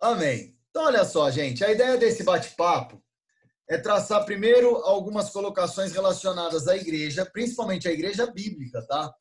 Amém. 0.00 0.56
Então, 0.70 0.84
olha 0.84 1.04
só, 1.04 1.30
gente, 1.30 1.64
a 1.64 1.72
ideia 1.72 1.96
desse 1.96 2.22
bate-papo 2.22 3.02
é 3.68 3.76
traçar 3.76 4.24
primeiro 4.24 4.76
algumas 4.76 5.30
colocações 5.30 5.92
relacionadas 5.92 6.68
à 6.68 6.76
igreja, 6.76 7.26
principalmente 7.26 7.88
à 7.88 7.92
igreja 7.92 8.26
bíblica, 8.26 8.80
tá? 8.86 9.12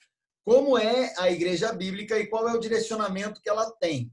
Como 0.46 0.78
é 0.78 1.14
a 1.18 1.29
igreja 1.32 1.74
bíblica 1.74 2.18
e 2.18 2.28
qual 2.28 2.48
é 2.48 2.54
o 2.54 2.60
direcionamento 2.60 3.42
que 3.42 3.50
ela 3.50 3.70
tem. 3.79 4.11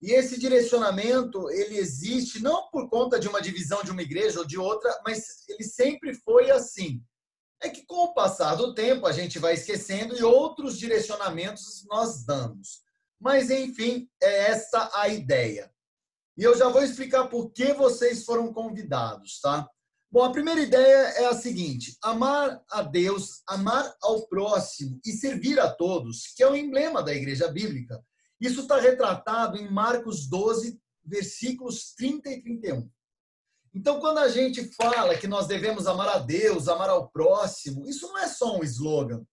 E 0.00 0.12
esse 0.12 0.38
direcionamento, 0.38 1.50
ele 1.50 1.76
existe 1.76 2.40
não 2.42 2.68
por 2.70 2.88
conta 2.88 3.18
de 3.18 3.28
uma 3.28 3.42
divisão 3.42 3.82
de 3.82 3.90
uma 3.90 4.02
igreja 4.02 4.38
ou 4.38 4.46
de 4.46 4.56
outra, 4.58 4.90
mas 5.04 5.46
ele 5.48 5.64
sempre 5.64 6.14
foi 6.14 6.50
assim. 6.50 7.02
É 7.60 7.68
que 7.68 7.84
com 7.84 8.04
o 8.04 8.14
passar 8.14 8.54
do 8.54 8.74
tempo 8.74 9.06
a 9.06 9.12
gente 9.12 9.38
vai 9.38 9.54
esquecendo 9.54 10.16
e 10.16 10.22
outros 10.22 10.78
direcionamentos 10.78 11.84
nós 11.88 12.24
damos. 12.24 12.82
Mas 13.20 13.50
enfim, 13.50 14.08
é 14.22 14.50
essa 14.50 14.90
a 14.94 15.08
ideia. 15.08 15.70
E 16.38 16.44
eu 16.44 16.56
já 16.56 16.68
vou 16.68 16.84
explicar 16.84 17.26
por 17.26 17.50
que 17.50 17.72
vocês 17.72 18.24
foram 18.24 18.52
convidados, 18.52 19.40
tá? 19.40 19.68
Bom, 20.08 20.22
a 20.22 20.30
primeira 20.30 20.60
ideia 20.60 21.08
é 21.16 21.26
a 21.26 21.34
seguinte: 21.34 21.98
amar 22.00 22.62
a 22.70 22.80
Deus, 22.80 23.42
amar 23.48 23.92
ao 24.00 24.24
próximo 24.28 25.00
e 25.04 25.10
servir 25.10 25.58
a 25.58 25.68
todos, 25.68 26.28
que 26.36 26.42
é 26.44 26.48
o 26.48 26.54
emblema 26.54 27.02
da 27.02 27.12
igreja 27.12 27.48
bíblica. 27.48 28.00
Isso 28.40 28.60
está 28.60 28.78
retratado 28.78 29.58
em 29.58 29.68
Marcos 29.68 30.28
12, 30.28 30.80
versículos 31.04 31.92
30 31.94 32.30
e 32.30 32.42
31. 32.42 32.88
Então, 33.74 33.98
quando 33.98 34.18
a 34.18 34.28
gente 34.28 34.72
fala 34.76 35.18
que 35.18 35.26
nós 35.26 35.48
devemos 35.48 35.88
amar 35.88 36.08
a 36.08 36.18
Deus, 36.18 36.68
amar 36.68 36.88
ao 36.88 37.10
próximo, 37.10 37.84
isso 37.84 38.06
não 38.06 38.18
é 38.18 38.28
só 38.28 38.56
um 38.56 38.62
slogan, 38.62 39.26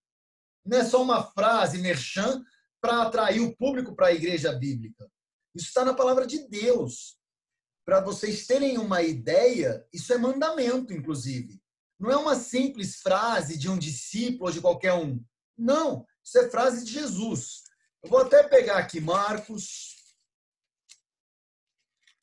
não 0.65 0.77
é 0.79 0.83
só 0.83 1.03
uma 1.03 1.23
frase 1.23 1.77
merchan 1.77 2.43
para 2.81 3.03
atrair 3.03 3.41
o 3.41 3.55
público 3.55 3.95
para 3.95 4.07
a 4.07 4.13
igreja 4.13 4.51
bíblica. 4.51 5.07
Isso 5.55 5.67
está 5.67 5.85
na 5.85 5.93
palavra 5.93 6.27
de 6.27 6.47
Deus. 6.47 7.17
Para 7.85 8.01
vocês 8.01 8.45
terem 8.45 8.77
uma 8.77 9.01
ideia, 9.01 9.87
isso 9.93 10.11
é 10.11 10.17
mandamento, 10.17 10.91
inclusive. 10.91 11.61
Não 11.99 12.11
é 12.11 12.17
uma 12.17 12.35
simples 12.35 12.97
frase 12.97 13.57
de 13.57 13.69
um 13.69 13.77
discípulo 13.77 14.47
ou 14.47 14.51
de 14.51 14.59
qualquer 14.59 14.93
um. 14.93 15.23
Não, 15.57 16.05
isso 16.23 16.37
é 16.39 16.49
frase 16.49 16.83
de 16.83 16.91
Jesus. 16.91 17.63
Eu 18.03 18.09
vou 18.09 18.19
até 18.19 18.43
pegar 18.43 18.77
aqui 18.77 18.99
Marcos 18.99 19.95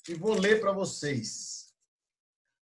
e 0.08 0.14
vou 0.14 0.34
ler 0.34 0.60
para 0.60 0.72
vocês. 0.72 1.72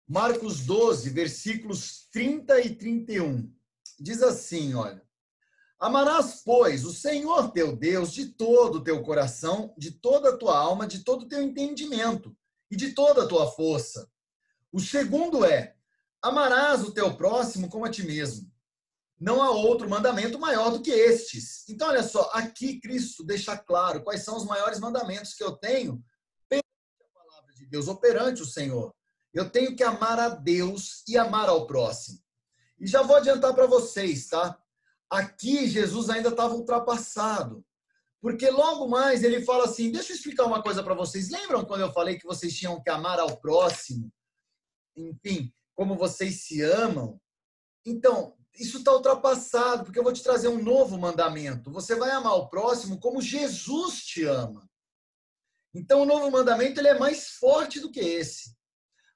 Marcos 0.07 0.61
12, 0.61 1.09
versículos 1.11 2.07
30 2.11 2.61
e 2.61 2.75
31. 2.75 3.53
Diz 3.99 4.21
assim, 4.21 4.73
olha: 4.73 5.06
Amarás, 5.79 6.41
pois, 6.43 6.85
o 6.85 6.93
Senhor 6.93 7.51
teu 7.51 7.75
Deus 7.75 8.11
de 8.11 8.25
todo 8.25 8.77
o 8.77 8.83
teu 8.83 9.03
coração, 9.03 9.75
de 9.77 9.91
toda 9.91 10.29
a 10.29 10.37
tua 10.37 10.57
alma, 10.57 10.87
de 10.87 11.03
todo 11.03 11.23
o 11.23 11.27
teu 11.27 11.41
entendimento 11.41 12.35
e 12.71 12.75
de 12.75 12.93
toda 12.93 13.23
a 13.23 13.27
tua 13.27 13.51
força. 13.51 14.09
O 14.71 14.79
segundo 14.79 15.45
é: 15.45 15.75
amarás 16.21 16.83
o 16.83 16.91
teu 16.91 17.15
próximo 17.15 17.69
como 17.69 17.85
a 17.85 17.91
ti 17.91 18.03
mesmo. 18.03 18.51
Não 19.19 19.41
há 19.41 19.51
outro 19.51 19.89
mandamento 19.89 20.39
maior 20.39 20.71
do 20.71 20.81
que 20.81 20.91
estes. 20.91 21.67
Então, 21.69 21.87
olha 21.87 22.03
só, 22.03 22.29
aqui 22.33 22.79
Cristo 22.79 23.23
deixa 23.23 23.57
claro 23.57 24.03
quais 24.03 24.23
são 24.23 24.37
os 24.37 24.45
maiores 24.45 24.79
mandamentos 24.79 25.33
que 25.33 25.43
eu 25.43 25.53
tenho 25.53 26.03
perante 26.47 26.65
a 27.01 27.19
palavra 27.19 27.53
de 27.53 27.65
Deus, 27.65 27.87
ou 27.87 27.97
perante 27.97 28.41
o 28.41 28.45
Senhor. 28.45 28.93
Eu 29.33 29.49
tenho 29.49 29.75
que 29.75 29.83
amar 29.83 30.19
a 30.19 30.29
Deus 30.29 31.03
e 31.07 31.17
amar 31.17 31.49
ao 31.49 31.65
próximo. 31.65 32.19
E 32.79 32.85
já 32.85 33.01
vou 33.01 33.15
adiantar 33.15 33.53
para 33.55 33.65
vocês, 33.65 34.27
tá? 34.27 34.59
Aqui 35.09 35.67
Jesus 35.67 36.09
ainda 36.09 36.29
estava 36.29 36.53
ultrapassado. 36.53 37.65
Porque 38.21 38.49
logo 38.49 38.87
mais 38.87 39.23
ele 39.23 39.43
fala 39.43 39.65
assim: 39.65 39.91
deixa 39.91 40.11
eu 40.11 40.15
explicar 40.15 40.45
uma 40.45 40.61
coisa 40.61 40.83
para 40.83 40.93
vocês. 40.93 41.29
Lembram 41.29 41.63
quando 41.65 41.81
eu 41.81 41.93
falei 41.93 42.17
que 42.17 42.25
vocês 42.25 42.55
tinham 42.55 42.81
que 42.81 42.89
amar 42.89 43.19
ao 43.19 43.37
próximo? 43.37 44.11
Enfim, 44.95 45.53
como 45.75 45.95
vocês 45.95 46.45
se 46.45 46.61
amam? 46.61 47.21
Então, 47.85 48.35
isso 48.59 48.79
está 48.79 48.91
ultrapassado, 48.91 49.83
porque 49.83 49.99
eu 49.99 50.03
vou 50.03 50.11
te 50.11 50.23
trazer 50.23 50.47
um 50.47 50.61
novo 50.61 50.97
mandamento. 50.97 51.71
Você 51.71 51.95
vai 51.95 52.09
amar 52.11 52.33
o 52.33 52.49
próximo 52.49 52.99
como 52.99 53.21
Jesus 53.21 54.03
te 54.03 54.23
ama. 54.23 54.67
Então, 55.73 56.01
o 56.01 56.05
novo 56.05 56.31
mandamento 56.31 56.79
ele 56.81 56.87
é 56.87 56.97
mais 56.97 57.29
forte 57.29 57.79
do 57.79 57.91
que 57.91 57.99
esse. 57.99 58.57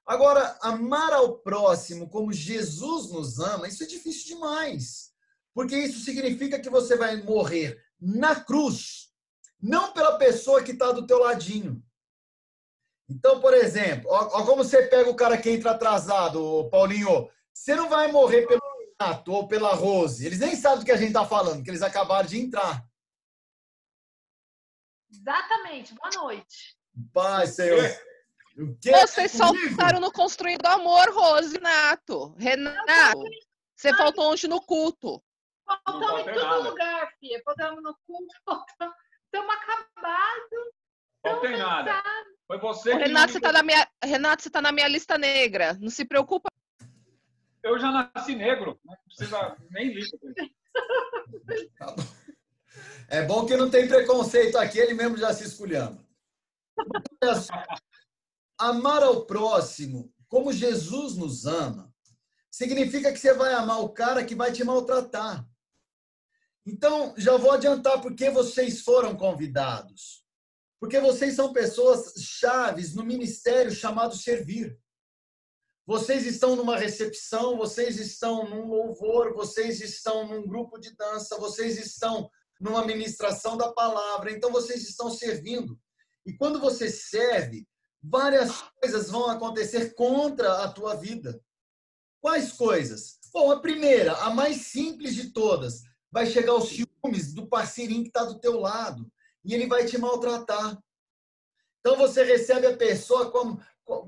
Agora, 0.06 0.56
amar 0.62 1.12
ao 1.12 1.38
próximo 1.38 2.08
como 2.08 2.32
Jesus 2.32 3.10
nos 3.10 3.40
ama, 3.40 3.68
isso 3.68 3.82
é 3.82 3.86
difícil 3.86 4.34
demais. 4.34 5.11
Porque 5.54 5.76
isso 5.76 6.00
significa 6.00 6.58
que 6.58 6.70
você 6.70 6.96
vai 6.96 7.22
morrer 7.22 7.82
na 8.00 8.34
cruz, 8.34 9.12
não 9.60 9.92
pela 9.92 10.18
pessoa 10.18 10.62
que 10.62 10.72
está 10.72 10.92
do 10.92 11.06
teu 11.06 11.18
ladinho. 11.18 11.82
Então, 13.08 13.40
por 13.40 13.52
exemplo, 13.52 14.10
ó, 14.10 14.40
ó, 14.40 14.46
como 14.46 14.64
você 14.64 14.86
pega 14.86 15.10
o 15.10 15.14
cara 15.14 15.36
que 15.36 15.50
entra 15.50 15.72
atrasado, 15.72 16.68
Paulinho. 16.70 17.30
Você 17.52 17.74
não 17.74 17.88
vai 17.88 18.10
morrer 18.10 18.46
pelo 18.46 18.62
Renato 18.98 19.32
ou 19.32 19.46
pela 19.46 19.74
Rose. 19.74 20.24
Eles 20.24 20.38
nem 20.38 20.56
sabem 20.56 20.80
do 20.80 20.84
que 20.86 20.92
a 20.92 20.96
gente 20.96 21.08
está 21.08 21.26
falando, 21.26 21.62
que 21.62 21.68
eles 21.68 21.82
acabaram 21.82 22.26
de 22.26 22.40
entrar. 22.40 22.82
Exatamente. 25.10 25.94
Boa 25.94 26.10
noite. 26.14 26.76
Pai, 27.12 27.46
Senhor. 27.46 27.78
Vocês 28.82 29.32
soltaram 29.32 30.00
no 30.00 30.10
Construindo 30.10 30.64
Amor, 30.66 31.10
Rose 31.10 31.52
Renato. 31.52 32.34
Renato, 32.38 33.22
você 33.74 33.94
faltou 33.94 34.30
hoje 34.30 34.48
no 34.48 34.60
culto. 34.62 35.22
Faltamos 35.64 36.20
em 36.20 36.24
todo 36.24 36.42
nada. 36.42 36.70
lugar, 36.70 37.12
filha. 37.18 37.42
Faltamos 37.44 37.82
no 37.82 37.96
culto, 38.06 38.34
faltamos. 38.44 38.96
Estamos 39.24 39.54
acabados. 39.54 40.72
Não 41.24 41.40
tem 41.40 41.56
nada. 41.56 42.02
Foi 42.46 42.58
você 42.58 42.92
Ô, 42.92 42.98
que. 42.98 43.04
Renato, 43.04 43.32
você 43.32 43.40
tá 43.40 43.52
na 43.52 43.62
minha, 43.62 43.88
Renato, 44.04 44.42
você 44.42 44.50
tá 44.50 44.60
na 44.60 44.72
minha 44.72 44.88
lista 44.88 45.16
negra. 45.16 45.74
Não 45.80 45.88
se 45.90 46.04
preocupa. 46.04 46.48
Eu 47.62 47.78
já 47.78 47.92
nasci 47.92 48.34
negro. 48.34 48.78
Não 48.84 48.96
precisa 49.06 49.56
nem 49.70 49.94
lista. 49.94 50.18
É 53.08 53.22
bom 53.22 53.46
que 53.46 53.56
não 53.56 53.70
tem 53.70 53.86
preconceito 53.86 54.56
aqui, 54.56 54.78
ele 54.78 54.94
mesmo 54.94 55.16
já 55.16 55.32
se 55.32 55.44
escolhendo. 55.44 56.04
Amar 58.58 59.02
ao 59.02 59.26
próximo 59.26 60.12
como 60.28 60.52
Jesus 60.52 61.16
nos 61.16 61.44
ama 61.44 61.92
significa 62.50 63.12
que 63.12 63.18
você 63.18 63.34
vai 63.34 63.52
amar 63.52 63.80
o 63.80 63.90
cara 63.90 64.24
que 64.24 64.34
vai 64.34 64.50
te 64.50 64.64
maltratar. 64.64 65.46
Então, 66.64 67.14
já 67.16 67.36
vou 67.36 67.50
adiantar 67.50 68.00
por 68.00 68.14
que 68.14 68.30
vocês 68.30 68.82
foram 68.82 69.16
convidados. 69.16 70.22
Porque 70.80 71.00
vocês 71.00 71.34
são 71.34 71.52
pessoas 71.52 72.12
chaves 72.18 72.94
no 72.94 73.04
ministério 73.04 73.70
chamado 73.70 74.16
servir. 74.16 74.78
Vocês 75.86 76.24
estão 76.26 76.54
numa 76.54 76.76
recepção, 76.76 77.56
vocês 77.56 77.98
estão 77.98 78.48
num 78.48 78.66
louvor, 78.66 79.34
vocês 79.34 79.80
estão 79.80 80.26
num 80.28 80.46
grupo 80.46 80.78
de 80.78 80.94
dança, 80.94 81.38
vocês 81.38 81.78
estão 81.78 82.30
numa 82.60 82.84
ministração 82.84 83.56
da 83.56 83.72
palavra, 83.72 84.30
então 84.30 84.52
vocês 84.52 84.88
estão 84.88 85.10
servindo. 85.10 85.78
E 86.24 86.32
quando 86.34 86.60
você 86.60 86.88
serve, 86.88 87.66
várias 88.00 88.62
coisas 88.80 89.10
vão 89.10 89.28
acontecer 89.28 89.94
contra 89.94 90.62
a 90.62 90.72
tua 90.72 90.94
vida. 90.94 91.40
Quais 92.20 92.52
coisas? 92.52 93.18
Bom, 93.32 93.50
a 93.50 93.60
primeira, 93.60 94.12
a 94.18 94.30
mais 94.30 94.66
simples 94.68 95.14
de 95.14 95.32
todas, 95.32 95.82
vai 96.12 96.26
chegar 96.26 96.54
os 96.54 96.68
ciúmes 96.68 97.32
do 97.32 97.46
parceirinho 97.46 98.02
que 98.02 98.08
está 98.08 98.22
do 98.24 98.38
teu 98.38 98.60
lado 98.60 99.10
e 99.42 99.54
ele 99.54 99.66
vai 99.66 99.86
te 99.86 99.96
maltratar. 99.96 100.78
Então 101.80 101.96
você 101.96 102.22
recebe 102.22 102.66
a 102.66 102.76
pessoa 102.76 103.32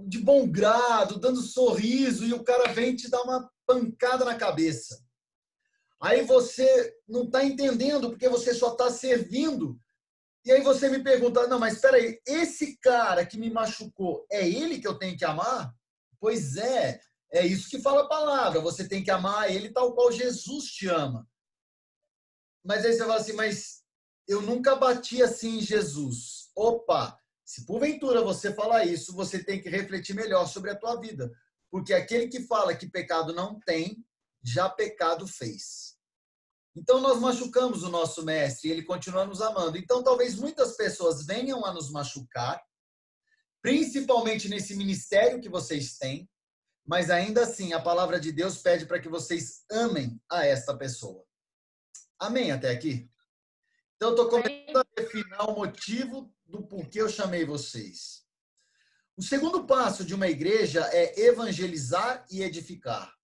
de 0.07 0.21
bom 0.21 0.47
grado, 0.47 1.19
dando 1.19 1.41
sorriso 1.41 2.25
e 2.25 2.33
o 2.33 2.45
cara 2.45 2.73
vem 2.73 2.95
te 2.95 3.11
dar 3.11 3.23
uma 3.23 3.51
pancada 3.67 4.25
na 4.25 4.37
cabeça. 4.37 5.03
Aí 6.01 6.23
você 6.23 6.95
não 7.09 7.25
está 7.25 7.43
entendendo 7.43 8.11
porque 8.11 8.29
você 8.29 8.53
só 8.53 8.73
está 8.73 8.91
servindo. 8.91 9.81
E 10.45 10.53
aí 10.53 10.61
você 10.61 10.91
me 10.91 11.03
pergunta, 11.03 11.47
não, 11.47 11.59
mas 11.59 11.75
espera 11.75 11.97
aí, 11.97 12.21
esse 12.27 12.77
cara 12.79 13.25
que 13.25 13.39
me 13.39 13.51
machucou, 13.51 14.27
é 14.31 14.47
ele 14.47 14.79
que 14.79 14.87
eu 14.87 14.99
tenho 14.99 15.17
que 15.17 15.25
amar? 15.25 15.75
Pois 16.21 16.57
é, 16.57 17.01
é 17.33 17.47
isso 17.47 17.71
que 17.71 17.81
fala 17.81 18.03
a 18.03 18.09
palavra. 18.09 18.61
Você 18.61 18.87
tem 18.87 19.03
que 19.03 19.11
amar 19.11 19.51
ele 19.51 19.73
tal 19.73 19.95
qual 19.95 20.13
Jesus 20.13 20.67
te 20.67 20.87
ama. 20.87 21.27
Mas 22.65 22.85
aí 22.85 22.93
você 22.93 23.01
fala 23.01 23.17
assim, 23.17 23.35
mas 23.35 23.83
eu 24.27 24.41
nunca 24.41 24.75
bati 24.75 25.23
assim 25.23 25.59
em 25.59 25.61
Jesus. 25.61 26.51
Opa, 26.57 27.19
se 27.45 27.67
porventura 27.67 28.23
você 28.23 28.53
falar 28.55 28.87
isso, 28.87 29.13
você 29.13 29.43
tem 29.43 29.61
que 29.61 29.69
refletir 29.69 30.15
melhor 30.15 30.47
sobre 30.47 30.71
a 30.71 30.77
tua 30.77 30.99
vida. 30.99 31.31
Porque 31.71 31.93
aquele 31.93 32.29
que 32.29 32.41
fala 32.43 32.75
que 32.75 32.89
pecado 32.89 33.35
não 33.35 33.61
tem, 33.61 34.03
já 34.43 34.69
pecado 34.69 35.27
fez. 35.27 35.95
Então 36.77 37.01
nós 37.01 37.21
machucamos 37.21 37.83
o 37.83 37.89
nosso 37.89 38.25
mestre 38.25 38.69
e 38.69 38.73
ele 38.73 38.83
continua 38.83 39.25
nos 39.27 39.41
amando. 39.41 39.77
Então 39.77 40.03
talvez 40.03 40.35
muitas 40.37 40.77
pessoas 40.77 41.25
venham 41.25 41.65
a 41.65 41.73
nos 41.73 41.91
machucar, 41.91 42.61
principalmente 43.63 44.49
nesse 44.49 44.75
ministério 44.75 45.41
que 45.41 45.49
vocês 45.49 45.97
têm, 45.97 46.29
mas 46.87 47.11
ainda 47.11 47.43
assim 47.43 47.73
a 47.73 47.81
palavra 47.81 48.19
de 48.19 48.33
Deus 48.33 48.59
pede 48.59 48.87
para 48.87 49.01
que 49.01 49.09
vocês 49.09 49.65
amem 49.71 50.21
a 50.31 50.45
esta 50.45 50.77
pessoa. 50.77 51.25
Amém 52.19 52.53
até 52.53 52.71
aqui? 52.71 53.11
Então 53.97 54.11
estou 54.11 54.29
começando 54.29 54.77
a 54.77 55.01
definir 55.01 55.41
o 55.41 55.55
motivo 55.55 56.33
do 56.47 56.63
porquê 56.67 57.01
eu 57.01 57.09
chamei 57.09 57.45
vocês. 57.45 58.25
O 59.17 59.23
segundo 59.23 59.65
passo 59.65 60.05
de 60.05 60.15
uma 60.15 60.29
igreja 60.29 60.89
é 60.93 61.21
evangelizar 61.21 62.27
e 62.31 62.43
edificar. 62.43 63.15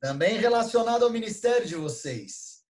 Também 0.00 0.38
relacionado 0.38 1.04
ao 1.04 1.10
ministério 1.10 1.66
de 1.66 1.74
vocês. 1.74 2.64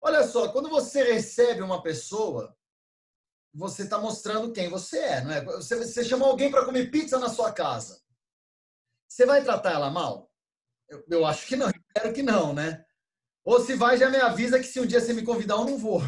Olha 0.00 0.26
só, 0.26 0.52
quando 0.52 0.68
você 0.68 1.02
recebe 1.02 1.62
uma 1.62 1.82
pessoa, 1.82 2.56
você 3.54 3.84
está 3.84 3.98
mostrando 3.98 4.52
quem 4.52 4.68
você 4.68 4.98
é, 4.98 5.20
não 5.22 5.30
é? 5.30 5.44
Você, 5.44 5.76
você 5.76 6.04
chamou 6.04 6.28
alguém 6.28 6.50
para 6.50 6.64
comer 6.64 6.90
pizza 6.90 7.18
na 7.18 7.28
sua 7.28 7.52
casa. 7.52 8.02
Você 9.08 9.24
vai 9.24 9.42
tratar 9.42 9.72
ela 9.72 9.90
mal? 9.90 10.30
Eu, 10.88 11.04
eu 11.08 11.26
acho 11.26 11.46
que 11.46 11.56
não, 11.56 11.70
espero 11.70 12.12
que 12.12 12.22
não, 12.22 12.52
né? 12.52 12.84
Ou 13.44 13.60
se 13.60 13.74
vai, 13.74 13.96
já 13.96 14.08
me 14.08 14.18
avisa 14.18 14.58
que 14.58 14.66
se 14.66 14.80
um 14.80 14.86
dia 14.86 15.00
você 15.00 15.12
me 15.12 15.22
convidar, 15.22 15.54
eu 15.54 15.64
não 15.64 15.78
vou. 15.78 16.00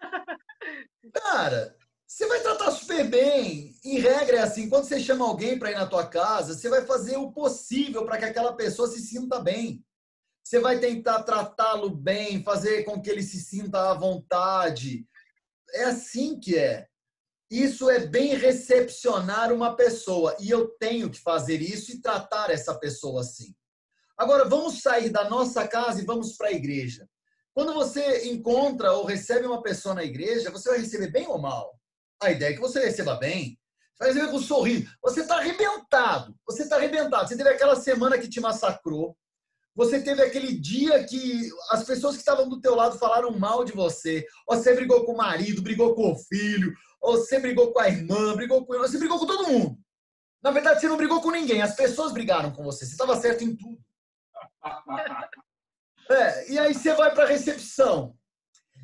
Cara, 1.12 1.76
você 2.06 2.26
vai 2.26 2.40
tratar 2.40 2.70
super 2.70 3.08
bem. 3.08 3.74
Em 3.84 3.98
regra 3.98 4.38
é 4.38 4.40
assim, 4.40 4.68
quando 4.68 4.84
você 4.84 5.00
chama 5.00 5.26
alguém 5.26 5.58
para 5.58 5.70
ir 5.70 5.74
na 5.74 5.86
tua 5.86 6.06
casa, 6.06 6.54
você 6.54 6.68
vai 6.68 6.86
fazer 6.86 7.16
o 7.16 7.32
possível 7.32 8.04
para 8.04 8.18
que 8.18 8.24
aquela 8.24 8.54
pessoa 8.54 8.88
se 8.88 9.00
sinta 9.00 9.40
bem. 9.40 9.84
Você 10.42 10.60
vai 10.60 10.78
tentar 10.78 11.22
tratá-lo 11.22 11.90
bem, 11.90 12.42
fazer 12.42 12.84
com 12.84 13.00
que 13.00 13.10
ele 13.10 13.22
se 13.22 13.40
sinta 13.40 13.90
à 13.90 13.94
vontade. 13.94 15.06
É 15.72 15.84
assim 15.84 16.38
que 16.38 16.56
é. 16.56 16.86
Isso 17.50 17.90
é 17.90 18.06
bem 18.06 18.34
recepcionar 18.36 19.52
uma 19.52 19.74
pessoa 19.74 20.36
e 20.40 20.50
eu 20.50 20.68
tenho 20.78 21.10
que 21.10 21.20
fazer 21.20 21.60
isso 21.60 21.92
e 21.92 22.00
tratar 22.00 22.50
essa 22.50 22.74
pessoa 22.78 23.20
assim. 23.20 23.54
Agora 24.16 24.48
vamos 24.48 24.80
sair 24.80 25.10
da 25.10 25.28
nossa 25.28 25.66
casa 25.66 26.00
e 26.00 26.04
vamos 26.04 26.36
para 26.36 26.48
a 26.48 26.52
igreja. 26.52 27.08
Quando 27.52 27.72
você 27.72 28.28
encontra 28.28 28.92
ou 28.92 29.04
recebe 29.04 29.46
uma 29.46 29.62
pessoa 29.62 29.94
na 29.94 30.04
igreja, 30.04 30.50
você 30.50 30.68
vai 30.68 30.78
receber 30.78 31.10
bem 31.10 31.26
ou 31.26 31.38
mal? 31.38 31.78
A 32.22 32.30
ideia 32.30 32.50
é 32.50 32.54
que 32.54 32.60
você 32.60 32.80
receba 32.80 33.16
bem. 33.16 33.58
Você 33.94 34.04
vai 34.04 34.08
receber 34.12 34.30
com 34.30 34.38
um 34.38 34.42
sorriso. 34.42 34.90
Você 35.02 35.20
está 35.20 35.36
arrebentado. 35.36 36.34
Você 36.46 36.62
está 36.64 36.76
arrebentado. 36.76 37.28
Você 37.28 37.36
teve 37.36 37.48
aquela 37.48 37.76
semana 37.76 38.18
que 38.18 38.28
te 38.28 38.40
massacrou. 38.40 39.16
Você 39.76 40.00
teve 40.00 40.22
aquele 40.22 40.56
dia 40.56 41.02
que 41.04 41.48
as 41.70 41.84
pessoas 41.84 42.14
que 42.14 42.20
estavam 42.20 42.48
do 42.48 42.60
teu 42.60 42.74
lado 42.74 42.98
falaram 42.98 43.36
mal 43.36 43.64
de 43.64 43.72
você. 43.72 44.24
Ou 44.48 44.56
você 44.56 44.74
brigou 44.74 45.04
com 45.04 45.12
o 45.12 45.16
marido, 45.16 45.62
brigou 45.62 45.94
com 45.94 46.12
o 46.12 46.16
filho, 46.16 46.72
ou 47.00 47.18
você 47.18 47.38
brigou 47.40 47.72
com 47.72 47.80
a 47.80 47.88
irmã, 47.88 48.34
brigou 48.34 48.64
com 48.64 48.78
você 48.78 48.98
brigou 48.98 49.18
com 49.18 49.26
todo 49.26 49.48
mundo. 49.48 49.76
Na 50.42 50.50
verdade, 50.50 50.80
você 50.80 50.88
não 50.88 50.96
brigou 50.96 51.20
com 51.20 51.30
ninguém. 51.30 51.62
As 51.62 51.74
pessoas 51.74 52.12
brigaram 52.12 52.52
com 52.52 52.62
você. 52.62 52.84
Você 52.84 52.92
estava 52.92 53.16
certo 53.16 53.42
em 53.42 53.56
tudo. 53.56 53.78
É, 56.10 56.52
e 56.52 56.58
aí 56.58 56.74
você 56.74 56.94
vai 56.94 57.14
para 57.14 57.24
a 57.24 57.28
recepção. 57.28 58.16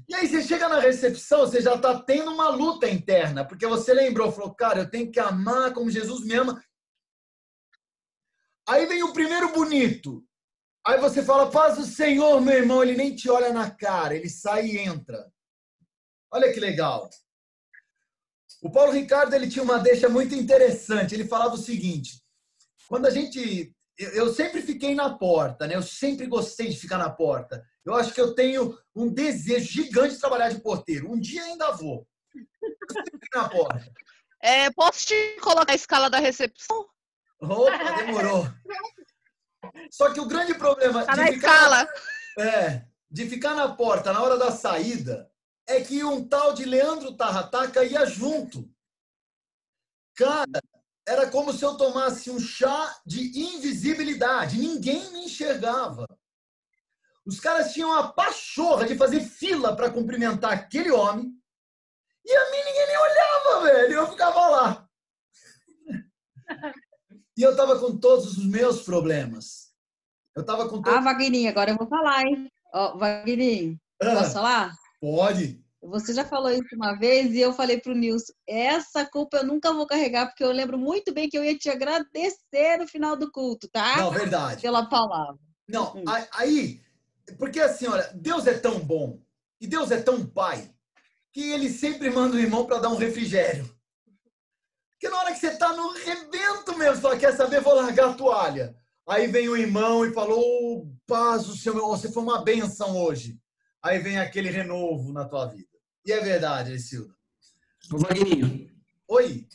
E 0.09 0.15
aí 0.15 0.27
você 0.27 0.43
chega 0.43 0.69
na 0.69 0.81
recepção, 0.81 1.41
você 1.41 1.61
já 1.61 1.75
está 1.75 2.01
tendo 2.03 2.33
uma 2.33 2.49
luta 2.49 2.89
interna, 2.89 3.45
porque 3.45 3.67
você 3.67 3.95
lembrou, 3.95 4.33
falou, 4.33 4.55
cara, 4.55 4.81
eu 4.81 4.91
tenho 4.91 5.11
que 5.11 5.21
amar 5.21 5.73
como 5.73 5.91
Jesus 5.91 6.25
me 6.25 6.35
ama. 6.35 6.63
Aí 8.69 8.87
vem 8.87 9.03
o 9.03 9.13
primeiro 9.13 9.53
bonito. 9.53 10.25
Aí 10.87 10.99
você 10.99 11.23
fala, 11.23 11.51
paz 11.51 11.77
do 11.77 11.85
Senhor, 11.85 12.41
meu 12.41 12.57
irmão, 12.57 12.83
ele 12.83 12.97
nem 12.97 13.15
te 13.15 13.29
olha 13.31 13.53
na 13.53 13.71
cara, 13.71 14.17
ele 14.17 14.29
sai 14.29 14.67
e 14.67 14.79
entra. 14.79 15.31
Olha 16.33 16.53
que 16.53 16.61
legal. 16.61 17.09
O 18.63 18.71
Paulo 18.71 18.93
Ricardo 18.93 19.35
ele 19.35 19.49
tinha 19.49 19.63
uma 19.63 19.79
deixa 19.79 20.09
muito 20.09 20.35
interessante. 20.35 21.15
Ele 21.15 21.27
falava 21.27 21.55
o 21.55 21.59
seguinte: 21.59 22.23
quando 22.89 23.07
a 23.07 23.11
gente 23.11 23.75
eu 24.01 24.33
sempre 24.33 24.63
fiquei 24.63 24.95
na 24.95 25.11
porta, 25.17 25.67
né? 25.67 25.77
Eu 25.77 25.83
sempre 25.83 26.27
gostei 26.27 26.69
de 26.69 26.77
ficar 26.77 26.97
na 26.97 27.11
porta. 27.11 27.63
Eu 27.85 27.95
acho 27.95 28.13
que 28.13 28.21
eu 28.21 28.35
tenho 28.35 28.79
um 28.95 29.13
desejo 29.13 29.71
gigante 29.71 30.15
de 30.15 30.21
trabalhar 30.21 30.49
de 30.49 30.61
porteiro. 30.61 31.11
Um 31.11 31.21
dia 31.21 31.43
ainda 31.45 31.71
vou. 31.73 32.07
Eu 32.35 33.05
sempre 33.05 33.29
na 33.35 33.49
porta. 33.49 33.93
É, 34.43 34.71
posso 34.71 35.07
te 35.07 35.37
colocar 35.43 35.73
a 35.73 35.77
escala 35.77 36.09
da 36.09 36.19
recepção? 36.19 36.89
Opa, 37.41 37.93
demorou. 37.97 38.47
Só 39.91 40.13
que 40.13 40.21
o 40.21 40.27
grande 40.27 40.55
problema 40.55 41.05
tá 41.05 41.13
de 41.13 41.21
na 41.21 41.27
ficar, 41.27 41.55
escala. 41.55 41.89
É, 42.39 42.85
de 43.11 43.29
ficar 43.29 43.55
na 43.55 43.75
porta 43.75 44.13
na 44.13 44.23
hora 44.23 44.39
da 44.39 44.51
saída 44.51 45.31
é 45.67 45.81
que 45.83 46.03
um 46.03 46.27
tal 46.27 46.55
de 46.55 46.65
Leandro 46.65 47.17
Tarrataca 47.17 47.85
ia 47.85 48.07
junto. 48.07 48.69
Cara, 50.17 50.61
era 51.11 51.29
como 51.29 51.53
se 51.53 51.65
eu 51.65 51.77
tomasse 51.77 52.31
um 52.31 52.39
chá 52.39 52.97
de 53.05 53.37
invisibilidade. 53.37 54.57
Ninguém 54.57 55.11
me 55.13 55.25
enxergava. 55.25 56.07
Os 57.27 57.41
caras 57.41 57.73
tinham 57.73 57.93
a 57.93 58.13
pachorra 58.13 58.87
de 58.87 58.97
fazer 58.97 59.21
fila 59.21 59.75
para 59.75 59.91
cumprimentar 59.91 60.53
aquele 60.53 60.93
homem. 60.93 61.35
E 62.25 62.33
a 62.33 62.51
mim 62.53 62.59
ninguém 62.59 62.87
nem 62.87 62.99
olhava, 62.99 63.65
velho. 63.65 63.93
Eu 63.95 64.07
ficava 64.09 64.49
lá. 64.49 64.89
E 67.39 67.43
eu 67.43 67.57
tava 67.57 67.79
com 67.79 67.97
todos 67.97 68.37
os 68.37 68.45
meus 68.45 68.83
problemas. 68.83 69.73
Eu 70.37 70.45
tava 70.45 70.69
com 70.69 70.83
todos... 70.83 70.93
Ah, 70.93 71.01
Vagninho, 71.01 71.49
agora 71.49 71.71
eu 71.71 71.77
vou 71.77 71.89
falar, 71.89 72.27
hein? 72.27 72.53
Ó, 72.75 72.93
oh, 72.93 72.99
Vagninho, 72.99 73.81
ah, 74.03 74.15
posso 74.17 74.33
falar? 74.35 74.75
Pode. 75.01 75.65
Você 75.83 76.13
já 76.13 76.25
falou 76.25 76.51
isso 76.51 76.75
uma 76.75 76.95
vez 76.95 77.33
e 77.33 77.41
eu 77.41 77.55
falei 77.55 77.81
para 77.81 77.93
o 77.93 77.97
Nilson, 77.97 78.33
essa 78.47 79.05
culpa 79.07 79.39
eu 79.39 79.47
nunca 79.47 79.73
vou 79.73 79.87
carregar, 79.87 80.27
porque 80.27 80.45
eu 80.45 80.53
lembro 80.53 80.77
muito 80.77 81.13
bem 81.13 81.29
que 81.29 81.39
eu 81.39 81.45
ia 81.45 81.57
te 81.57 81.71
agradecer 81.71 82.77
no 82.79 82.87
final 82.87 83.17
do 83.17 83.31
culto, 83.33 83.67
tá? 83.69 83.97
Não, 83.97 84.11
verdade. 84.11 84.61
Pela 84.61 84.87
palavra. 84.87 85.39
Não, 85.67 85.97
hum. 85.97 86.05
aí, 86.33 86.83
porque 87.39 87.61
assim, 87.61 87.87
olha, 87.87 88.11
Deus 88.15 88.47
é 88.47 88.59
tão 88.59 88.79
bom 88.79 89.21
e 89.61 89.67
Deus 89.67 89.91
é 89.91 90.01
tão 90.01 90.27
pai 90.27 90.71
que 91.33 91.51
ele 91.51 91.71
sempre 91.71 92.11
manda 92.11 92.37
o 92.37 92.41
irmão 92.41 92.67
para 92.67 92.79
dar 92.79 92.91
um 92.91 92.97
refrigério. 92.97 93.65
Porque 94.93 95.09
na 95.09 95.19
hora 95.19 95.33
que 95.33 95.39
você 95.39 95.49
está 95.49 95.73
no 95.73 95.93
rebento 95.95 96.77
mesmo, 96.77 97.01
só 97.01 97.17
quer 97.17 97.35
saber, 97.35 97.63
vou 97.63 97.75
largar 97.75 98.11
a 98.11 98.15
toalha. 98.15 98.77
Aí 99.09 99.27
vem 99.29 99.49
o 99.49 99.57
irmão 99.57 100.05
e 100.05 100.13
falou, 100.13 100.39
oh, 100.39 100.87
paz 101.07 101.49
o 101.49 101.57
Senhor, 101.57 101.89
você 101.89 102.13
foi 102.13 102.23
uma 102.23 102.45
benção 102.45 102.97
hoje. 102.99 103.39
Aí 103.83 103.99
vem 103.99 104.19
aquele 104.19 104.51
renovo 104.51 105.11
na 105.13 105.25
tua 105.25 105.47
vida. 105.47 105.70
E 106.05 106.13
é 106.13 106.21
verdade, 106.21 106.79
Silva. 106.79 107.15
Ô, 107.93 107.99
Magninho. 107.99 108.71
Oi. 109.09 109.47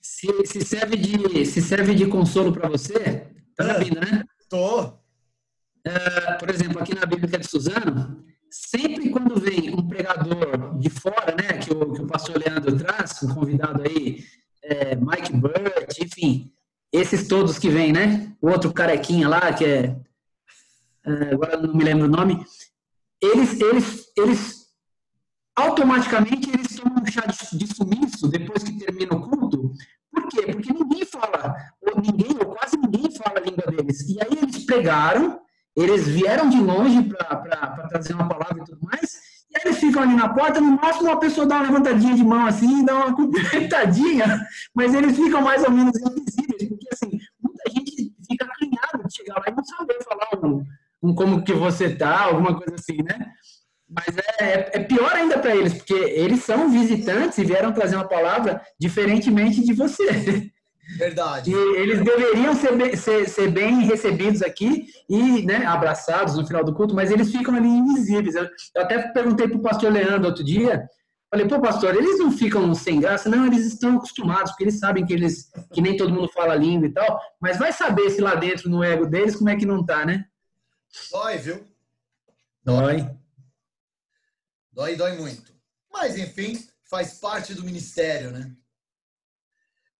Se, 0.00 0.46
se, 0.46 0.60
serve 0.60 0.96
de, 0.96 1.46
se 1.46 1.60
serve 1.60 1.94
de 1.94 2.06
consolo 2.06 2.52
para 2.52 2.68
você, 2.68 3.26
tá 3.56 3.72
ah, 3.72 3.74
ouvindo, 3.74 4.00
né? 4.00 4.24
Tô. 4.48 4.98
É, 5.84 6.34
por 6.34 6.48
exemplo, 6.50 6.80
aqui 6.80 6.94
na 6.94 7.06
Bíblia 7.06 7.38
de 7.38 7.48
Suzano, 7.48 8.24
sempre 8.50 9.10
quando 9.10 9.40
vem 9.40 9.74
um 9.74 9.88
pregador 9.88 10.78
de 10.78 10.88
fora, 10.90 11.34
né, 11.34 11.58
que 11.58 11.72
o, 11.72 11.92
que 11.92 12.02
o 12.02 12.06
pastor 12.06 12.36
Leandro 12.38 12.76
traz, 12.76 13.20
um 13.22 13.34
convidado 13.34 13.82
aí, 13.82 14.24
é, 14.62 14.94
Mike 14.94 15.32
Burt, 15.32 15.98
enfim, 16.00 16.52
esses 16.92 17.26
todos 17.26 17.58
que 17.58 17.68
vêm, 17.68 17.92
né? 17.92 18.32
O 18.40 18.48
outro 18.48 18.72
carequinha 18.72 19.28
lá, 19.28 19.52
que 19.52 19.64
é, 19.64 19.96
é 21.06 21.12
agora 21.32 21.56
não 21.56 21.74
me 21.74 21.82
lembro 21.82 22.06
o 22.06 22.10
nome, 22.10 22.44
eles, 23.20 23.60
eles, 23.60 24.12
eles 24.16 24.61
automaticamente 25.54 26.50
eles 26.50 26.76
tomam 26.76 27.02
um 27.02 27.06
chá 27.06 27.22
de, 27.26 27.66
sumiço 27.66 28.28
depois 28.28 28.62
que 28.62 28.78
termina 28.78 29.14
o 29.14 29.28
culto. 29.28 29.72
Por 30.10 30.28
quê? 30.28 30.42
Porque 30.52 30.72
ninguém 30.72 31.04
fala, 31.04 31.54
ou 31.80 32.00
ninguém, 32.00 32.36
ou 32.38 32.46
quase 32.54 32.76
ninguém 32.76 33.10
fala 33.10 33.38
a 33.38 33.40
língua 33.40 33.64
deles. 33.66 34.08
E 34.08 34.18
aí 34.20 34.38
eles 34.42 34.64
pregaram, 34.64 35.40
eles 35.76 36.06
vieram 36.06 36.48
de 36.48 36.60
longe 36.60 37.02
para 37.04 37.88
trazer 37.88 38.14
uma 38.14 38.28
palavra 38.28 38.58
e 38.60 38.64
tudo 38.64 38.78
mais, 38.82 39.14
e 39.50 39.56
aí 39.56 39.62
eles 39.66 39.78
ficam 39.78 40.02
ali 40.02 40.14
na 40.14 40.28
porta, 40.28 40.60
no 40.60 40.72
máximo 40.72 41.08
uma 41.08 41.20
pessoa 41.20 41.46
dá 41.46 41.56
uma 41.56 41.66
levantadinha 41.66 42.14
de 42.14 42.24
mão 42.24 42.46
assim, 42.46 42.84
dá 42.84 42.94
uma 42.96 43.12
cumprimentadinha, 43.16 44.46
mas 44.74 44.94
eles 44.94 45.16
ficam 45.16 45.42
mais 45.42 45.62
ou 45.64 45.70
menos 45.70 45.92
invisíveis, 45.98 46.68
porque 46.68 46.88
assim, 46.92 47.18
muita 47.42 47.70
gente 47.70 48.14
fica 48.26 48.46
acanhada 48.46 49.06
de 49.06 49.14
chegar 49.14 49.34
lá 49.36 49.44
e 49.48 49.54
não 49.54 49.64
saber 49.64 49.98
falar 50.04 50.28
um, 50.42 50.64
um 51.02 51.14
como 51.14 51.42
que 51.44 51.52
você 51.52 51.94
tá, 51.94 52.22
alguma 52.22 52.54
coisa 52.56 52.74
assim, 52.74 53.02
né? 53.02 53.32
Mas 53.94 54.16
é, 54.40 54.70
é 54.72 54.78
pior 54.80 55.12
ainda 55.12 55.38
para 55.38 55.54
eles, 55.54 55.74
porque 55.74 55.92
eles 55.94 56.42
são 56.42 56.70
visitantes 56.70 57.36
e 57.38 57.44
vieram 57.44 57.72
trazer 57.72 57.96
uma 57.96 58.08
palavra 58.08 58.62
diferentemente 58.78 59.62
de 59.62 59.74
você. 59.74 60.50
Verdade. 60.96 61.50
E 61.50 61.54
eles 61.78 62.02
deveriam 62.02 62.54
ser 62.54 62.76
bem, 62.76 62.96
ser, 62.96 63.28
ser 63.28 63.50
bem 63.50 63.82
recebidos 63.82 64.42
aqui 64.42 64.86
e 65.08 65.42
né, 65.44 65.64
abraçados 65.64 66.36
no 66.36 66.46
final 66.46 66.64
do 66.64 66.74
culto, 66.74 66.94
mas 66.94 67.10
eles 67.10 67.30
ficam 67.30 67.54
ali 67.54 67.68
invisíveis. 67.68 68.34
Eu, 68.34 68.44
eu 68.44 68.82
até 68.82 68.98
perguntei 69.08 69.46
para 69.46 69.56
o 69.56 69.62
pastor 69.62 69.92
Leandro 69.92 70.28
outro 70.28 70.44
dia, 70.44 70.88
falei, 71.30 71.46
pô, 71.46 71.60
pastor, 71.60 71.94
eles 71.94 72.18
não 72.18 72.30
ficam 72.30 72.74
sem 72.74 73.00
graça? 73.00 73.28
Não, 73.28 73.46
eles 73.46 73.66
estão 73.66 73.96
acostumados, 73.96 74.52
porque 74.52 74.64
eles 74.64 74.78
sabem 74.78 75.04
que, 75.04 75.12
eles, 75.12 75.50
que 75.72 75.80
nem 75.80 75.96
todo 75.96 76.12
mundo 76.12 76.28
fala 76.32 76.54
língua 76.54 76.86
e 76.86 76.92
tal, 76.92 77.20
mas 77.40 77.58
vai 77.58 77.72
saber 77.72 78.10
se 78.10 78.20
lá 78.20 78.34
dentro, 78.34 78.68
no 78.68 78.82
ego 78.82 79.06
deles, 79.06 79.36
como 79.36 79.50
é 79.50 79.56
que 79.56 79.66
não 79.66 79.84
tá, 79.84 80.04
né? 80.04 80.24
Dói, 81.10 81.38
viu? 81.38 81.66
Dói. 82.64 83.08
Dói, 84.72 84.96
dói 84.96 85.16
muito. 85.16 85.52
Mas, 85.92 86.16
enfim, 86.16 86.66
faz 86.88 87.14
parte 87.14 87.54
do 87.54 87.64
ministério, 87.64 88.30
né? 88.30 88.56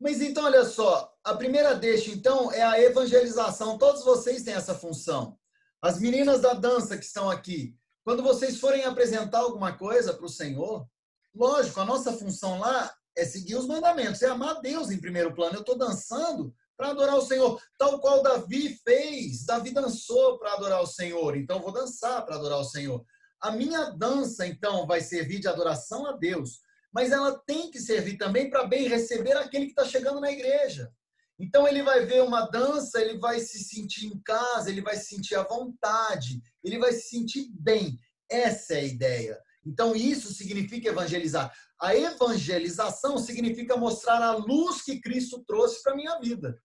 Mas 0.01 0.21
então, 0.21 0.45
olha 0.45 0.65
só, 0.65 1.15
a 1.23 1.35
primeira 1.35 1.75
deixa, 1.75 2.11
então, 2.11 2.51
é 2.51 2.63
a 2.63 2.81
evangelização. 2.81 3.79
Todos 3.79 4.03
vocês 4.03 4.43
têm 4.43 4.55
essa 4.55 4.75
função. 4.75 5.39
As 5.81 6.01
meninas 6.01 6.41
da 6.41 6.55
dança 6.55 6.97
que 6.97 7.05
estão 7.05 7.31
aqui, 7.31 7.77
quando 8.05 8.23
vocês 8.23 8.59
forem 8.59 8.85
apresentar 8.85 9.39
alguma 9.39 9.77
coisa 9.77 10.15
para 10.15 10.27
o 10.27 10.29
Senhor, 10.29 10.87
lógico, 11.35 11.81
a 11.81 11.85
nossa 11.85 12.13
função 12.13 12.59
lá 12.59 12.93
é 13.17 13.25
seguir 13.25 13.57
os 13.57 13.67
mandamentos, 13.67 14.23
é 14.23 14.29
amar 14.29 14.61
Deus 14.61 14.91
em 14.91 15.01
primeiro 15.01 15.35
plano. 15.35 15.57
Eu 15.57 15.61
estou 15.61 15.77
dançando 15.77 16.55
para 16.77 16.91
adorar 16.91 17.17
o 17.17 17.23
Senhor, 17.23 17.61
tal 17.79 18.01
qual 18.01 18.23
Davi 18.23 18.77
fez. 18.83 19.45
Davi 19.45 19.71
dançou 19.71 20.39
para 20.39 20.55
adorar 20.55 20.83
o 20.83 20.87
Senhor, 20.87 21.37
então 21.37 21.61
vou 21.61 21.73
dançar 21.73 22.25
para 22.25 22.37
adorar 22.37 22.59
o 22.59 22.65
Senhor. 22.65 23.05
A 23.43 23.51
minha 23.51 23.91
dança, 23.91 24.47
então, 24.47 24.87
vai 24.87 25.01
servir 25.01 25.41
de 25.41 25.49
adoração 25.49 26.07
a 26.07 26.13
Deus, 26.13 26.61
mas 26.93 27.11
ela 27.11 27.39
tem 27.47 27.71
que 27.71 27.81
servir 27.81 28.17
também 28.17 28.49
para 28.49 28.67
bem 28.67 28.87
receber 28.87 29.37
aquele 29.37 29.65
que 29.65 29.73
está 29.73 29.85
chegando 29.85 30.21
na 30.21 30.31
igreja. 30.31 30.93
Então 31.39 31.67
ele 31.67 31.83
vai 31.83 32.07
ver 32.07 32.23
uma 32.23 32.43
dança, 32.43 33.01
ele 33.01 33.19
vai 33.19 33.41
se 33.41 33.65
sentir 33.65 34.07
em 34.07 34.23
casa, 34.23 34.71
ele 34.71 34.81
vai 34.81 34.97
se 34.97 35.07
sentir 35.07 35.35
à 35.35 35.43
vontade, 35.43 36.41
ele 36.63 36.79
vai 36.79 36.93
se 36.93 37.09
sentir 37.09 37.49
bem. 37.59 37.99
Essa 38.31 38.75
é 38.75 38.79
a 38.79 38.85
ideia. 38.85 39.41
Então 39.67 39.97
isso 39.97 40.33
significa 40.33 40.91
evangelizar. 40.91 41.53
A 41.81 41.97
evangelização 41.97 43.19
significa 43.19 43.77
mostrar 43.77 44.23
a 44.23 44.37
luz 44.37 44.83
que 44.83 45.01
Cristo 45.01 45.43
trouxe 45.45 45.83
para 45.83 45.97
minha 45.97 46.17
vida. 46.21 46.57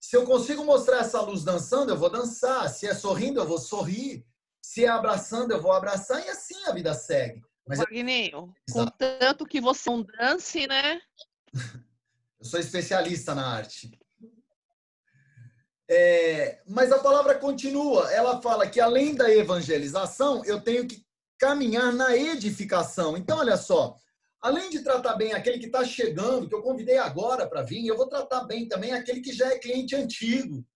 Se 0.00 0.16
eu 0.16 0.24
consigo 0.24 0.64
mostrar 0.64 0.98
essa 0.98 1.20
luz 1.20 1.44
dançando, 1.44 1.90
eu 1.90 1.96
vou 1.96 2.10
dançar. 2.10 2.68
Se 2.68 2.86
é 2.86 2.94
sorrindo, 2.94 3.40
eu 3.40 3.46
vou 3.46 3.58
sorrir. 3.58 4.26
Se 4.64 4.82
é 4.82 4.88
abraçando, 4.88 5.50
eu 5.52 5.60
vou 5.60 5.72
abraçar 5.72 6.24
e 6.24 6.30
assim 6.30 6.56
a 6.64 6.72
vida 6.72 6.94
segue. 6.94 7.44
Mas 7.68 7.78
Magninho, 7.78 8.30
eu... 8.32 8.54
contanto 8.72 9.44
que 9.44 9.60
você 9.60 9.90
não 9.90 10.02
dance, 10.02 10.66
né? 10.66 11.02
eu 12.40 12.46
sou 12.46 12.58
especialista 12.58 13.34
na 13.34 13.46
arte. 13.46 13.90
É, 15.88 16.62
mas 16.66 16.90
a 16.90 16.98
palavra 16.98 17.34
continua. 17.34 18.10
Ela 18.10 18.40
fala 18.40 18.66
que 18.66 18.80
além 18.80 19.14
da 19.14 19.30
evangelização, 19.30 20.42
eu 20.46 20.58
tenho 20.58 20.88
que 20.88 21.04
caminhar 21.38 21.92
na 21.92 22.16
edificação. 22.16 23.18
Então, 23.18 23.38
olha 23.40 23.58
só. 23.58 23.94
Além 24.40 24.70
de 24.70 24.80
tratar 24.82 25.14
bem 25.14 25.34
aquele 25.34 25.58
que 25.58 25.66
está 25.66 25.84
chegando, 25.84 26.48
que 26.48 26.54
eu 26.54 26.62
convidei 26.62 26.96
agora 26.96 27.46
para 27.46 27.62
vir, 27.62 27.86
eu 27.86 27.98
vou 27.98 28.08
tratar 28.08 28.44
bem 28.44 28.66
também 28.66 28.94
aquele 28.94 29.20
que 29.20 29.32
já 29.32 29.46
é 29.52 29.58
cliente 29.58 29.94
antigo. 29.94 30.66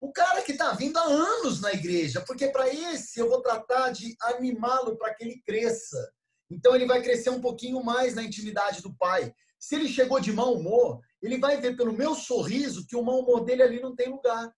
O 0.00 0.12
cara 0.12 0.40
que 0.42 0.52
está 0.52 0.72
vindo 0.72 0.96
há 0.96 1.04
anos 1.04 1.60
na 1.60 1.72
igreja, 1.72 2.22
porque 2.26 2.48
para 2.48 2.72
esse 2.72 3.20
eu 3.20 3.28
vou 3.28 3.42
tratar 3.42 3.90
de 3.90 4.16
animá-lo 4.22 4.96
para 4.96 5.14
que 5.14 5.24
ele 5.24 5.42
cresça. 5.44 6.12
Então 6.50 6.74
ele 6.74 6.86
vai 6.86 7.02
crescer 7.02 7.30
um 7.30 7.40
pouquinho 7.40 7.82
mais 7.84 8.14
na 8.14 8.22
intimidade 8.22 8.80
do 8.80 8.96
pai. 8.96 9.32
Se 9.58 9.74
ele 9.74 9.88
chegou 9.88 10.18
de 10.18 10.32
mau 10.32 10.54
humor, 10.54 11.00
ele 11.22 11.38
vai 11.38 11.60
ver 11.60 11.76
pelo 11.76 11.92
meu 11.92 12.14
sorriso 12.14 12.86
que 12.86 12.96
o 12.96 13.02
mau 13.02 13.20
humor 13.20 13.44
dele 13.44 13.62
ali 13.62 13.80
não 13.80 13.94
tem 13.94 14.08
lugar. 14.08 14.50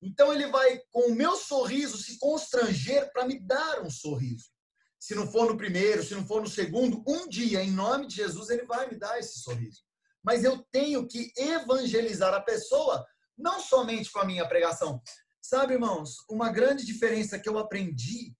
Então 0.00 0.32
ele 0.32 0.46
vai, 0.46 0.80
com 0.90 1.12
o 1.12 1.14
meu 1.14 1.36
sorriso, 1.36 1.96
se 1.98 2.18
constranger 2.18 3.12
para 3.12 3.26
me 3.26 3.38
dar 3.38 3.82
um 3.82 3.90
sorriso. 3.90 4.50
Se 4.98 5.14
não 5.14 5.30
for 5.30 5.48
no 5.48 5.56
primeiro, 5.56 6.02
se 6.02 6.14
não 6.14 6.26
for 6.26 6.40
no 6.40 6.48
segundo, 6.48 7.02
um 7.06 7.28
dia, 7.28 7.62
em 7.62 7.70
nome 7.70 8.06
de 8.06 8.16
Jesus, 8.16 8.50
ele 8.50 8.64
vai 8.64 8.88
me 8.88 8.98
dar 8.98 9.18
esse 9.18 9.40
sorriso. 9.40 9.82
Mas 10.24 10.42
eu 10.42 10.64
tenho 10.72 11.06
que 11.06 11.32
evangelizar 11.36 12.32
a 12.32 12.40
pessoa, 12.40 13.04
não 13.36 13.60
somente 13.60 14.10
com 14.10 14.20
a 14.20 14.24
minha 14.24 14.46
pregação. 14.48 15.00
Sabe, 15.40 15.74
irmãos, 15.74 16.16
uma 16.28 16.50
grande 16.50 16.84
diferença 16.86 17.38
que 17.38 17.48
eu 17.48 17.58
aprendi 17.58 18.34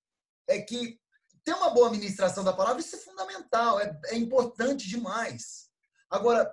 é 0.49 0.61
que 0.61 1.01
ter 1.45 1.55
uma 1.55 1.71
boa 1.71 1.89
administração 1.89 2.45
da 2.45 2.53
palavra, 2.53 2.81
isso 2.81 2.95
é 2.95 3.01
fundamental, 3.01 3.81
é, 3.81 4.01
é 4.07 4.17
importante 4.17 4.89
demais. 4.89 5.69
Agora, 6.09 6.53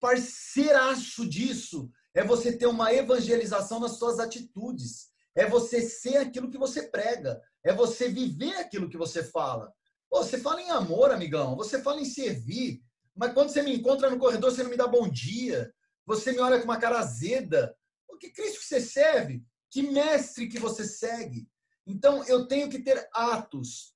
parceiraço 0.00 1.26
disso 1.28 1.90
é 2.14 2.22
você 2.22 2.56
ter 2.56 2.66
uma 2.66 2.92
evangelização 2.92 3.80
nas 3.80 3.92
suas 3.92 4.18
atitudes. 4.18 5.10
É 5.34 5.46
você 5.46 5.80
ser 5.80 6.18
aquilo 6.18 6.50
que 6.50 6.58
você 6.58 6.82
prega. 6.82 7.40
É 7.64 7.72
você 7.72 8.08
viver 8.08 8.54
aquilo 8.56 8.88
que 8.88 8.98
você 8.98 9.24
fala. 9.24 9.72
Pô, 10.10 10.22
você 10.22 10.38
fala 10.38 10.60
em 10.60 10.70
amor, 10.70 11.10
amigão. 11.10 11.56
Você 11.56 11.82
fala 11.82 12.00
em 12.00 12.04
servir. 12.04 12.82
Mas 13.14 13.32
quando 13.32 13.48
você 13.48 13.62
me 13.62 13.74
encontra 13.74 14.10
no 14.10 14.18
corredor, 14.18 14.50
você 14.50 14.62
não 14.62 14.70
me 14.70 14.76
dá 14.76 14.86
bom 14.86 15.08
dia. 15.08 15.72
Você 16.06 16.32
me 16.32 16.40
olha 16.40 16.58
com 16.58 16.64
uma 16.64 16.78
cara 16.78 16.98
azeda. 16.98 17.76
O 18.08 18.16
que 18.16 18.30
Cristo 18.30 18.60
que 18.60 18.66
você 18.66 18.80
serve? 18.80 19.44
Que 19.70 19.82
mestre 19.82 20.48
que 20.48 20.58
você 20.58 20.84
segue? 20.84 21.48
Então, 21.86 22.24
eu 22.24 22.46
tenho 22.46 22.68
que 22.68 22.78
ter 22.80 23.08
atos 23.12 23.94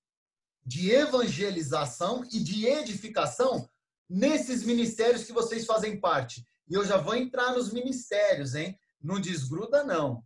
de 0.64 0.90
evangelização 0.90 2.24
e 2.32 2.40
de 2.40 2.66
edificação 2.66 3.68
nesses 4.08 4.64
ministérios 4.64 5.24
que 5.24 5.32
vocês 5.32 5.64
fazem 5.64 6.00
parte. 6.00 6.46
E 6.68 6.74
eu 6.74 6.84
já 6.84 6.96
vou 6.96 7.14
entrar 7.14 7.52
nos 7.52 7.72
ministérios, 7.72 8.54
hein? 8.54 8.78
Não 9.00 9.20
desgruda, 9.20 9.84
não. 9.84 10.24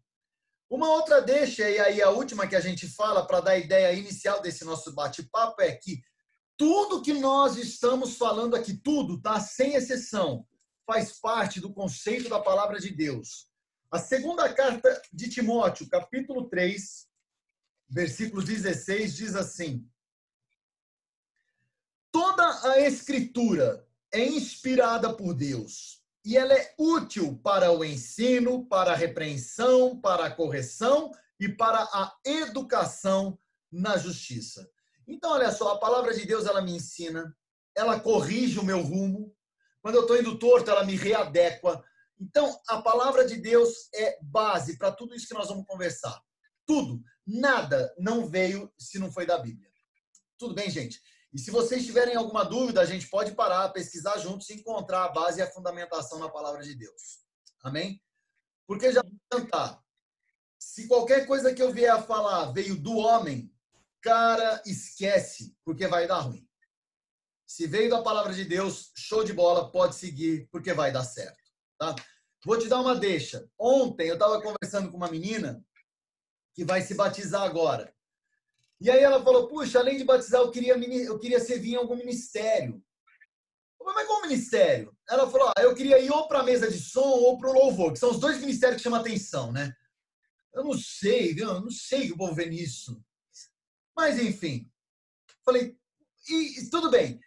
Uma 0.71 0.89
outra 0.91 1.21
deixa, 1.21 1.69
e 1.69 1.79
aí 1.79 2.01
a 2.01 2.11
última 2.11 2.47
que 2.47 2.57
a 2.57 2.61
gente 2.61 2.87
fala 2.87 3.27
para 3.27 3.41
dar 3.41 3.51
a 3.53 3.59
ideia 3.59 3.93
inicial 3.93 4.41
desse 4.41 4.65
nosso 4.65 4.95
bate-papo 4.95 5.61
é 5.61 5.73
que 5.73 6.01
tudo 6.57 7.03
que 7.03 7.13
nós 7.13 7.57
estamos 7.57 8.17
falando 8.17 8.55
aqui, 8.55 8.77
tudo, 8.77 9.21
tá? 9.21 9.41
Sem 9.41 9.75
exceção, 9.75 10.47
faz 10.91 11.13
parte 11.13 11.61
do 11.61 11.73
conceito 11.73 12.29
da 12.29 12.41
palavra 12.41 12.81
de 12.81 12.91
Deus. 12.91 13.49
A 13.93 13.99
segunda 14.01 14.53
carta 14.53 15.01
de 15.13 15.29
Timóteo, 15.29 15.89
capítulo 15.89 16.49
3, 16.49 17.07
versículo 17.89 18.43
16, 18.43 19.15
diz 19.15 19.37
assim: 19.37 19.89
Toda 22.11 22.73
a 22.73 22.81
escritura 22.81 23.87
é 24.11 24.25
inspirada 24.25 25.15
por 25.15 25.33
Deus 25.33 26.03
e 26.25 26.37
ela 26.37 26.55
é 26.55 26.75
útil 26.77 27.39
para 27.41 27.71
o 27.71 27.85
ensino, 27.85 28.67
para 28.67 28.91
a 28.91 28.97
repreensão, 28.97 29.97
para 30.01 30.27
a 30.27 30.35
correção 30.35 31.13
e 31.39 31.49
para 31.49 31.85
a 31.85 32.17
educação 32.25 33.39
na 33.71 33.97
justiça. 33.97 34.69
Então, 35.07 35.31
olha 35.31 35.53
só, 35.53 35.75
a 35.75 35.79
palavra 35.79 36.13
de 36.13 36.27
Deus 36.27 36.47
ela 36.47 36.61
me 36.61 36.73
ensina, 36.73 37.33
ela 37.77 38.01
corrige 38.01 38.59
o 38.59 38.65
meu 38.65 38.83
rumo. 38.83 39.33
Quando 39.83 39.95
eu 39.95 40.03
estou 40.03 40.19
indo 40.19 40.39
torto, 40.39 40.71
ela 40.71 40.85
me 40.85 40.97
readequa. 40.97 41.83
Então, 42.21 42.61
a 42.69 42.83
palavra 42.83 43.27
de 43.27 43.37
Deus 43.37 43.89
é 43.95 44.19
base 44.23 44.77
para 44.77 44.93
tudo 44.93 45.15
isso 45.15 45.27
que 45.27 45.35
nós 45.35 45.49
vamos 45.49 45.67
conversar. 45.67 46.21
Tudo. 46.67 47.03
Nada 47.27 47.95
não 47.99 48.27
veio 48.27 48.71
se 48.79 48.99
não 48.99 49.11
foi 49.11 49.25
da 49.25 49.39
Bíblia. 49.39 49.71
Tudo 50.39 50.55
bem, 50.55 50.71
gente? 50.71 51.01
E 51.33 51.39
se 51.39 51.51
vocês 51.51 51.87
tiverem 51.87 52.17
alguma 52.17 52.45
dúvida, 52.45 52.81
a 52.81 52.85
gente 52.85 53.09
pode 53.09 53.33
parar, 53.33 53.69
pesquisar 53.71 54.19
juntos 54.19 54.51
e 54.51 54.55
encontrar 54.55 55.05
a 55.05 55.09
base 55.09 55.39
e 55.39 55.43
a 55.43 55.51
fundamentação 55.51 56.19
na 56.19 56.29
palavra 56.29 56.63
de 56.63 56.75
Deus. 56.75 57.21
Amém? 57.63 58.03
Porque 58.67 58.93
já 58.93 59.03
vou 59.03 59.13
cantar. 59.31 59.81
Se 60.59 60.89
qualquer 60.89 61.27
coisa 61.27 61.55
que 61.55 61.63
eu 61.63 61.73
vier 61.73 61.91
a 61.91 62.03
falar 62.03 62.53
veio 62.53 62.77
do 62.77 62.97
homem, 62.97 63.53
cara, 64.03 64.61
esquece, 64.67 65.57
porque 65.65 65.87
vai 65.87 66.07
dar 66.07 66.21
ruim. 66.21 66.47
Se 67.51 67.67
veio 67.67 67.91
da 67.91 68.01
palavra 68.01 68.33
de 68.33 68.45
Deus, 68.45 68.93
show 68.95 69.25
de 69.25 69.33
bola, 69.33 69.73
pode 69.73 69.97
seguir, 69.97 70.49
porque 70.53 70.73
vai 70.73 70.93
dar 70.93 71.03
certo. 71.03 71.51
Tá? 71.77 71.97
Vou 72.45 72.57
te 72.57 72.69
dar 72.69 72.81
uma 72.81 72.95
deixa. 72.95 73.45
Ontem 73.59 74.07
eu 74.07 74.15
estava 74.15 74.41
conversando 74.41 74.89
com 74.89 74.97
uma 74.97 75.11
menina 75.11 75.61
que 76.55 76.65
vai 76.65 76.81
se 76.81 76.95
batizar 76.95 77.43
agora. 77.43 77.93
E 78.81 78.89
aí 78.89 79.01
ela 79.01 79.21
falou, 79.25 79.49
puxa, 79.49 79.81
além 79.81 79.99
de 79.99 80.05
batizar, 80.05 80.41
eu 80.41 80.53
queria, 80.53 80.75
eu 80.75 81.19
queria 81.19 81.41
servir 81.41 81.73
em 81.73 81.75
algum 81.75 81.97
ministério. 81.97 82.81
falei, 83.79 83.95
mas 83.95 84.07
qual 84.07 84.23
ministério? 84.23 84.97
Ela 85.09 85.29
falou, 85.29 85.49
ah, 85.49 85.61
eu 85.61 85.75
queria 85.75 85.99
ir 85.99 86.13
ou 86.13 86.29
para 86.29 86.39
a 86.39 86.45
mesa 86.45 86.71
de 86.71 86.79
som 86.79 87.01
ou 87.01 87.37
para 87.37 87.51
o 87.51 87.53
louvor, 87.53 87.93
que 87.93 87.99
são 87.99 88.13
os 88.13 88.21
dois 88.21 88.39
ministérios 88.39 88.77
que 88.77 88.85
chamam 88.85 89.01
atenção, 89.01 89.51
né? 89.51 89.75
Eu 90.55 90.63
não 90.63 90.79
sei? 90.79 91.35
Eu 91.37 91.61
não 91.61 91.71
sei 91.71 92.07
que 92.07 92.13
o 92.13 92.17
povo 92.17 92.33
vê 92.33 92.47
nisso. 92.47 93.05
Mas, 93.97 94.21
enfim. 94.21 94.71
Falei, 95.45 95.77
e 96.29 96.71
tudo 96.71 96.89
bem. 96.89 97.21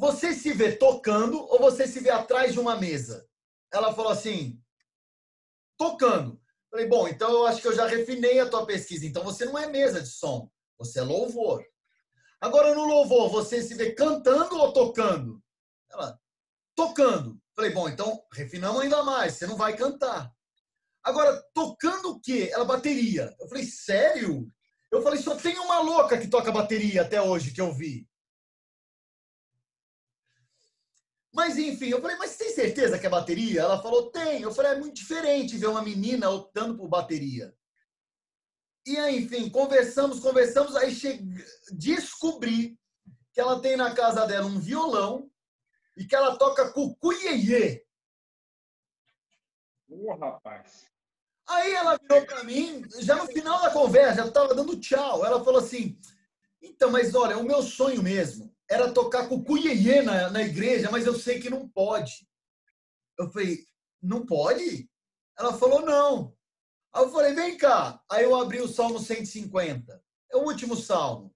Você 0.00 0.32
se 0.32 0.54
vê 0.54 0.72
tocando 0.72 1.38
ou 1.38 1.58
você 1.58 1.86
se 1.86 2.00
vê 2.00 2.08
atrás 2.08 2.54
de 2.54 2.58
uma 2.58 2.74
mesa? 2.74 3.28
Ela 3.70 3.92
falou 3.92 4.10
assim, 4.10 4.58
tocando. 5.76 6.40
Falei, 6.70 6.86
bom, 6.86 7.06
então 7.06 7.30
eu 7.30 7.46
acho 7.46 7.60
que 7.60 7.68
eu 7.68 7.76
já 7.76 7.86
refinei 7.86 8.40
a 8.40 8.48
tua 8.48 8.64
pesquisa. 8.64 9.04
Então 9.04 9.22
você 9.22 9.44
não 9.44 9.58
é 9.58 9.66
mesa 9.66 10.00
de 10.00 10.08
som. 10.08 10.50
Você 10.78 11.00
é 11.00 11.02
louvor. 11.02 11.62
Agora, 12.40 12.74
no 12.74 12.86
louvor, 12.86 13.28
você 13.28 13.62
se 13.62 13.74
vê 13.74 13.92
cantando 13.92 14.56
ou 14.56 14.72
tocando? 14.72 15.38
Ela, 15.92 16.18
tocando. 16.74 17.38
Falei, 17.54 17.70
bom, 17.70 17.86
então 17.86 18.24
refinamos 18.32 18.80
ainda 18.80 19.02
mais. 19.02 19.34
Você 19.34 19.46
não 19.46 19.58
vai 19.58 19.76
cantar. 19.76 20.32
Agora, 21.04 21.44
tocando 21.52 22.12
o 22.12 22.20
quê? 22.22 22.48
Ela, 22.50 22.64
bateria. 22.64 23.36
Eu 23.38 23.48
falei, 23.48 23.64
sério? 23.64 24.50
Eu 24.90 25.02
falei, 25.02 25.20
só 25.20 25.36
tem 25.36 25.58
uma 25.58 25.80
louca 25.80 26.16
que 26.16 26.26
toca 26.26 26.50
bateria 26.50 27.02
até 27.02 27.20
hoje 27.20 27.52
que 27.52 27.60
eu 27.60 27.70
vi. 27.70 28.08
Mas 31.32 31.56
enfim, 31.58 31.88
eu 31.88 32.00
falei, 32.00 32.16
mas 32.16 32.36
tem 32.36 32.50
certeza 32.50 32.98
que 32.98 33.06
é 33.06 33.10
bateria? 33.10 33.62
Ela 33.62 33.80
falou, 33.80 34.10
tem. 34.10 34.42
Eu 34.42 34.52
falei, 34.52 34.72
é 34.72 34.78
muito 34.78 34.94
diferente 34.94 35.56
ver 35.56 35.68
uma 35.68 35.82
menina 35.82 36.28
optando 36.28 36.76
por 36.76 36.88
bateria. 36.88 37.54
E 38.86 38.96
aí, 38.98 39.22
enfim, 39.22 39.48
conversamos, 39.48 40.20
conversamos, 40.20 40.74
aí 40.74 40.92
descobri 41.72 42.78
que 43.32 43.40
ela 43.40 43.60
tem 43.60 43.76
na 43.76 43.94
casa 43.94 44.26
dela 44.26 44.46
um 44.46 44.58
violão 44.58 45.30
e 45.96 46.04
que 46.04 46.16
ela 46.16 46.36
toca 46.36 46.72
cucuiê. 46.72 47.84
Ô, 49.88 50.14
rapaz. 50.14 50.86
Aí 51.46 51.72
ela 51.72 51.98
virou 51.98 52.24
para 52.24 52.44
mim, 52.44 52.84
já 53.00 53.16
no 53.16 53.26
final 53.26 53.60
da 53.60 53.70
conversa, 53.70 54.22
já 54.22 54.26
estava 54.26 54.54
dando 54.54 54.80
tchau. 54.80 55.24
Ela 55.24 55.44
falou 55.44 55.60
assim: 55.60 55.98
então, 56.62 56.90
mas 56.90 57.14
olha, 57.14 57.38
o 57.38 57.44
meu 57.44 57.62
sonho 57.62 58.02
mesmo 58.02 58.54
era 58.70 58.92
tocar 58.92 59.28
cucuiê 59.28 60.00
na, 60.00 60.30
na 60.30 60.42
igreja, 60.42 60.90
mas 60.92 61.04
eu 61.04 61.18
sei 61.18 61.40
que 61.40 61.50
não 61.50 61.68
pode. 61.68 62.26
Eu 63.18 63.28
falei, 63.32 63.58
não 64.00 64.24
pode? 64.24 64.88
Ela 65.36 65.58
falou, 65.58 65.84
não. 65.84 66.32
Aí 66.94 67.02
eu 67.02 67.10
falei, 67.10 67.34
vem 67.34 67.56
cá. 67.58 68.00
Aí 68.08 68.24
eu 68.24 68.34
abri 68.36 68.60
o 68.60 68.68
Salmo 68.68 69.00
150. 69.00 70.00
É 70.32 70.36
o 70.36 70.44
último 70.44 70.76
salmo. 70.76 71.34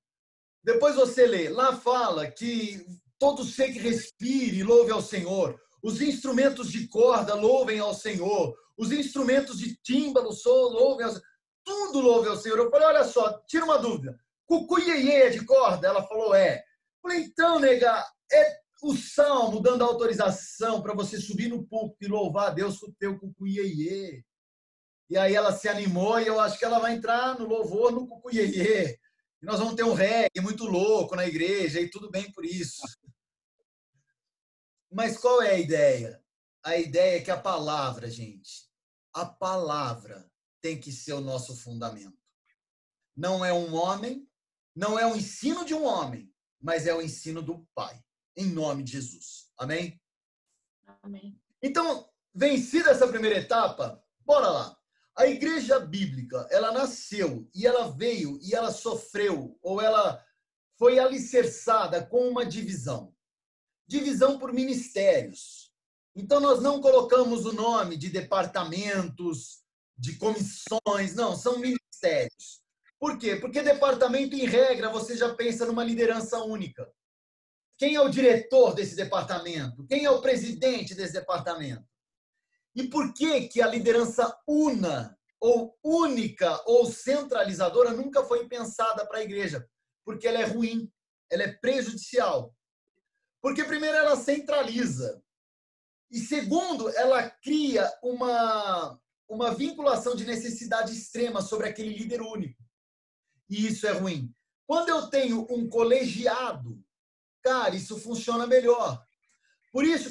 Depois 0.62 0.94
você 0.94 1.26
lê. 1.26 1.48
Lá 1.48 1.76
fala 1.76 2.30
que 2.30 2.86
todo 3.18 3.44
ser 3.44 3.72
que 3.72 3.80
respire 3.80 4.62
louve 4.62 4.92
ao 4.92 5.02
Senhor. 5.02 5.60
Os 5.82 6.00
instrumentos 6.00 6.70
de 6.70 6.86
corda 6.86 7.34
louvem 7.34 7.80
ao 7.80 7.92
Senhor. 7.92 8.56
Os 8.78 8.92
instrumentos 8.92 9.58
de 9.58 9.76
tímbalo 9.82 10.30
louvem 10.46 11.04
ao 11.04 11.12
Senhor. 11.12 11.26
Tudo 11.64 12.00
louve 12.00 12.28
ao 12.28 12.36
Senhor. 12.36 12.58
Eu 12.58 12.70
falei, 12.70 12.86
olha 12.86 13.04
só, 13.04 13.40
tira 13.48 13.64
uma 13.64 13.78
dúvida. 13.78 14.16
Cucuiê 14.46 15.30
de 15.30 15.44
corda? 15.44 15.88
Ela 15.88 16.06
falou, 16.06 16.34
é. 16.34 16.64
Falei, 17.04 17.20
então, 17.20 17.60
nega, 17.60 18.02
é 18.32 18.60
o 18.82 18.96
salmo 18.96 19.60
dando 19.60 19.84
autorização 19.84 20.80
para 20.80 20.94
você 20.94 21.20
subir 21.20 21.48
no 21.48 21.62
púlpito 21.66 22.02
e 22.02 22.08
louvar 22.08 22.48
a 22.48 22.54
Deus 22.54 22.78
com 22.78 22.86
o 22.86 22.94
teu 22.94 23.18
cucuiê. 23.18 24.24
E 25.10 25.18
aí 25.18 25.34
ela 25.34 25.52
se 25.52 25.68
animou 25.68 26.18
e 26.18 26.26
eu 26.26 26.40
acho 26.40 26.58
que 26.58 26.64
ela 26.64 26.78
vai 26.78 26.94
entrar 26.94 27.38
no 27.38 27.46
louvor 27.46 27.92
no 27.92 28.08
cucuiê. 28.08 28.98
E 29.42 29.44
nós 29.44 29.58
vamos 29.58 29.74
ter 29.74 29.84
um 29.84 29.92
reggae 29.92 30.40
muito 30.40 30.64
louco 30.64 31.14
na 31.14 31.26
igreja 31.26 31.78
e 31.78 31.90
tudo 31.90 32.10
bem 32.10 32.32
por 32.32 32.42
isso. 32.42 32.80
Mas 34.90 35.18
qual 35.18 35.42
é 35.42 35.50
a 35.50 35.58
ideia? 35.58 36.24
A 36.64 36.78
ideia 36.78 37.18
é 37.18 37.22
que 37.22 37.30
a 37.30 37.38
palavra, 37.38 38.08
gente, 38.10 38.66
a 39.12 39.26
palavra 39.26 40.26
tem 40.62 40.80
que 40.80 40.90
ser 40.90 41.12
o 41.12 41.20
nosso 41.20 41.54
fundamento. 41.54 42.16
Não 43.14 43.44
é 43.44 43.52
um 43.52 43.74
homem, 43.74 44.26
não 44.74 44.98
é 44.98 45.06
o 45.06 45.14
ensino 45.14 45.66
de 45.66 45.74
um 45.74 45.84
homem, 45.84 46.33
mas 46.64 46.86
é 46.86 46.94
o 46.94 47.02
ensino 47.02 47.42
do 47.42 47.68
Pai, 47.74 48.02
em 48.34 48.46
nome 48.46 48.82
de 48.82 48.92
Jesus. 48.92 49.50
Amém? 49.58 50.00
Amém. 51.02 51.38
Então, 51.62 52.08
vencida 52.34 52.90
essa 52.90 53.06
primeira 53.06 53.38
etapa, 53.38 54.02
bora 54.20 54.48
lá. 54.48 54.78
A 55.14 55.26
igreja 55.26 55.78
bíblica, 55.78 56.48
ela 56.50 56.72
nasceu 56.72 57.46
e 57.54 57.66
ela 57.66 57.92
veio 57.92 58.38
e 58.42 58.54
ela 58.54 58.72
sofreu, 58.72 59.58
ou 59.60 59.78
ela 59.78 60.24
foi 60.78 60.98
alicerçada 60.98 62.04
com 62.06 62.30
uma 62.30 62.46
divisão. 62.46 63.14
Divisão 63.86 64.38
por 64.38 64.50
ministérios. 64.50 65.70
Então, 66.16 66.40
nós 66.40 66.62
não 66.62 66.80
colocamos 66.80 67.44
o 67.44 67.52
nome 67.52 67.98
de 67.98 68.08
departamentos, 68.08 69.62
de 69.98 70.16
comissões, 70.16 71.14
não, 71.14 71.36
são 71.36 71.58
ministérios. 71.58 72.63
Por 72.98 73.18
quê? 73.18 73.36
Porque 73.36 73.62
departamento, 73.62 74.34
em 74.34 74.46
regra, 74.46 74.88
você 74.88 75.16
já 75.16 75.34
pensa 75.34 75.66
numa 75.66 75.84
liderança 75.84 76.42
única. 76.42 76.90
Quem 77.76 77.96
é 77.96 78.00
o 78.00 78.08
diretor 78.08 78.74
desse 78.74 78.94
departamento? 78.94 79.84
Quem 79.86 80.04
é 80.04 80.10
o 80.10 80.22
presidente 80.22 80.94
desse 80.94 81.12
departamento? 81.12 81.84
E 82.74 82.88
por 82.88 83.12
que, 83.12 83.48
que 83.48 83.60
a 83.60 83.66
liderança 83.66 84.36
una, 84.46 85.16
ou 85.40 85.76
única, 85.82 86.62
ou 86.66 86.86
centralizadora 86.86 87.92
nunca 87.92 88.24
foi 88.24 88.48
pensada 88.48 89.06
para 89.06 89.18
a 89.18 89.22
igreja? 89.22 89.68
Porque 90.04 90.26
ela 90.26 90.40
é 90.40 90.44
ruim, 90.44 90.90
ela 91.30 91.44
é 91.44 91.52
prejudicial. 91.52 92.54
Porque, 93.40 93.62
primeiro, 93.64 93.96
ela 93.96 94.16
centraliza. 94.16 95.22
E, 96.10 96.18
segundo, 96.18 96.88
ela 96.96 97.28
cria 97.28 97.92
uma, 98.02 98.98
uma 99.28 99.54
vinculação 99.54 100.16
de 100.16 100.24
necessidade 100.24 100.92
extrema 100.92 101.42
sobre 101.42 101.68
aquele 101.68 101.92
líder 101.92 102.22
único. 102.22 102.63
E 103.48 103.66
isso 103.66 103.86
é 103.86 103.92
ruim. 103.92 104.34
Quando 104.66 104.88
eu 104.88 105.08
tenho 105.08 105.46
um 105.50 105.68
colegiado, 105.68 106.82
cara, 107.42 107.74
isso 107.74 107.98
funciona 107.98 108.46
melhor. 108.46 109.04
Por 109.72 109.84
isso 109.84 110.10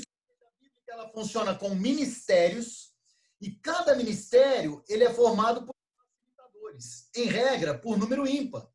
ela 0.88 1.10
funciona 1.10 1.56
com 1.56 1.74
ministérios 1.74 2.94
e 3.42 3.52
cada 3.52 3.96
ministério 3.96 4.84
ele 4.88 5.04
é 5.04 5.14
formado 5.14 5.66
por 5.66 5.76
facilitadores, 5.98 7.10
em 7.16 7.26
regra, 7.26 7.78
por 7.78 7.98
número 7.98 8.28
ímpar. 8.28 8.68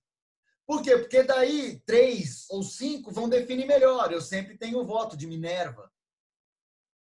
Por 0.66 0.82
quê? 0.82 0.98
Porque 0.98 1.22
daí 1.22 1.80
três 1.86 2.44
ou 2.50 2.62
cinco 2.62 3.10
vão 3.10 3.28
definir 3.28 3.66
melhor. 3.66 4.12
Eu 4.12 4.20
sempre 4.20 4.58
tenho 4.58 4.78
o 4.78 4.84
voto 4.84 5.16
de 5.16 5.26
Minerva. 5.26 5.90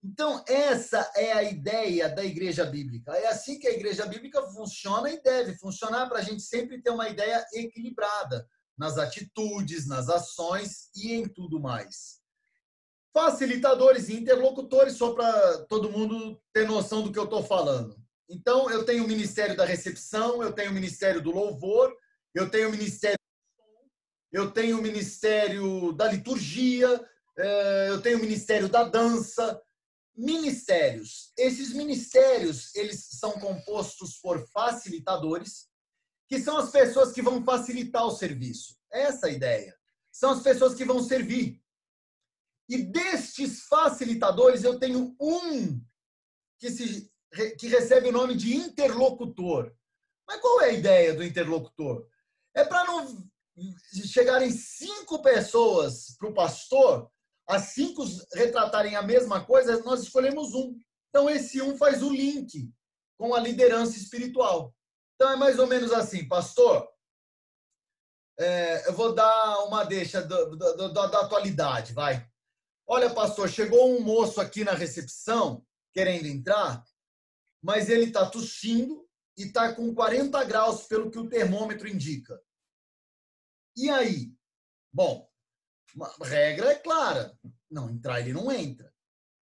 Então, 0.05 0.45
essa 0.47 1.11
é 1.17 1.33
a 1.33 1.43
ideia 1.43 2.11
da 2.11 2.23
igreja 2.23 2.65
bíblica. 2.65 3.13
É 3.13 3.29
assim 3.29 3.59
que 3.59 3.67
a 3.67 3.73
igreja 3.73 4.05
bíblica 4.05 4.43
funciona 4.49 5.11
e 5.11 5.23
deve 5.23 5.55
funcionar 5.55 6.09
para 6.09 6.19
a 6.19 6.23
gente 6.23 6.43
sempre 6.43 6.83
ter 6.83 6.91
uma 6.91 7.09
ideia 7.09 7.45
equilibrada 7.55 8.47
nas 8.77 8.99
atitudes, 8.99 9.87
nas 9.87 10.11
ações 10.11 10.91
e 10.95 11.15
em 11.15 11.27
tudo 11.27 11.59
mais 11.59 12.23
facilitadores 13.15 14.09
e 14.09 14.17
interlocutores, 14.17 14.95
só 14.95 15.15
para 15.15 15.59
todo 15.69 15.91
mundo 15.91 16.37
ter 16.53 16.67
noção 16.67 17.01
do 17.01 17.13
que 17.13 17.19
eu 17.19 17.25
estou 17.25 17.45
falando. 17.45 17.97
Então, 18.29 18.69
eu 18.69 18.85
tenho 18.85 19.05
o 19.05 19.09
Ministério 19.09 19.57
da 19.57 19.65
Recepção, 19.65 20.43
eu 20.43 20.53
tenho 20.53 20.73
o 20.73 20.75
Ministério 20.75 21.23
do 21.23 21.31
Louvor, 21.31 21.95
eu 22.35 22.51
tenho 22.51 22.69
o 22.69 22.73
Ministério 22.73 23.17
eu 24.33 24.51
tenho 24.51 24.81
o 24.81 24.83
Ministério 24.83 25.93
da 25.93 26.09
Liturgia, 26.09 27.09
é, 27.39 27.87
eu 27.89 28.03
tenho 28.03 28.19
o 28.19 28.21
Ministério 28.21 28.69
da 28.69 28.83
Dança. 28.83 29.63
Ministérios. 30.17 31.33
Esses 31.37 31.73
ministérios, 31.73 32.75
eles 32.75 33.07
são 33.19 33.33
compostos 33.33 34.19
por 34.19 34.47
facilitadores, 34.49 35.69
que 36.29 36.41
são 36.41 36.57
as 36.57 36.71
pessoas 36.71 37.13
que 37.13 37.23
vão 37.23 37.45
facilitar 37.45 38.05
o 38.05 38.11
serviço. 38.11 38.77
Essa 38.91 39.29
é 39.29 39.31
a 39.31 39.35
ideia. 39.35 39.77
São 40.13 40.31
as 40.31 40.43
pessoas 40.43 40.75
que 40.75 40.85
vão 40.85 41.03
servir. 41.03 41.61
E 42.69 42.79
destes 42.79 43.67
facilitadores, 43.67 44.65
eu 44.65 44.79
tenho 44.79 45.15
um 45.21 45.85
que, 46.59 46.71
se, 46.71 47.11
que 47.59 47.69
recebe 47.69 48.09
o 48.09 48.13
nome 48.13 48.37
de 48.37 48.57
interlocutor. 48.57 49.75
Mas 50.27 50.41
qual 50.41 50.63
é 50.63 50.71
a 50.71 50.73
ideia 50.73 51.15
do 51.15 51.25
interlocutor? 51.25 52.09
É 52.55 52.65
para 52.65 52.85
não 52.85 53.29
chegarem 54.07 54.51
cinco 54.51 55.23
pessoas 55.23 56.17
para 56.19 56.29
o 56.29 56.35
pastor, 56.35 57.11
as 57.47 57.75
cinco 57.75 58.05
retratarem 58.33 58.97
a 58.97 59.03
mesma 59.03 59.45
coisa, 59.45 59.83
nós 59.83 60.03
escolhemos 60.03 60.55
um. 60.55 60.79
Então, 61.11 61.29
esse 61.29 61.61
um 61.61 61.77
faz 61.77 62.03
o 62.03 62.11
link 62.11 62.73
com 63.19 63.35
a 63.35 63.41
liderança 63.41 63.97
espiritual. 63.97 64.75
Então, 65.15 65.31
é 65.31 65.37
mais 65.37 65.59
ou 65.59 65.67
menos 65.67 65.93
assim, 65.93 66.27
pastor. 66.27 66.89
É, 68.39 68.89
eu 68.89 68.95
vou 68.95 69.15
dar 69.15 69.65
uma 69.65 69.85
deixa 69.85 70.21
do, 70.21 70.57
do, 70.57 70.77
do, 70.77 70.93
da 70.93 71.21
atualidade, 71.21 71.93
vai. 71.93 72.29
Olha, 72.87 73.09
pastor, 73.15 73.49
chegou 73.49 73.97
um 73.97 74.01
moço 74.01 74.41
aqui 74.41 74.65
na 74.65 74.73
recepção 74.73 75.65
querendo 75.93 76.27
entrar, 76.27 76.85
mas 77.63 77.89
ele 77.89 78.07
está 78.07 78.29
tossindo 78.29 79.09
e 79.39 79.45
está 79.45 79.73
com 79.73 79.95
40 79.95 80.43
graus, 80.45 80.87
pelo 80.87 81.11
que 81.11 81.19
o 81.19 81.29
termômetro 81.29 81.89
indica. 81.89 82.41
E 83.77 83.89
aí? 83.89 84.35
Bom, 84.93 85.29
a 86.03 86.27
regra 86.27 86.73
é 86.73 86.75
clara: 86.77 87.37
não 87.71 87.91
entrar, 87.91 88.21
ele 88.21 88.33
não 88.33 88.51
entra. 88.51 88.93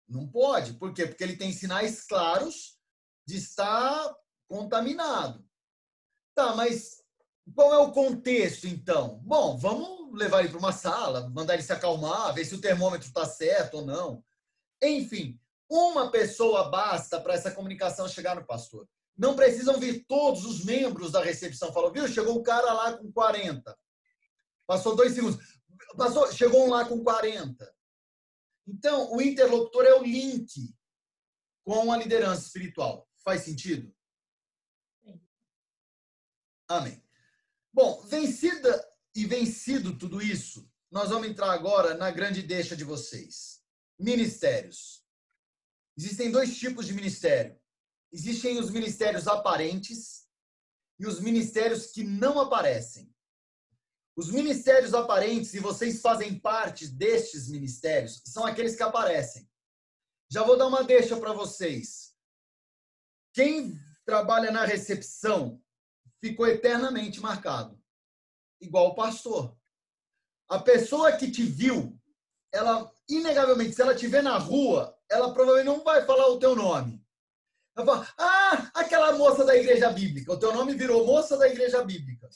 Não 0.07 0.27
pode. 0.27 0.73
Por 0.73 0.93
quê? 0.93 1.07
Porque 1.07 1.23
ele 1.23 1.37
tem 1.37 1.53
sinais 1.53 2.03
claros 2.05 2.77
de 3.25 3.37
estar 3.37 4.13
contaminado. 4.47 5.45
Tá, 6.35 6.55
mas 6.55 7.01
qual 7.55 7.73
é 7.73 7.77
o 7.77 7.91
contexto, 7.91 8.67
então? 8.67 9.19
Bom, 9.23 9.57
vamos 9.57 10.17
levar 10.17 10.41
ele 10.41 10.49
para 10.49 10.59
uma 10.59 10.71
sala, 10.71 11.29
mandar 11.29 11.53
ele 11.53 11.63
se 11.63 11.71
acalmar, 11.71 12.33
ver 12.33 12.45
se 12.45 12.55
o 12.55 12.61
termômetro 12.61 13.07
está 13.07 13.25
certo 13.25 13.75
ou 13.75 13.85
não. 13.85 14.23
Enfim, 14.81 15.39
uma 15.69 16.11
pessoa 16.11 16.69
basta 16.69 17.19
para 17.19 17.33
essa 17.33 17.51
comunicação 17.51 18.07
chegar 18.07 18.35
no 18.35 18.45
pastor. 18.45 18.87
Não 19.17 19.35
precisam 19.35 19.79
vir 19.79 20.05
todos 20.07 20.45
os 20.45 20.65
membros 20.65 21.11
da 21.11 21.23
recepção. 21.23 21.71
Falou, 21.71 21.91
viu? 21.91 22.07
Chegou 22.07 22.35
o 22.35 22.43
cara 22.43 22.73
lá 22.73 22.93
com 22.97 23.11
40. 23.11 23.77
Passou 24.65 24.95
dois 24.95 25.13
segundos. 25.13 25.39
Passou, 25.97 26.31
chegou 26.31 26.65
um 26.65 26.69
lá 26.69 26.85
com 26.85 27.03
40. 27.03 27.75
Então, 28.67 29.11
o 29.13 29.21
interlocutor 29.21 29.85
é 29.85 29.93
o 29.93 30.03
link 30.03 30.73
com 31.63 31.91
a 31.91 31.97
liderança 31.97 32.45
espiritual. 32.45 33.07
Faz 33.23 33.41
sentido? 33.41 33.93
Amém. 36.67 37.03
Bom, 37.73 38.01
vencida 38.03 38.87
e 39.13 39.25
vencido 39.25 39.97
tudo 39.97 40.21
isso, 40.21 40.69
nós 40.89 41.09
vamos 41.09 41.27
entrar 41.27 41.51
agora 41.51 41.95
na 41.95 42.09
grande 42.11 42.41
deixa 42.41 42.75
de 42.75 42.83
vocês. 42.83 43.61
Ministérios. 43.99 45.05
Existem 45.97 46.31
dois 46.31 46.57
tipos 46.57 46.87
de 46.87 46.93
ministério. 46.93 47.59
Existem 48.11 48.59
os 48.59 48.69
ministérios 48.69 49.27
aparentes 49.27 50.27
e 50.99 51.05
os 51.05 51.19
ministérios 51.19 51.87
que 51.87 52.03
não 52.03 52.39
aparecem. 52.39 53.10
Os 54.21 54.29
ministérios 54.29 54.93
aparentes, 54.93 55.51
e 55.55 55.59
vocês 55.59 55.99
fazem 55.99 56.37
parte 56.37 56.87
destes 56.87 57.49
ministérios, 57.49 58.21
são 58.23 58.45
aqueles 58.45 58.75
que 58.75 58.83
aparecem. 58.83 59.49
Já 60.29 60.43
vou 60.43 60.55
dar 60.55 60.67
uma 60.67 60.83
deixa 60.83 61.17
para 61.17 61.33
vocês. 61.33 62.13
Quem 63.33 63.75
trabalha 64.05 64.51
na 64.51 64.63
recepção 64.63 65.59
ficou 66.19 66.45
eternamente 66.45 67.19
marcado, 67.19 67.81
igual 68.61 68.89
o 68.89 68.93
pastor. 68.93 69.57
A 70.47 70.59
pessoa 70.59 71.13
que 71.13 71.31
te 71.31 71.41
viu, 71.41 71.99
ela, 72.53 72.93
inegavelmente, 73.09 73.73
se 73.73 73.81
ela 73.81 73.95
te 73.95 74.05
ver 74.05 74.21
na 74.21 74.37
rua, 74.37 74.95
ela 75.09 75.33
provavelmente 75.33 75.65
não 75.65 75.83
vai 75.83 76.05
falar 76.05 76.27
o 76.27 76.37
teu 76.37 76.55
nome. 76.55 77.03
Ela 77.75 77.85
fala, 77.87 78.13
ah, 78.19 78.71
aquela 78.75 79.13
moça 79.13 79.43
da 79.43 79.57
igreja 79.57 79.89
bíblica. 79.89 80.31
O 80.31 80.39
teu 80.39 80.53
nome 80.53 80.75
virou 80.75 81.07
moça 81.07 81.35
da 81.39 81.47
igreja 81.47 81.83
bíblica. 81.83 82.29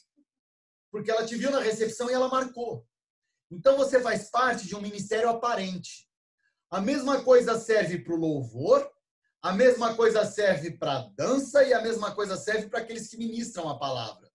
Porque 0.96 1.12
ela 1.12 1.26
te 1.26 1.36
viu 1.36 1.52
na 1.52 1.60
recepção 1.60 2.10
e 2.10 2.14
ela 2.14 2.30
marcou. 2.30 2.88
Então 3.52 3.76
você 3.76 4.00
faz 4.00 4.30
parte 4.30 4.66
de 4.66 4.78
um 4.78 4.82
ministério 4.82 5.28
aparente. 5.28 6.10
A 6.72 6.80
mesma 6.80 7.22
coisa 7.22 7.60
serve 7.60 8.00
para 8.00 8.14
o 8.14 8.18
louvor, 8.18 8.90
a 9.42 9.52
mesma 9.52 9.94
coisa 9.94 10.24
serve 10.24 10.72
para 10.72 11.00
a 11.00 11.10
dança 11.10 11.66
e 11.66 11.74
a 11.74 11.82
mesma 11.82 12.16
coisa 12.16 12.38
serve 12.38 12.70
para 12.70 12.80
aqueles 12.80 13.10
que 13.10 13.18
ministram 13.18 13.68
a 13.68 13.78
palavra. 13.78 14.32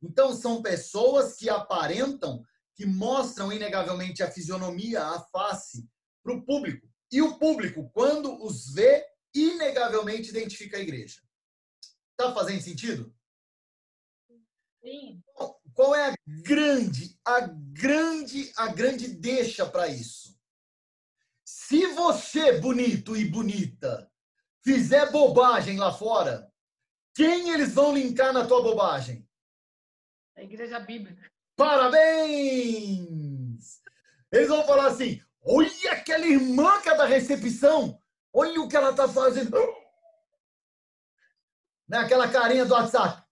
Então 0.00 0.32
são 0.36 0.62
pessoas 0.62 1.34
que 1.34 1.50
aparentam, 1.50 2.44
que 2.76 2.86
mostram 2.86 3.52
inegavelmente 3.52 4.22
a 4.22 4.30
fisionomia, 4.30 5.02
a 5.02 5.18
face 5.18 5.84
para 6.22 6.32
o 6.32 6.44
público. 6.44 6.88
E 7.10 7.20
o 7.20 7.40
público, 7.40 7.90
quando 7.92 8.40
os 8.40 8.72
vê, 8.72 9.04
inegavelmente 9.34 10.30
identifica 10.30 10.76
a 10.76 10.80
igreja. 10.80 11.20
Tá 12.16 12.32
fazendo 12.32 12.62
sentido? 12.62 13.12
Sim. 14.80 15.22
Qual 15.74 15.94
é 15.94 16.10
a 16.10 16.14
grande, 16.26 17.18
a 17.24 17.40
grande, 17.40 18.52
a 18.56 18.68
grande 18.68 19.08
deixa 19.08 19.64
para 19.66 19.88
isso? 19.88 20.38
Se 21.44 21.86
você, 21.88 22.60
bonito 22.60 23.16
e 23.16 23.24
bonita, 23.24 24.10
fizer 24.62 25.10
bobagem 25.10 25.78
lá 25.78 25.92
fora, 25.92 26.52
quem 27.14 27.50
eles 27.50 27.74
vão 27.74 27.94
linkar 27.94 28.32
na 28.32 28.46
tua 28.46 28.62
bobagem? 28.62 29.28
A 30.36 30.42
igreja 30.42 30.78
bíblica. 30.80 31.30
Parabéns! 31.56 33.02
Eles 34.30 34.48
vão 34.48 34.64
falar 34.66 34.86
assim: 34.88 35.22
olha 35.42 35.92
aquela 35.92 36.26
irmã 36.26 36.80
que 36.80 36.88
é 36.88 36.96
da 36.96 37.04
recepção, 37.06 38.00
olha 38.32 38.60
o 38.60 38.68
que 38.68 38.76
ela 38.76 38.90
está 38.90 39.08
fazendo. 39.08 39.56
Né? 41.88 41.98
Aquela 41.98 42.30
carinha 42.30 42.64
do 42.64 42.74
WhatsApp. 42.74 43.22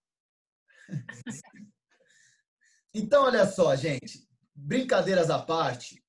Então, 2.93 3.23
olha 3.23 3.45
só, 3.45 3.75
gente. 3.75 4.27
Brincadeiras 4.55 5.29
à 5.29 5.39
parte. 5.39 6.03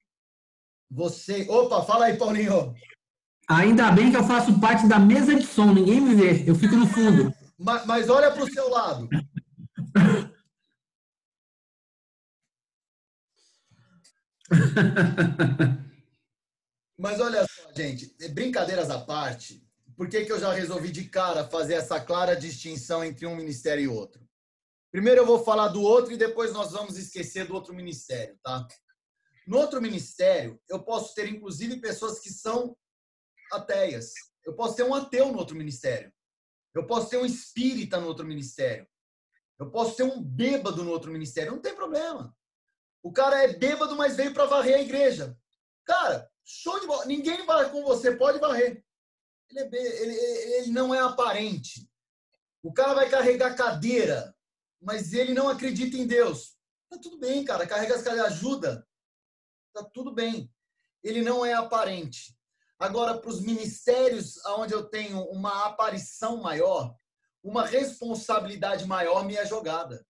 Você. 0.90 1.46
Opa, 1.48 1.82
fala 1.84 2.06
aí, 2.06 2.16
Paulinho. 2.16 2.74
Ainda 3.48 3.90
bem 3.90 4.10
que 4.10 4.16
eu 4.16 4.24
faço 4.24 4.58
parte 4.60 4.86
da 4.86 4.98
mesa 4.98 5.34
de 5.34 5.46
som, 5.46 5.72
ninguém 5.72 6.00
me 6.00 6.14
vê, 6.14 6.48
eu 6.48 6.54
fico 6.54 6.76
no 6.76 6.86
fundo. 6.86 7.34
Mas, 7.58 7.86
mas 7.86 8.10
olha 8.10 8.32
para 8.32 8.42
o 8.42 8.52
seu 8.52 8.68
lado. 8.68 9.08
Mas 16.98 17.20
olha 17.20 17.46
só, 17.46 17.72
gente, 17.76 18.12
brincadeiras 18.30 18.90
à 18.90 18.98
parte, 18.98 19.64
por 19.96 20.08
que, 20.08 20.24
que 20.24 20.32
eu 20.32 20.40
já 20.40 20.52
resolvi 20.52 20.90
de 20.90 21.04
cara 21.04 21.44
fazer 21.44 21.74
essa 21.74 22.00
clara 22.00 22.34
distinção 22.34 23.04
entre 23.04 23.26
um 23.26 23.36
ministério 23.36 23.84
e 23.84 23.88
outro? 23.88 24.28
Primeiro 24.92 25.22
eu 25.22 25.26
vou 25.26 25.42
falar 25.42 25.68
do 25.68 25.80
outro 25.80 26.12
e 26.12 26.18
depois 26.18 26.52
nós 26.52 26.72
vamos 26.72 26.98
esquecer 26.98 27.46
do 27.46 27.54
outro 27.54 27.74
ministério, 27.74 28.38
tá? 28.42 28.68
No 29.46 29.56
outro 29.56 29.80
ministério, 29.80 30.60
eu 30.68 30.84
posso 30.84 31.14
ter 31.14 31.26
inclusive 31.28 31.80
pessoas 31.80 32.20
que 32.20 32.28
são 32.28 32.76
ateias. 33.50 34.12
Eu 34.44 34.54
posso 34.54 34.76
ter 34.76 34.82
um 34.82 34.94
ateu 34.94 35.32
no 35.32 35.38
outro 35.38 35.56
ministério. 35.56 36.12
Eu 36.74 36.86
posso 36.86 37.08
ter 37.08 37.16
um 37.16 37.24
espírita 37.24 37.98
no 37.98 38.06
outro 38.06 38.26
ministério. 38.26 38.86
Eu 39.58 39.70
posso 39.70 39.96
ter 39.96 40.02
um 40.02 40.22
bêbado 40.22 40.84
no 40.84 40.90
outro 40.90 41.10
ministério. 41.10 41.52
Não 41.52 41.60
tem 41.60 41.74
problema. 41.74 42.36
O 43.02 43.10
cara 43.10 43.44
é 43.44 43.48
bêbado, 43.48 43.96
mas 43.96 44.14
veio 44.14 44.34
para 44.34 44.44
varrer 44.44 44.76
a 44.76 44.82
igreja. 44.82 45.36
Cara, 45.86 46.30
show 46.44 46.78
de 46.78 46.86
bola. 46.86 47.06
Ninguém 47.06 47.46
vai 47.46 47.70
com 47.70 47.82
você, 47.82 48.14
pode 48.14 48.38
varrer. 48.38 48.84
Ele, 49.50 49.60
é, 49.60 50.02
ele, 50.02 50.14
ele 50.14 50.70
não 50.70 50.94
é 50.94 51.00
aparente. 51.00 51.88
O 52.62 52.72
cara 52.74 52.92
vai 52.92 53.08
carregar 53.08 53.56
cadeira 53.56 54.34
mas 54.82 55.12
ele 55.12 55.32
não 55.32 55.48
acredita 55.48 55.96
em 55.96 56.06
Deus. 56.06 56.56
Tá 56.90 56.98
tudo 56.98 57.18
bem, 57.18 57.44
cara. 57.44 57.66
Carrega 57.66 57.94
as 57.94 58.02
cadeiras, 58.02 58.32
ajuda. 58.32 58.86
Tá 59.72 59.82
tudo 59.84 60.12
bem. 60.12 60.52
Ele 61.02 61.22
não 61.22 61.44
é 61.46 61.54
aparente. 61.54 62.36
Agora, 62.78 63.16
para 63.16 63.30
os 63.30 63.40
ministérios 63.40 64.44
onde 64.46 64.74
eu 64.74 64.84
tenho 64.88 65.22
uma 65.30 65.66
aparição 65.66 66.38
maior, 66.38 66.94
uma 67.42 67.64
responsabilidade 67.64 68.84
maior 68.86 69.24
me 69.24 69.36
é 69.36 69.46
jogada. 69.46 70.04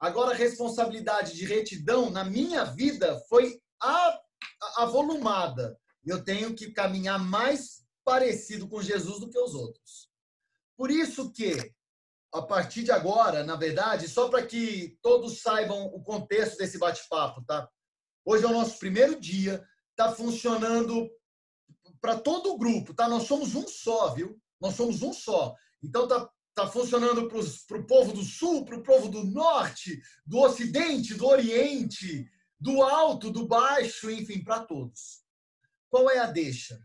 Agora, 0.00 0.32
a 0.32 0.36
responsabilidade 0.36 1.34
de 1.34 1.46
retidão 1.46 2.10
na 2.10 2.24
minha 2.24 2.64
vida 2.64 3.20
foi 3.28 3.60
avolumada. 4.76 5.78
Eu 6.04 6.24
tenho 6.24 6.54
que 6.54 6.72
caminhar 6.72 7.20
mais 7.20 7.84
parecido 8.04 8.68
com 8.68 8.82
Jesus 8.82 9.20
do 9.20 9.30
que 9.30 9.38
os 9.38 9.54
outros. 9.54 10.10
Por 10.76 10.90
isso 10.90 11.32
que 11.32 11.72
a 12.32 12.42
partir 12.42 12.82
de 12.82 12.90
agora, 12.90 13.44
na 13.44 13.56
verdade, 13.56 14.08
só 14.08 14.28
para 14.28 14.46
que 14.46 14.98
todos 15.02 15.40
saibam 15.40 15.86
o 15.86 16.02
contexto 16.02 16.56
desse 16.56 16.78
bate-papo, 16.78 17.44
tá? 17.44 17.68
Hoje 18.24 18.44
é 18.44 18.48
o 18.48 18.52
nosso 18.52 18.78
primeiro 18.78 19.20
dia, 19.20 19.62
tá 19.94 20.12
funcionando 20.12 21.10
para 22.00 22.18
todo 22.18 22.52
o 22.52 22.58
grupo, 22.58 22.94
tá? 22.94 23.08
Nós 23.08 23.24
somos 23.24 23.54
um 23.54 23.68
só, 23.68 24.14
viu? 24.14 24.40
Nós 24.60 24.74
somos 24.74 25.02
um 25.02 25.12
só. 25.12 25.54
Então 25.82 26.08
tá 26.08 26.28
tá 26.54 26.68
funcionando 26.68 27.28
para 27.28 27.78
o 27.78 27.86
povo 27.86 28.12
do 28.12 28.22
sul, 28.22 28.64
para 28.64 28.76
o 28.76 28.82
povo 28.82 29.08
do 29.08 29.24
norte, 29.24 30.00
do 30.26 30.38
ocidente, 30.38 31.14
do 31.14 31.26
oriente, 31.26 32.30
do 32.60 32.82
alto, 32.82 33.30
do 33.30 33.46
baixo, 33.46 34.10
enfim, 34.10 34.44
para 34.44 34.60
todos. 34.60 35.22
Qual 35.88 36.10
é 36.10 36.18
a 36.18 36.26
deixa? 36.26 36.78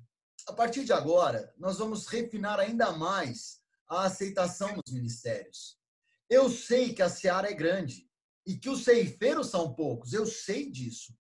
A 0.47 0.53
partir 0.53 0.85
de 0.85 0.93
agora, 0.93 1.53
nós 1.57 1.77
vamos 1.77 2.07
refinar 2.07 2.59
ainda 2.59 2.93
mais 2.93 3.59
a 3.89 4.05
aceitação 4.05 4.75
nos 4.75 4.93
ministérios. 4.93 5.77
Eu 6.29 6.49
sei 6.49 6.93
que 6.93 7.01
a 7.01 7.09
seara 7.09 7.49
é 7.49 7.53
grande 7.53 8.07
e 8.45 8.57
que 8.57 8.69
os 8.69 8.83
ceifeiros 8.83 9.47
são 9.47 9.73
poucos, 9.73 10.13
eu 10.13 10.25
sei 10.25 10.69
disso. 10.69 11.13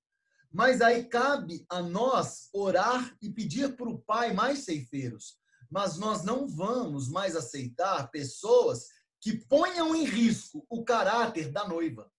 Mas 0.51 0.81
aí 0.81 1.05
cabe 1.05 1.65
a 1.69 1.81
nós 1.81 2.49
orar 2.53 3.15
e 3.21 3.29
pedir 3.29 3.75
para 3.75 3.89
o 3.89 3.99
Pai 3.99 4.33
mais 4.33 4.59
ceifeiros. 4.59 5.37
Mas 5.69 5.97
nós 5.97 6.23
não 6.23 6.47
vamos 6.47 7.09
mais 7.09 7.35
aceitar 7.35 8.09
pessoas 8.09 8.87
que 9.19 9.37
ponham 9.45 9.95
em 9.95 10.05
risco 10.05 10.65
o 10.69 10.83
caráter 10.83 11.51
da 11.51 11.67
noiva. 11.67 12.11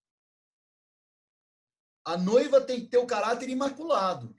A 2.05 2.17
noiva 2.17 2.61
tem 2.61 2.81
que 2.81 2.89
ter 2.89 2.99
o 2.99 3.07
caráter 3.07 3.49
imaculado. 3.49 4.35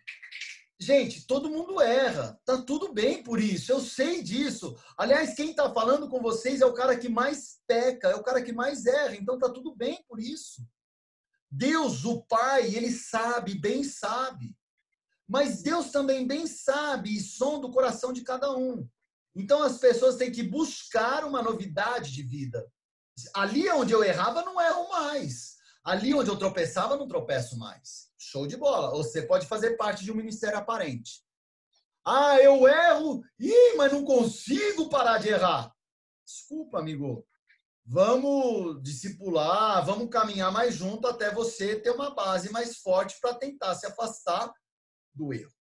Gente, 0.81 1.27
todo 1.27 1.49
mundo 1.49 1.81
erra. 1.81 2.39
Tá 2.45 2.61
tudo 2.61 2.93
bem 2.93 3.21
por 3.21 3.39
isso. 3.39 3.71
Eu 3.71 3.81
sei 3.81 4.23
disso. 4.23 4.77
Aliás, 4.97 5.33
quem 5.33 5.49
está 5.49 5.71
falando 5.73 6.07
com 6.07 6.21
vocês 6.21 6.61
é 6.61 6.65
o 6.65 6.73
cara 6.73 6.97
que 6.97 7.09
mais 7.09 7.59
peca, 7.67 8.07
é 8.07 8.15
o 8.15 8.23
cara 8.23 8.41
que 8.41 8.53
mais 8.53 8.85
erra. 8.85 9.15
Então 9.15 9.37
tá 9.37 9.49
tudo 9.49 9.75
bem 9.75 10.01
por 10.07 10.21
isso. 10.21 10.65
Deus, 11.51 12.05
o 12.05 12.21
Pai, 12.21 12.73
ele 12.73 12.91
sabe, 12.91 13.55
bem 13.55 13.83
sabe. 13.83 14.55
Mas 15.27 15.61
Deus 15.61 15.91
também 15.91 16.25
bem 16.25 16.47
sabe 16.47 17.15
e 17.15 17.19
som 17.19 17.59
do 17.59 17.71
coração 17.71 18.13
de 18.13 18.21
cada 18.21 18.55
um. 18.55 18.87
Então 19.35 19.61
as 19.61 19.77
pessoas 19.77 20.15
têm 20.15 20.31
que 20.31 20.43
buscar 20.43 21.25
uma 21.25 21.41
novidade 21.41 22.11
de 22.11 22.23
vida. 22.23 22.65
Ali 23.33 23.69
onde 23.69 23.91
eu 23.91 24.03
errava, 24.03 24.43
não 24.43 24.61
erro 24.61 24.89
mais. 24.89 25.57
Ali 25.83 26.13
onde 26.13 26.29
eu 26.29 26.37
tropeçava, 26.37 26.95
não 26.95 27.07
tropeço 27.07 27.57
mais. 27.57 28.08
Show 28.19 28.45
de 28.45 28.57
bola. 28.57 28.91
Você 28.91 29.21
pode 29.21 29.47
fazer 29.47 29.77
parte 29.77 30.03
de 30.03 30.11
um 30.11 30.15
ministério 30.15 30.57
aparente. 30.57 31.23
Ah, 32.05 32.37
eu 32.39 32.67
erro, 32.67 33.23
Ih, 33.39 33.75
mas 33.77 33.93
não 33.93 34.03
consigo 34.03 34.89
parar 34.89 35.19
de 35.19 35.29
errar. 35.29 35.73
Desculpa, 36.25 36.79
amigo. 36.79 37.25
Vamos 37.85 38.83
discipular, 38.83 39.83
vamos 39.85 40.09
caminhar 40.09 40.51
mais 40.51 40.75
junto 40.75 41.07
até 41.07 41.33
você 41.33 41.79
ter 41.79 41.91
uma 41.91 42.13
base 42.13 42.51
mais 42.51 42.77
forte 42.77 43.19
para 43.19 43.33
tentar 43.33 43.73
se 43.75 43.87
afastar 43.87 44.53
do 45.13 45.33
erro. 45.33 45.53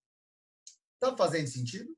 Tá 1.00 1.16
fazendo 1.16 1.46
sentido? 1.46 1.96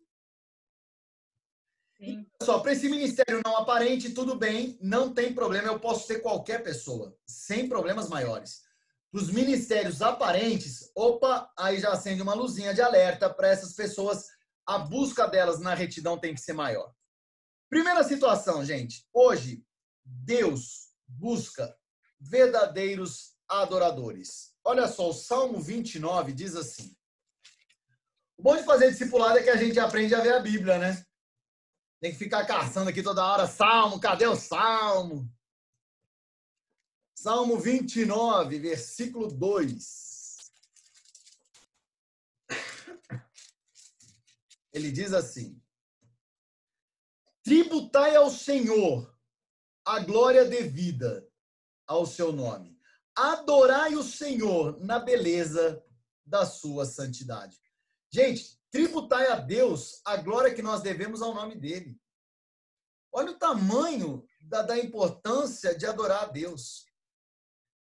Sim. 1.97 2.27
Só 2.43 2.61
para 2.61 2.73
esse 2.73 2.89
ministério 2.89 3.41
não 3.45 3.57
aparente, 3.57 4.13
tudo 4.13 4.37
bem, 4.37 4.79
não 4.81 5.13
tem 5.13 5.35
problema, 5.35 5.69
eu 5.69 5.81
posso 5.81 6.07
ser 6.07 6.21
qualquer 6.21 6.63
pessoa, 6.63 7.17
sem 7.27 7.69
problemas 7.69 8.09
maiores. 8.09 8.63
Para 9.11 9.23
os 9.23 9.31
ministérios 9.31 10.01
aparentes, 10.03 10.91
opa, 10.95 11.51
aí 11.59 11.81
já 11.81 11.93
acende 11.93 12.23
uma 12.23 12.35
luzinha 12.35 12.73
de 12.73 12.81
alerta 12.81 13.29
para 13.29 13.49
essas 13.49 13.73
pessoas, 13.73 14.27
a 14.65 14.79
busca 14.79 15.27
delas 15.27 15.59
na 15.59 15.75
retidão 15.75 16.19
tem 16.19 16.33
que 16.33 16.41
ser 16.41 16.53
maior. 16.53 16.95
Primeira 17.69 18.05
situação, 18.05 18.65
gente. 18.65 19.05
Hoje, 19.13 19.65
Deus 20.05 20.91
busca 21.09 21.77
verdadeiros 22.21 23.35
adoradores. 23.49 24.55
Olha 24.65 24.87
só, 24.87 25.11
o 25.11 25.15
Salmo 25.15 25.61
29 25.61 26.33
diz 26.33 26.55
assim: 26.55 26.95
O 28.37 28.43
bom 28.43 28.57
de 28.57 28.63
fazer 28.63 28.91
discipulado 28.91 29.39
é 29.39 29.43
que 29.43 29.51
a 29.51 29.57
gente 29.57 29.79
aprende 29.81 30.15
a 30.15 30.21
ver 30.21 30.35
a 30.35 30.41
Bíblia, 30.41 30.79
né? 30.79 31.05
Tem 32.01 32.13
que 32.13 32.19
ficar 32.19 32.47
caçando 32.47 32.91
aqui 32.91 33.03
toda 33.03 33.25
hora. 33.25 33.47
Salmo, 33.47 34.01
cadê 34.01 34.27
o 34.27 34.37
Salmo? 34.37 35.29
Salmo 37.23 37.59
29, 37.59 38.59
versículo 38.59 39.29
2. 39.29 40.39
Ele 44.73 44.91
diz 44.91 45.13
assim: 45.13 45.63
Tributai 47.43 48.17
ao 48.17 48.31
Senhor 48.31 49.15
a 49.85 50.01
glória 50.01 50.47
devida 50.47 51.29
ao 51.87 52.07
seu 52.07 52.33
nome. 52.33 52.81
Adorai 53.15 53.95
o 53.97 54.03
Senhor 54.03 54.81
na 54.81 54.99
beleza 54.99 55.85
da 56.25 56.47
sua 56.47 56.87
santidade. 56.87 57.61
Gente, 58.11 58.59
tributai 58.71 59.27
a 59.27 59.37
Deus 59.37 60.01
a 60.07 60.17
glória 60.17 60.55
que 60.55 60.63
nós 60.63 60.81
devemos 60.81 61.21
ao 61.21 61.35
nome 61.35 61.55
dele. 61.55 62.01
Olha 63.13 63.33
o 63.33 63.39
tamanho 63.39 64.27
da, 64.41 64.63
da 64.63 64.79
importância 64.79 65.77
de 65.77 65.85
adorar 65.85 66.23
a 66.23 66.29
Deus. 66.29 66.89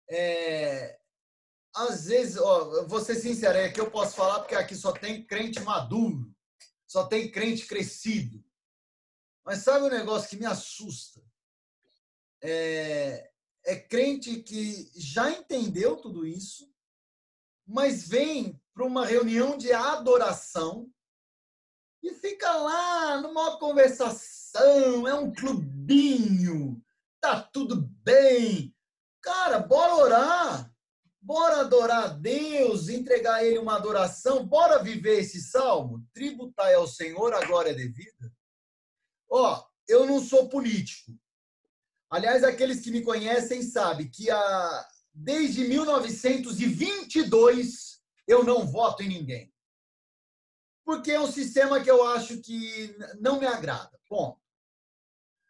É, 0.09 0.99
às 1.75 2.05
vezes, 2.05 2.37
ó, 2.37 2.85
vou 2.87 3.01
ser 3.01 3.15
sincero, 3.15 3.57
é 3.57 3.69
que 3.69 3.81
eu 3.81 3.91
posso 3.91 4.15
falar 4.15 4.39
porque 4.39 4.55
aqui 4.55 4.75
só 4.75 4.91
tem 4.91 5.25
crente 5.25 5.59
maduro, 5.59 6.33
só 6.87 7.05
tem 7.05 7.29
crente 7.29 7.65
crescido. 7.65 8.43
Mas 9.43 9.59
sabe 9.59 9.85
um 9.85 9.89
negócio 9.89 10.29
que 10.29 10.37
me 10.37 10.45
assusta? 10.45 11.21
É, 12.41 13.31
é 13.65 13.75
crente 13.75 14.41
que 14.41 14.91
já 14.95 15.31
entendeu 15.31 15.97
tudo 15.97 16.25
isso, 16.25 16.71
mas 17.65 18.07
vem 18.07 18.61
para 18.73 18.85
uma 18.85 19.05
reunião 19.05 19.57
de 19.57 19.71
adoração 19.71 20.91
e 22.03 22.13
fica 22.13 22.51
lá 22.55 23.21
numa 23.21 23.57
conversação, 23.57 25.07
é 25.07 25.13
um 25.15 25.33
clubinho, 25.33 26.83
tá 27.19 27.41
tudo 27.41 27.81
bem. 28.03 28.74
Cara, 29.25 29.59
bora 29.59 29.95
orar, 29.95 30.71
bora 31.19 31.59
adorar 31.61 32.03
a 32.03 32.09
Deus, 32.09 32.87
entregar 32.87 33.33
a 33.35 33.43
Ele 33.43 33.57
uma 33.57 33.75
adoração, 33.75 34.45
bora 34.45 34.77
viver 34.81 35.19
esse 35.19 35.41
salmo, 35.41 36.07
tributai 36.13 36.75
ao 36.75 36.87
Senhor 36.87 37.33
a 37.33 37.43
glória 37.43 37.73
devida. 37.73 38.31
Ó, 39.29 39.65
eu 39.87 40.05
não 40.05 40.23
sou 40.23 40.47
político. 40.47 41.11
Aliás, 42.09 42.43
aqueles 42.43 42.81
que 42.81 42.91
me 42.91 43.01
conhecem 43.01 43.63
sabem 43.63 44.07
que 44.07 44.29
a, 44.29 44.87
desde 45.11 45.67
1922 45.67 47.99
eu 48.27 48.43
não 48.43 48.67
voto 48.67 49.01
em 49.01 49.09
ninguém 49.09 49.51
porque 50.85 51.11
é 51.11 51.19
um 51.19 51.29
sistema 51.29 51.81
que 51.81 51.89
eu 51.89 52.07
acho 52.07 52.39
que 52.41 52.95
não 53.19 53.39
me 53.39 53.47
agrada. 53.47 53.99
Bom, 54.07 54.39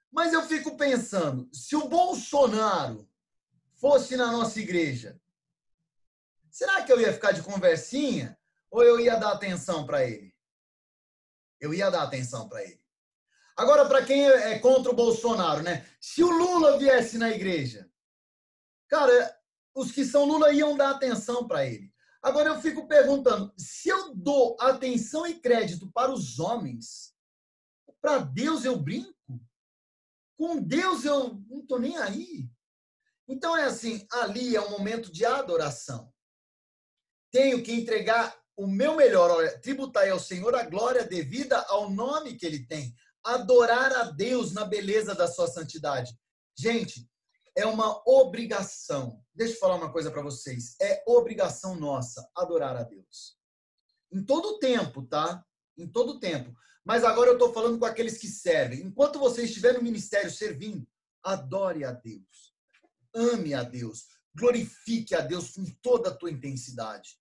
mas 0.10 0.32
eu 0.32 0.42
fico 0.44 0.78
pensando, 0.78 1.50
se 1.52 1.76
o 1.76 1.90
Bolsonaro 1.90 3.08
fosse 3.76 4.16
na 4.16 4.32
nossa 4.32 4.60
igreja, 4.60 5.20
será 6.50 6.84
que 6.84 6.92
eu 6.92 7.00
ia 7.00 7.14
ficar 7.14 7.32
de 7.32 7.42
conversinha 7.42 8.38
ou 8.70 8.84
eu 8.84 9.00
ia 9.00 9.16
dar 9.16 9.32
atenção 9.32 9.86
para 9.86 10.06
ele? 10.06 10.34
Eu 11.60 11.74
ia 11.74 11.90
dar 11.90 12.04
atenção 12.04 12.48
para 12.50 12.64
ele. 12.64 12.84
Agora, 13.56 13.88
para 13.88 14.06
quem 14.06 14.26
é 14.26 14.60
contra 14.60 14.92
o 14.92 14.96
Bolsonaro, 14.96 15.64
né? 15.64 15.86
Se 16.00 16.22
o 16.24 16.30
Lula 16.30 16.78
viesse 16.78 17.18
na 17.18 17.30
igreja, 17.30 17.90
cara, 18.90 19.40
os 19.74 19.92
que 19.92 20.04
são 20.04 20.26
Lula 20.26 20.52
iam 20.52 20.76
dar 20.76 20.92
atenção 20.92 21.48
para 21.48 21.66
ele. 21.66 21.94
Agora 22.22 22.50
eu 22.50 22.62
fico 22.62 22.88
perguntando: 22.88 23.54
se 23.58 23.88
eu 23.88 24.14
dou 24.16 24.58
atenção 24.60 25.26
e 25.28 25.40
crédito 25.40 25.90
para 25.92 26.12
os 26.12 26.40
homens, 26.40 27.14
para 28.02 28.18
Deus 28.18 28.66
eu 28.66 28.78
brinco? 28.78 29.14
Com 30.38 30.62
Deus 30.62 31.06
eu 31.06 31.36
não 31.48 31.60
estou 31.60 31.80
nem 31.80 31.98
aí. 31.98 32.50
Então 33.28 33.56
é 33.58 33.64
assim: 33.64 34.06
ali 34.12 34.56
é 34.56 34.62
um 34.62 34.70
momento 34.70 35.12
de 35.12 35.26
adoração. 35.26 36.12
Tenho 37.32 37.64
que 37.64 37.74
entregar 37.74 38.38
o 38.58 38.68
meu 38.68 38.96
melhor, 38.96 39.30
olha, 39.30 39.60
tributar 39.60 40.10
ao 40.10 40.20
Senhor 40.20 40.56
a 40.56 40.64
glória 40.64 41.04
devida 41.04 41.60
ao 41.68 41.90
nome 41.90 42.36
que 42.36 42.46
ele 42.46 42.66
tem. 42.66 42.96
Adorar 43.24 43.92
a 43.94 44.04
Deus 44.04 44.54
na 44.54 44.64
beleza 44.64 45.14
da 45.14 45.28
sua 45.28 45.48
santidade. 45.48 46.16
Gente, 46.58 47.10
é 47.58 47.66
uma 47.66 48.02
obrigação. 48.08 49.22
Deixa 49.34 49.56
eu 49.56 49.60
falar 49.60 49.76
uma 49.76 49.92
coisa 49.92 50.12
para 50.12 50.22
vocês. 50.22 50.76
É 50.82 51.04
obrigação 51.08 51.76
nossa 51.76 52.30
adorar 52.36 52.78
a 52.78 52.84
Deus. 52.84 53.38
Em 54.12 54.24
todo 54.24 54.60
tempo, 54.60 55.04
tá? 55.04 55.44
Em 55.78 55.88
todo 55.88 56.20
tempo. 56.20 56.56
Mas 56.86 57.04
agora 57.04 57.32
eu 57.32 57.34
estou 57.34 57.52
falando 57.52 57.80
com 57.80 57.86
aqueles 57.86 58.18
que 58.18 58.28
servem. 58.28 58.82
Enquanto 58.82 59.20
você 59.20 59.44
estiver 59.44 59.74
no 59.74 59.82
ministério 59.82 60.30
servindo, 60.30 60.88
adore 61.24 61.84
a 61.84 61.92
Deus. 61.92 62.55
Ame 63.16 63.54
a 63.54 63.64
Deus. 63.64 64.08
Glorifique 64.36 65.16
a 65.16 65.22
Deus 65.22 65.52
com 65.52 65.66
toda 65.82 66.10
a 66.10 66.16
tua 66.16 66.30
intensidade. 66.30 67.18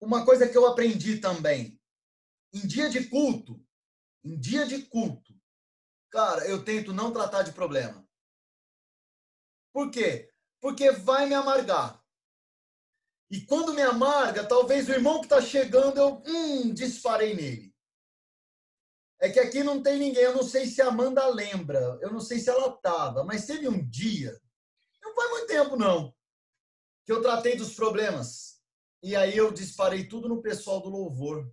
Uma 0.00 0.24
coisa 0.24 0.48
que 0.48 0.56
eu 0.56 0.66
aprendi 0.66 1.18
também. 1.18 1.80
Em 2.52 2.66
dia 2.66 2.88
de 2.88 3.08
culto, 3.08 3.64
em 4.24 4.38
dia 4.38 4.66
de 4.66 4.82
culto, 4.82 5.34
cara, 6.10 6.46
eu 6.46 6.64
tento 6.64 6.92
não 6.92 7.12
tratar 7.12 7.42
de 7.42 7.52
problema. 7.52 8.06
Por 9.72 9.90
quê? 9.90 10.30
Porque 10.60 10.90
vai 10.90 11.26
me 11.26 11.34
amargar. 11.34 12.02
E 13.30 13.42
quando 13.42 13.74
me 13.74 13.82
amarga, 13.82 14.46
talvez 14.46 14.88
o 14.88 14.92
irmão 14.92 15.20
que 15.20 15.26
está 15.26 15.40
chegando, 15.40 15.98
eu 15.98 16.22
hum, 16.26 16.72
disparei 16.72 17.34
nele. 17.34 17.74
É 19.20 19.28
que 19.28 19.40
aqui 19.40 19.62
não 19.62 19.82
tem 19.82 19.98
ninguém. 19.98 20.22
Eu 20.22 20.34
não 20.34 20.42
sei 20.42 20.66
se 20.66 20.80
a 20.80 20.88
Amanda 20.88 21.26
lembra. 21.28 21.98
Eu 22.00 22.12
não 22.12 22.20
sei 22.20 22.38
se 22.38 22.48
ela 22.48 22.74
estava. 22.74 23.24
Mas 23.24 23.46
teve 23.46 23.68
um 23.68 23.86
dia, 23.88 24.40
tempo 25.48 25.76
não, 25.76 26.14
que 27.04 27.10
eu 27.10 27.20
tratei 27.20 27.56
dos 27.56 27.74
problemas. 27.74 28.62
E 29.02 29.16
aí 29.16 29.36
eu 29.36 29.50
disparei 29.50 30.06
tudo 30.06 30.28
no 30.28 30.42
pessoal 30.42 30.80
do 30.80 30.88
louvor. 30.88 31.50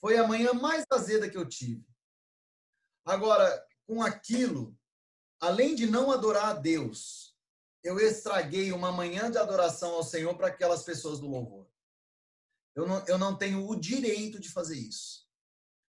Foi 0.00 0.16
a 0.16 0.26
manhã 0.26 0.52
mais 0.54 0.84
azeda 0.90 1.28
que 1.28 1.36
eu 1.36 1.46
tive. 1.46 1.84
Agora, 3.04 3.66
com 3.86 4.00
aquilo, 4.02 4.78
além 5.40 5.74
de 5.74 5.86
não 5.86 6.12
adorar 6.12 6.50
a 6.50 6.54
Deus, 6.54 7.36
eu 7.82 7.98
estraguei 7.98 8.70
uma 8.72 8.92
manhã 8.92 9.30
de 9.30 9.38
adoração 9.38 9.92
ao 9.94 10.04
Senhor 10.04 10.36
para 10.36 10.48
aquelas 10.48 10.82
pessoas 10.82 11.18
do 11.18 11.28
louvor. 11.28 11.66
Eu 12.74 12.86
não, 12.86 13.04
eu 13.06 13.18
não 13.18 13.36
tenho 13.36 13.68
o 13.68 13.74
direito 13.74 14.38
de 14.38 14.50
fazer 14.50 14.76
isso. 14.76 15.26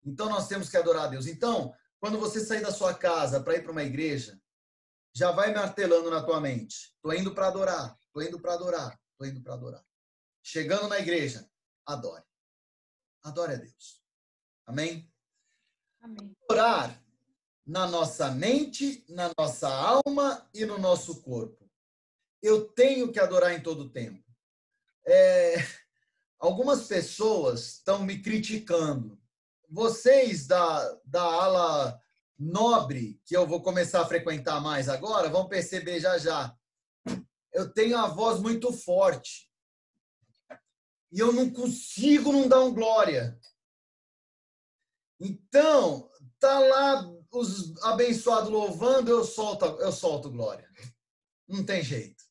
Então 0.04 0.30
nós 0.30 0.48
temos 0.48 0.70
que 0.70 0.76
adorar 0.76 1.04
a 1.04 1.08
Deus. 1.08 1.26
Então, 1.26 1.74
quando 2.00 2.18
você 2.18 2.40
sair 2.40 2.62
da 2.62 2.72
sua 2.72 2.94
casa 2.94 3.42
para 3.42 3.56
ir 3.56 3.62
para 3.62 3.72
uma 3.72 3.82
igreja, 3.82 4.40
já 5.18 5.32
vai 5.32 5.52
martelando 5.52 6.08
na 6.12 6.22
tua 6.22 6.40
mente. 6.40 6.92
Estou 6.94 7.12
indo 7.12 7.34
para 7.34 7.48
adorar, 7.48 7.98
estou 8.06 8.22
indo 8.22 8.38
para 8.38 8.54
adorar, 8.54 9.00
estou 9.10 9.26
indo 9.26 9.42
para 9.42 9.54
adorar. 9.54 9.84
Chegando 10.40 10.86
na 10.86 11.00
igreja, 11.00 11.50
adore. 11.84 12.22
Adore 13.24 13.54
a 13.54 13.56
Deus. 13.56 14.00
Amém? 14.64 15.12
Amém. 16.00 16.36
Orar 16.48 17.02
na 17.66 17.88
nossa 17.88 18.30
mente, 18.30 19.04
na 19.08 19.32
nossa 19.36 19.68
alma 19.68 20.48
e 20.54 20.64
no 20.64 20.78
nosso 20.78 21.20
corpo. 21.20 21.68
Eu 22.40 22.68
tenho 22.68 23.10
que 23.10 23.18
adorar 23.18 23.52
em 23.52 23.60
todo 23.60 23.90
tempo. 23.90 24.24
É, 25.04 25.56
algumas 26.38 26.86
pessoas 26.86 27.72
estão 27.72 28.04
me 28.04 28.22
criticando. 28.22 29.20
Vocês 29.68 30.46
da, 30.46 31.00
da 31.04 31.24
ala 31.24 32.00
nobre, 32.38 33.20
que 33.24 33.36
eu 33.36 33.46
vou 33.46 33.62
começar 33.62 34.02
a 34.02 34.06
frequentar 34.06 34.60
mais 34.60 34.88
agora, 34.88 35.28
vão 35.28 35.48
perceber 35.48 36.00
já 36.00 36.16
já. 36.18 36.56
Eu 37.52 37.72
tenho 37.72 37.96
a 37.98 38.06
voz 38.06 38.40
muito 38.40 38.72
forte. 38.72 39.50
E 41.10 41.18
eu 41.18 41.32
não 41.32 41.50
consigo 41.50 42.32
não 42.32 42.46
dar 42.46 42.60
um 42.60 42.72
glória. 42.72 43.38
Então, 45.18 46.08
tá 46.38 46.58
lá 46.58 47.10
os 47.32 47.76
abençoados 47.84 48.50
louvando, 48.50 49.10
eu 49.10 49.24
solto, 49.24 49.64
eu 49.64 49.90
solto 49.90 50.30
glória. 50.30 50.70
Não 51.48 51.64
tem 51.64 51.82
jeito. 51.82 52.22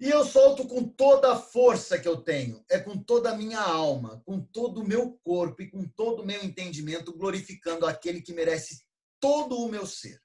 E 0.00 0.10
eu 0.10 0.24
solto 0.24 0.66
com 0.66 0.88
toda 0.88 1.32
a 1.32 1.38
força 1.38 1.98
que 1.98 2.08
eu 2.08 2.16
tenho, 2.16 2.64
é 2.68 2.80
com 2.80 2.98
toda 2.98 3.30
a 3.30 3.36
minha 3.36 3.60
alma, 3.60 4.22
com 4.26 4.40
todo 4.40 4.80
o 4.80 4.86
meu 4.86 5.12
corpo 5.22 5.62
e 5.62 5.70
com 5.70 5.86
todo 5.88 6.22
o 6.22 6.26
meu 6.26 6.42
entendimento, 6.42 7.16
glorificando 7.16 7.86
aquele 7.86 8.20
que 8.20 8.32
merece 8.32 8.84
todo 9.20 9.56
o 9.56 9.68
meu 9.68 9.86
ser. 9.86 10.20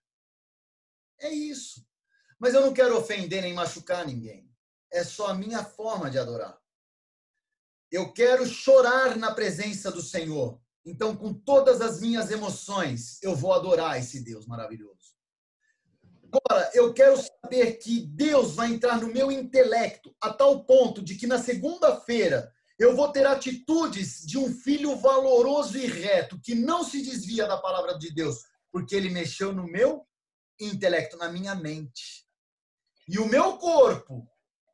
É 1.19 1.29
isso. 1.29 1.85
Mas 2.39 2.53
eu 2.53 2.61
não 2.61 2.73
quero 2.73 2.97
ofender 2.97 3.41
nem 3.41 3.53
machucar 3.53 4.05
ninguém. 4.05 4.49
É 4.91 5.03
só 5.03 5.27
a 5.27 5.35
minha 5.35 5.63
forma 5.63 6.09
de 6.09 6.17
adorar. 6.17 6.59
Eu 7.91 8.11
quero 8.11 8.45
chorar 8.45 9.17
na 9.17 9.33
presença 9.33 9.91
do 9.91 10.01
Senhor. 10.01 10.59
Então, 10.85 11.15
com 11.15 11.33
todas 11.33 11.81
as 11.81 11.99
minhas 11.99 12.31
emoções, 12.31 13.21
eu 13.21 13.35
vou 13.35 13.53
adorar 13.53 13.99
esse 13.99 14.23
Deus 14.23 14.47
maravilhoso. 14.47 14.98
Agora, 16.31 16.69
eu 16.75 16.93
quero 16.93 17.15
saber 17.17 17.77
que 17.77 18.05
Deus 18.05 18.53
vai 18.53 18.71
entrar 18.71 19.01
no 19.01 19.07
meu 19.07 19.31
intelecto 19.31 20.15
a 20.21 20.31
tal 20.31 20.63
ponto 20.63 21.01
de 21.01 21.15
que 21.15 21.25
na 21.25 21.39
segunda-feira 21.39 22.53
eu 22.77 22.95
vou 22.95 23.11
ter 23.11 23.25
atitudes 23.25 24.21
de 24.25 24.37
um 24.37 24.53
filho 24.53 24.95
valoroso 24.95 25.77
e 25.77 25.87
reto, 25.87 26.39
que 26.39 26.53
não 26.53 26.83
se 26.83 27.01
desvia 27.01 27.47
da 27.47 27.57
palavra 27.57 27.97
de 27.97 28.13
Deus, 28.13 28.37
porque 28.71 28.95
ele 28.95 29.09
mexeu 29.09 29.51
no 29.51 29.63
meu 29.63 30.05
intelecto, 30.59 31.17
na 31.17 31.29
minha 31.29 31.55
mente. 31.55 32.25
E 33.07 33.17
o 33.17 33.27
meu 33.27 33.57
corpo 33.57 34.27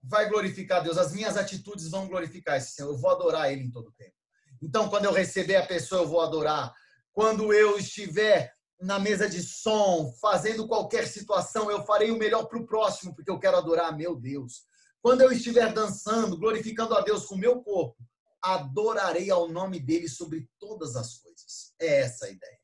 vai 0.04 0.30
glorificar 0.30 0.84
Deus, 0.84 0.98
as 0.98 1.14
minhas 1.14 1.38
atitudes 1.38 1.90
vão 1.90 2.08
glorificar 2.08 2.58
esse 2.58 2.74
Senhor, 2.74 2.92
eu 2.92 2.98
vou 2.98 3.12
adorar 3.12 3.52
Ele 3.52 3.64
em 3.64 3.72
todo 3.72 3.94
tempo. 3.94 4.14
Então, 4.62 4.90
quando 4.90 5.06
eu 5.06 5.14
receber 5.14 5.56
a 5.56 5.66
pessoa, 5.66 6.02
eu 6.02 6.08
vou 6.08 6.22
adorar. 6.22 6.74
Quando 7.12 7.54
eu 7.54 7.78
estiver 7.78 8.55
na 8.80 9.00
mesa 9.00 9.30
de 9.30 9.42
som, 9.42 10.14
fazendo 10.22 10.68
qualquer 10.68 11.08
situação, 11.08 11.72
eu 11.72 11.84
farei 11.84 12.12
o 12.12 12.18
melhor 12.18 12.46
para 12.46 12.60
o 12.60 12.66
próximo, 12.66 13.16
porque 13.16 13.32
eu 13.32 13.40
quero 13.40 13.58
adorar 13.58 13.96
meu 13.96 14.16
Deus. 14.16 14.66
Quando 15.02 15.22
eu 15.22 15.32
estiver 15.32 15.72
dançando, 15.74 16.38
glorificando 16.38 16.96
a 16.96 17.02
Deus 17.02 17.26
com 17.26 17.36
meu 17.36 17.62
corpo, 17.62 17.98
adorarei 18.42 19.32
ao 19.32 19.48
nome 19.48 19.80
dele 19.80 20.08
sobre 20.08 20.50
todas 20.60 20.96
as 20.96 21.18
coisas. 21.18 21.74
É 21.80 22.02
essa 22.02 22.26
a 22.26 22.30
ideia. 22.30 22.60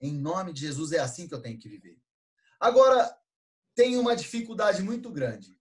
Em 0.00 0.12
nome 0.12 0.52
de 0.52 0.60
Jesus, 0.60 0.92
é 0.92 0.98
assim 0.98 1.26
que 1.26 1.34
eu 1.34 1.42
tenho 1.42 1.58
que 1.58 1.68
viver. 1.68 1.98
Agora, 2.60 3.14
tem 3.74 3.96
uma 3.96 4.16
dificuldade 4.16 4.82
muito 4.82 5.10
grande. 5.10 5.58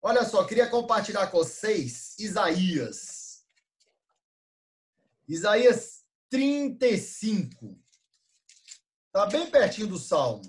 Olha 0.00 0.24
só, 0.24 0.44
queria 0.44 0.68
compartilhar 0.68 1.26
com 1.28 1.38
vocês 1.38 2.14
Isaías. 2.18 3.44
Isaías 5.26 6.04
35. 6.30 7.78
Está 9.08 9.26
bem 9.26 9.50
pertinho 9.50 9.86
do 9.86 9.98
Salmo. 9.98 10.42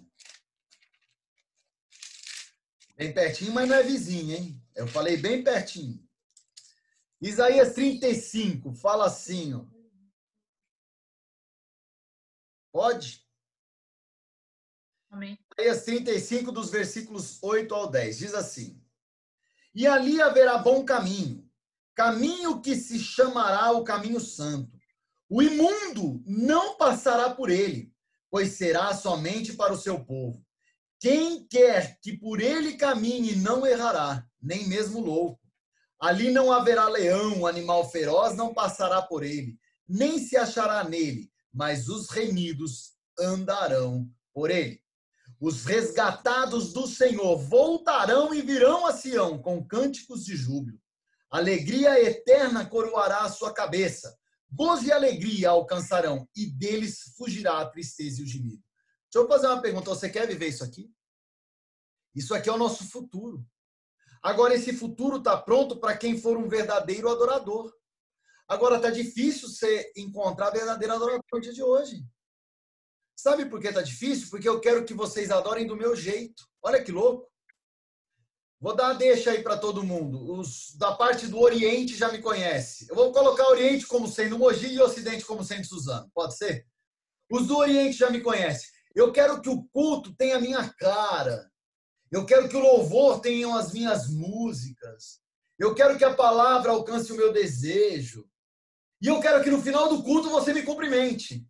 Bem 2.95 3.13
pertinho, 3.13 3.53
mas 3.53 3.67
não 3.67 3.75
é 3.75 3.81
vizinho, 3.83 4.35
hein? 4.35 4.61
Eu 4.75 4.85
falei 4.85 5.15
bem 5.15 5.41
pertinho. 5.41 6.05
Isaías 7.21 7.73
35 7.73 8.73
fala 8.73 9.07
assim, 9.07 9.53
ó. 9.53 9.65
Pode? 12.73 13.25
Amém. 15.09 15.39
Isaías 15.57 15.85
35, 15.85 16.51
dos 16.51 16.69
versículos 16.69 17.41
8 17.41 17.73
ao 17.73 17.89
10, 17.89 18.17
diz 18.17 18.33
assim: 18.33 18.83
E 19.73 19.87
ali 19.87 20.21
haverá 20.21 20.57
bom 20.57 20.83
caminho, 20.83 21.49
caminho 21.95 22.61
que 22.61 22.75
se 22.75 22.99
chamará 22.99 23.71
o 23.71 23.85
caminho 23.85 24.19
santo. 24.19 24.77
O 25.29 25.41
imundo 25.41 26.21
não 26.25 26.75
passará 26.77 27.33
por 27.33 27.49
ele, 27.49 27.93
pois 28.29 28.53
será 28.53 28.93
somente 28.93 29.53
para 29.53 29.73
o 29.73 29.77
seu 29.77 30.03
povo. 30.03 30.43
Quem 30.99 31.47
quer 31.47 31.97
que 32.01 32.17
por 32.17 32.41
ele 32.41 32.73
caminhe 32.73 33.35
não 33.37 33.65
errará, 33.65 34.25
nem 34.41 34.67
mesmo 34.67 34.99
louco. 34.99 35.39
Ali 35.99 36.31
não 36.31 36.51
haverá 36.51 36.87
leão, 36.87 37.45
animal 37.45 37.89
feroz 37.89 38.35
não 38.35 38.53
passará 38.53 39.01
por 39.01 39.23
ele, 39.23 39.57
nem 39.87 40.19
se 40.19 40.37
achará 40.37 40.83
nele, 40.83 41.29
mas 41.53 41.87
os 41.87 42.09
remidos 42.09 42.93
andarão 43.19 44.09
por 44.33 44.51
ele. 44.51 44.81
Os 45.39 45.63
resgatados 45.63 46.73
do 46.73 46.85
Senhor 46.85 47.37
voltarão 47.37 48.33
e 48.33 48.41
virão 48.41 48.85
a 48.85 48.91
Sião 48.91 49.41
com 49.41 49.65
cânticos 49.65 50.25
de 50.25 50.35
júbilo. 50.35 50.77
Alegria 51.31 52.01
eterna 52.01 52.65
coroará 52.65 53.21
a 53.21 53.29
sua 53.29 53.53
cabeça. 53.53 54.18
Gozo 54.51 54.85
e 54.85 54.91
alegria 54.91 55.49
alcançarão, 55.49 56.27
e 56.35 56.47
deles 56.47 57.13
fugirá 57.17 57.61
a 57.61 57.69
tristeza 57.69 58.21
e 58.21 58.23
o 58.23 58.27
gemido. 58.27 58.63
Deixa 59.11 59.25
eu 59.25 59.27
fazer 59.27 59.47
uma 59.47 59.61
pergunta. 59.61 59.89
Você 59.89 60.09
quer 60.09 60.27
viver 60.27 60.47
isso 60.47 60.63
aqui? 60.63 60.91
Isso 62.15 62.33
aqui 62.33 62.49
é 62.49 62.51
o 62.51 62.57
nosso 62.57 62.89
futuro. 62.89 63.45
Agora, 64.21 64.53
esse 64.53 64.73
futuro 64.73 65.17
está 65.17 65.37
pronto 65.37 65.79
para 65.79 65.97
quem 65.97 66.19
for 66.19 66.37
um 66.37 66.49
verdadeiro 66.49 67.09
adorador. 67.09 67.73
Agora, 68.47 68.77
está 68.77 68.89
difícil 68.89 69.47
você 69.47 69.91
encontrar 69.95 70.49
verdadeiro 70.49 70.93
adorador 70.93 71.23
no 71.31 71.39
dia 71.39 71.53
de 71.53 71.63
hoje. 71.63 72.03
Sabe 73.15 73.45
por 73.45 73.59
que 73.59 73.67
está 73.67 73.81
difícil? 73.81 74.29
Porque 74.29 74.47
eu 74.47 74.59
quero 74.59 74.85
que 74.85 74.93
vocês 74.93 75.29
adorem 75.29 75.67
do 75.67 75.75
meu 75.75 75.95
jeito. 75.95 76.43
Olha 76.61 76.83
que 76.83 76.91
louco. 76.91 77.29
Vou 78.61 78.75
dar 78.75 78.89
a 78.89 78.93
deixa 78.93 79.31
aí 79.31 79.41
para 79.41 79.57
todo 79.57 79.83
mundo. 79.83 80.33
Os 80.33 80.75
da 80.75 80.93
parte 80.93 81.27
do 81.27 81.39
Oriente 81.39 81.95
já 81.95 82.11
me 82.11 82.21
conhece. 82.21 82.87
Eu 82.89 82.95
vou 82.95 83.13
colocar 83.13 83.47
Oriente 83.47 83.87
como 83.87 84.07
sendo 84.07 84.37
Mogi 84.37 84.73
e 84.73 84.81
Ocidente 84.81 85.25
como 85.25 85.43
sendo 85.43 85.65
Suzano. 85.65 86.11
Pode 86.13 86.35
ser? 86.35 86.67
Os 87.31 87.47
do 87.47 87.57
Oriente 87.57 87.97
já 87.97 88.09
me 88.09 88.19
conhecem. 88.19 88.69
Eu 88.93 89.13
quero 89.13 89.41
que 89.41 89.49
o 89.49 89.63
culto 89.71 90.13
tenha 90.15 90.35
a 90.35 90.41
minha 90.41 90.67
cara. 90.73 91.49
Eu 92.11 92.25
quero 92.25 92.49
que 92.49 92.57
o 92.57 92.59
louvor 92.59 93.21
tenha 93.21 93.55
as 93.55 93.71
minhas 93.71 94.09
músicas. 94.09 95.21
Eu 95.57 95.73
quero 95.73 95.97
que 95.97 96.03
a 96.03 96.13
palavra 96.13 96.71
alcance 96.71 97.13
o 97.13 97.15
meu 97.15 97.31
desejo. 97.31 98.27
E 99.01 99.07
eu 99.07 99.21
quero 99.21 99.41
que 99.41 99.49
no 99.49 99.61
final 99.61 99.87
do 99.87 100.03
culto 100.03 100.29
você 100.29 100.53
me 100.53 100.63
cumprimente. 100.63 101.47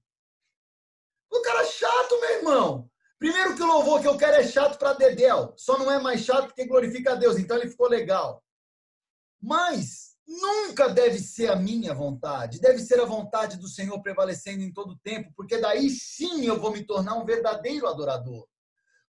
O 1.31 1.41
cara 1.41 1.61
é 1.61 1.65
chato, 1.65 2.19
meu 2.19 2.29
irmão. 2.37 2.91
Primeiro 3.19 3.53
que 3.53 3.61
o 3.61 3.67
louvor 3.67 4.01
que 4.01 4.07
eu 4.07 4.17
quero 4.17 4.37
é 4.37 4.47
chato 4.47 4.79
para 4.79 4.93
Dedel. 4.93 5.53
Só 5.57 5.77
não 5.77 5.91
é 5.91 5.99
mais 5.99 6.21
chato 6.21 6.47
porque 6.47 6.65
glorifica 6.65 7.11
a 7.11 7.15
Deus. 7.15 7.37
Então 7.37 7.57
ele 7.57 7.69
ficou 7.69 7.89
legal. 7.89 8.41
Mas 9.41 10.15
nunca 10.25 10.87
deve 10.87 11.19
ser 11.19 11.51
a 11.51 11.55
minha 11.55 11.93
vontade. 11.93 12.61
Deve 12.61 12.79
ser 12.79 13.01
a 13.01 13.05
vontade 13.05 13.57
do 13.57 13.67
Senhor 13.67 14.01
prevalecendo 14.01 14.63
em 14.63 14.71
todo 14.71 14.97
tempo. 15.03 15.33
Porque 15.35 15.57
daí 15.57 15.89
sim 15.89 16.45
eu 16.45 16.57
vou 16.57 16.71
me 16.71 16.85
tornar 16.85 17.15
um 17.15 17.25
verdadeiro 17.25 17.87
adorador. 17.87 18.47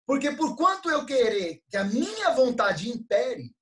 Porque 0.04 0.32
por 0.32 0.56
quanto 0.56 0.90
eu 0.90 1.06
querer 1.06 1.62
que 1.70 1.76
a 1.76 1.84
minha 1.84 2.30
vontade 2.30 2.90
impere, 2.90 3.54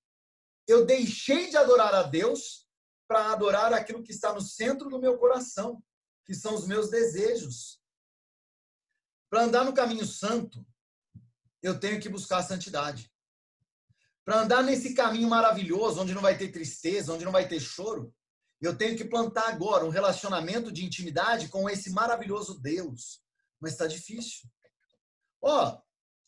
eu 0.67 0.87
deixei 0.87 1.51
de 1.51 1.59
adorar 1.59 1.95
a 1.95 2.05
Deus 2.05 2.67
para 3.07 3.33
adorar 3.33 3.75
aquilo 3.75 4.03
que 4.03 4.13
está 4.13 4.33
no 4.33 4.41
centro 4.41 4.89
do 4.89 4.99
meu 4.99 5.19
coração, 5.19 5.83
que 6.25 6.35
são 6.35 6.55
os 6.55 6.67
meus 6.67 6.89
desejos. 6.89 7.78
Para 9.31 9.43
andar 9.43 9.65
no 9.65 9.73
caminho 9.73 10.07
santo, 10.07 10.65
eu 11.63 11.79
tenho 11.79 12.01
que 12.01 12.09
buscar 12.09 12.39
a 12.39 12.43
santidade. 12.43 13.13
Para 14.25 14.41
andar 14.41 14.63
nesse 14.63 14.95
caminho 14.95 15.29
maravilhoso, 15.29 16.01
onde 16.01 16.15
não 16.15 16.23
vai 16.23 16.37
ter 16.37 16.49
tristeza, 16.49 17.13
onde 17.13 17.25
não 17.25 17.33
vai 17.33 17.49
ter 17.49 17.61
choro, 17.61 18.15
eu 18.61 18.77
tenho 18.77 18.97
que 18.97 19.05
plantar 19.05 19.49
agora 19.49 19.85
um 19.85 19.91
relacionamento 19.91 20.73
de 20.73 20.85
intimidade 20.85 21.49
com 21.49 21.69
esse 21.69 21.91
maravilhoso 21.91 22.61
Deus. 22.61 23.23
Mas 23.61 23.73
está 23.73 23.87
difícil. 23.87 24.49
Ó, 25.41 25.69
oh, 25.69 25.83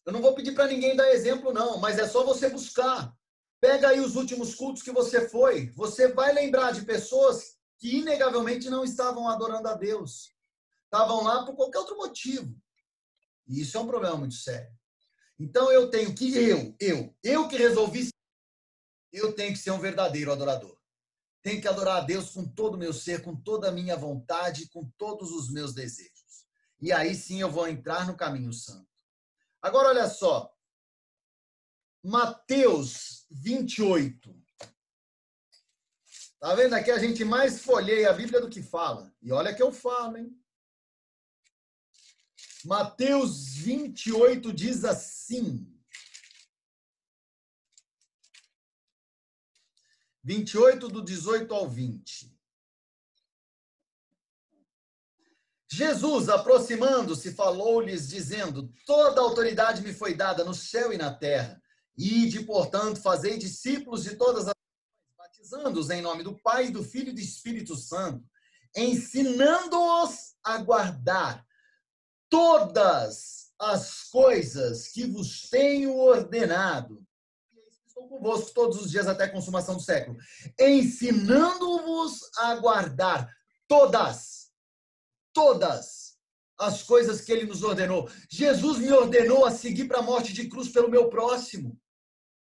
eu 0.07 0.13
não 0.13 0.23
vou 0.23 0.35
pedir 0.35 0.53
para 0.53 0.67
ninguém 0.67 0.95
dar 0.95 1.11
exemplo, 1.11 1.53
não, 1.53 1.79
mas 1.79 1.99
é 1.99 2.07
só 2.07 2.25
você 2.25 2.49
buscar. 2.49 3.15
Pega 3.61 3.89
aí 3.89 4.01
os 4.01 4.17
últimos 4.17 4.55
cultos 4.55 4.83
que 4.83 4.93
você 4.93 5.29
foi. 5.29 5.71
Você 5.73 6.09
vai 6.09 6.33
lembrar 6.33 6.73
de 6.73 6.83
pessoas 6.83 7.57
que 7.79 7.99
inegavelmente 7.99 8.71
não 8.71 8.85
estavam 8.85 9.29
adorando 9.29 9.69
a 9.69 9.75
Deus. 9.75 10.35
Estavam 10.85 11.23
lá 11.23 11.45
por 11.45 11.55
qualquer 11.55 11.79
outro 11.79 11.97
motivo. 11.97 12.55
E 13.47 13.61
isso 13.61 13.77
é 13.77 13.81
um 13.81 13.87
problema 13.87 14.17
muito 14.17 14.35
sério. 14.35 14.73
Então 15.39 15.73
eu 15.73 15.91
tenho 15.91 16.15
que 16.15 16.37
eu, 16.37 16.77
eu, 16.79 17.17
eu 17.23 17.49
que 17.49 17.57
resolvi, 17.57 18.09
eu 19.13 19.33
tenho 19.33 19.53
que 19.53 19.59
ser 19.59 19.71
um 19.71 19.81
verdadeiro 19.81 20.31
adorador. 20.31 20.79
Tenho 21.43 21.61
que 21.61 21.69
adorar 21.69 21.99
a 21.99 22.05
Deus 22.05 22.31
com 22.31 22.47
todo 22.47 22.75
o 22.75 22.79
meu 22.79 22.93
ser, 22.93 23.23
com 23.23 23.35
toda 23.35 23.69
a 23.69 23.73
minha 23.73 23.97
vontade, 23.97 24.69
com 24.69 24.91
todos 24.99 25.31
os 25.31 25.51
meus 25.51 25.73
desejos. 25.73 26.47
E 26.81 26.93
aí 26.93 27.15
sim 27.15 27.41
eu 27.41 27.51
vou 27.51 27.67
entrar 27.67 28.07
no 28.07 28.17
caminho 28.17 28.53
santo. 28.53 28.89
Agora 29.63 29.89
olha 29.89 30.09
só. 30.09 30.55
Mateus 32.03 33.27
28. 33.31 34.35
Tá 36.39 36.55
vendo? 36.55 36.75
Aqui 36.75 36.91
a 36.91 36.99
gente 36.99 37.23
mais 37.23 37.61
folheia 37.61 38.11
a 38.11 38.15
Bíblia 38.15 38.41
do 38.41 38.49
que 38.49 38.63
fala. 38.63 39.13
E 39.21 39.31
olha 39.31 39.55
que 39.55 39.63
eu 39.63 39.71
falo, 39.71 40.17
hein? 40.17 40.35
Mateus 42.65 43.55
28 43.55 44.53
diz 44.53 44.85
assim. 44.85 45.67
28 50.23 50.89
do 50.89 51.03
18 51.03 51.53
ao 51.55 51.69
20. 51.69 52.39
Jesus, 55.73 56.29
aproximando-se, 56.29 57.33
falou-lhes, 57.33 58.09
dizendo: 58.09 58.73
Toda 58.85 59.21
autoridade 59.21 59.83
me 59.83 59.95
foi 59.95 60.15
dada 60.15 60.45
no 60.45 60.53
céu 60.53 60.93
e 60.93 60.99
na 60.99 61.15
terra. 61.15 61.63
Ide, 61.97 62.45
portanto, 62.45 63.01
fazei 63.01 63.39
discípulos 63.39 64.03
de 64.03 64.17
todas 64.17 64.49
as 64.49 64.55
batizando-os 65.17 65.91
em 65.91 66.03
nome 66.03 66.23
do 66.23 66.39
Pai, 66.41 66.71
do 66.71 66.85
Filho 66.85 67.11
e 67.11 67.15
do 67.15 67.21
Espírito 67.21 67.77
Santo, 67.77 68.25
ensinando-os 68.77 70.35
a 70.43 70.59
guardar 70.59 71.47
todas 72.31 73.53
as 73.59 74.05
coisas 74.05 74.89
que 74.89 75.05
vos 75.05 75.51
tenho 75.51 75.95
ordenado. 75.95 77.05
Estou 77.87 78.09
convosco 78.09 78.53
todos 78.55 78.81
os 78.81 78.91
dias 78.91 79.07
até 79.07 79.25
a 79.25 79.31
consumação 79.31 79.77
do 79.77 79.83
século, 79.83 80.17
ensinando-vos 80.59 82.31
a 82.39 82.55
guardar 82.55 83.29
todas 83.69 84.41
todas 85.33 86.19
as 86.59 86.83
coisas 86.83 87.21
que 87.21 87.33
ele 87.33 87.47
nos 87.47 87.63
ordenou. 87.63 88.11
Jesus 88.29 88.79
me 88.79 88.93
ordenou 88.93 89.47
a 89.47 89.51
seguir 89.51 89.87
para 89.87 89.99
a 89.99 90.03
morte 90.03 90.33
de 90.33 90.49
cruz 90.49 90.69
pelo 90.69 90.91
meu 90.91 91.09
próximo. 91.09 91.81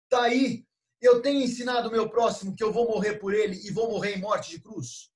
Tá 0.09 0.25
aí. 0.25 0.66
Eu 1.01 1.20
tenho 1.20 1.41
ensinado 1.41 1.89
o 1.89 1.93
meu 1.93 2.09
próximo 2.09 2.55
que 2.55 2.62
eu 2.62 2.72
vou 2.72 2.87
morrer 2.87 3.14
por 3.14 3.35
ele 3.35 3.57
e 3.66 3.70
vou 3.70 3.91
morrer 3.91 4.16
em 4.16 4.20
morte 4.20 4.51
de 4.51 4.61
cruz. 4.61 5.11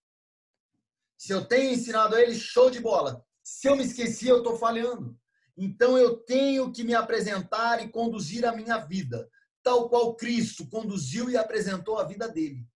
Se 1.17 1.33
eu 1.33 1.45
tenho 1.47 1.73
ensinado 1.73 2.15
a 2.15 2.23
ele, 2.23 2.35
show 2.35 2.71
de 2.71 2.81
bola. 2.81 3.25
Se 3.51 3.67
eu 3.67 3.75
me 3.75 3.83
esqueci, 3.83 4.29
eu 4.29 4.39
estou 4.39 4.59
falhando. 4.59 5.19
Então 5.57 5.97
eu 5.97 6.19
tenho 6.19 6.71
que 6.71 6.85
me 6.85 6.95
apresentar 6.95 7.83
e 7.83 7.89
conduzir 7.89 8.45
a 8.45 8.55
minha 8.55 8.77
vida, 8.77 9.27
tal 9.63 9.89
qual 9.89 10.15
Cristo 10.15 10.69
conduziu 10.69 11.31
e 11.31 11.37
apresentou 11.37 11.99
a 11.99 12.05
vida 12.05 12.29
dele. 12.29 12.69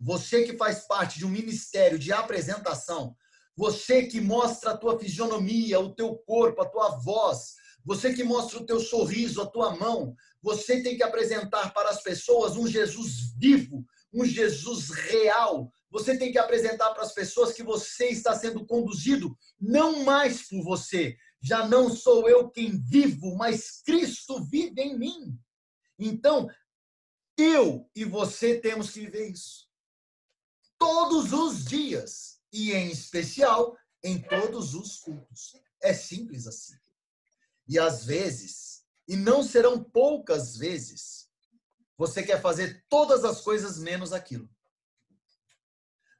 você 0.00 0.44
que 0.44 0.56
faz 0.56 0.86
parte 0.86 1.18
de 1.18 1.26
um 1.26 1.28
ministério 1.28 1.98
de 1.98 2.10
apresentação, 2.10 3.14
você 3.54 4.06
que 4.06 4.20
mostra 4.20 4.70
a 4.70 4.76
tua 4.76 4.98
fisionomia, 4.98 5.78
o 5.78 5.94
teu 5.94 6.16
corpo, 6.16 6.62
a 6.62 6.68
tua 6.68 6.96
voz, 6.96 7.54
você 7.84 8.12
que 8.14 8.24
mostra 8.24 8.58
o 8.58 8.66
teu 8.66 8.80
sorriso, 8.80 9.40
a 9.42 9.46
tua 9.46 9.76
mão, 9.76 10.16
você 10.42 10.82
tem 10.82 10.96
que 10.96 11.02
apresentar 11.02 11.72
para 11.74 11.90
as 11.90 12.02
pessoas 12.02 12.56
um 12.56 12.66
Jesus 12.66 13.34
vivo, 13.38 13.84
um 14.12 14.24
Jesus 14.24 14.90
real. 14.90 15.70
Você 15.90 16.18
tem 16.18 16.32
que 16.32 16.38
apresentar 16.38 16.92
para 16.92 17.02
as 17.02 17.12
pessoas 17.12 17.52
que 17.52 17.62
você 17.62 18.08
está 18.08 18.34
sendo 18.34 18.66
conduzido 18.66 19.36
não 19.60 20.04
mais 20.04 20.48
por 20.48 20.62
você. 20.62 21.16
Já 21.40 21.66
não 21.66 21.94
sou 21.94 22.28
eu 22.28 22.50
quem 22.50 22.78
vivo, 22.82 23.36
mas 23.36 23.82
Cristo 23.82 24.44
vive 24.44 24.80
em 24.80 24.98
mim. 24.98 25.38
Então, 25.98 26.48
eu 27.36 27.88
e 27.94 28.04
você 28.04 28.58
temos 28.58 28.90
que 28.90 29.00
viver 29.00 29.30
isso. 29.30 29.68
Todos 30.78 31.32
os 31.32 31.64
dias. 31.64 32.40
E 32.52 32.72
em 32.72 32.90
especial 32.90 33.76
em 34.02 34.20
todos 34.20 34.74
os 34.74 34.98
cultos. 34.98 35.54
É 35.82 35.92
simples 35.92 36.46
assim. 36.46 36.76
E 37.68 37.78
às 37.78 38.04
vezes, 38.04 38.84
e 39.08 39.16
não 39.16 39.42
serão 39.42 39.82
poucas 39.82 40.56
vezes, 40.56 41.28
você 41.98 42.22
quer 42.22 42.40
fazer 42.40 42.84
todas 42.88 43.24
as 43.24 43.40
coisas 43.40 43.78
menos 43.78 44.12
aquilo. 44.12 44.48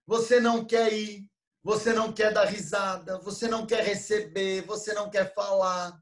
Você 0.06 0.40
não 0.40 0.64
quer 0.64 0.92
ir, 0.92 1.28
você 1.62 1.92
não 1.92 2.12
quer 2.12 2.32
dar 2.32 2.44
risada, 2.44 3.18
você 3.18 3.48
não 3.48 3.66
quer 3.66 3.84
receber, 3.84 4.62
você 4.62 4.94
não 4.94 5.10
quer 5.10 5.34
falar. 5.34 6.00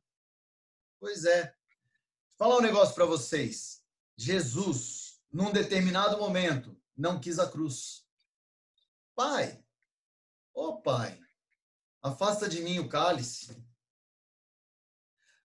Pois 1.00 1.24
é. 1.24 1.54
Vou 2.36 2.48
falar 2.48 2.58
um 2.58 2.62
negócio 2.62 2.94
para 2.94 3.06
vocês. 3.06 3.82
Jesus, 4.14 5.22
num 5.32 5.50
determinado 5.50 6.18
momento, 6.18 6.78
não 6.94 7.18
quis 7.18 7.38
a 7.38 7.50
cruz. 7.50 8.06
Pai, 9.14 9.64
ô 10.52 10.66
oh, 10.66 10.82
pai, 10.82 11.18
afasta 12.02 12.48
de 12.48 12.60
mim 12.60 12.78
o 12.80 12.88
cálice. 12.88 13.64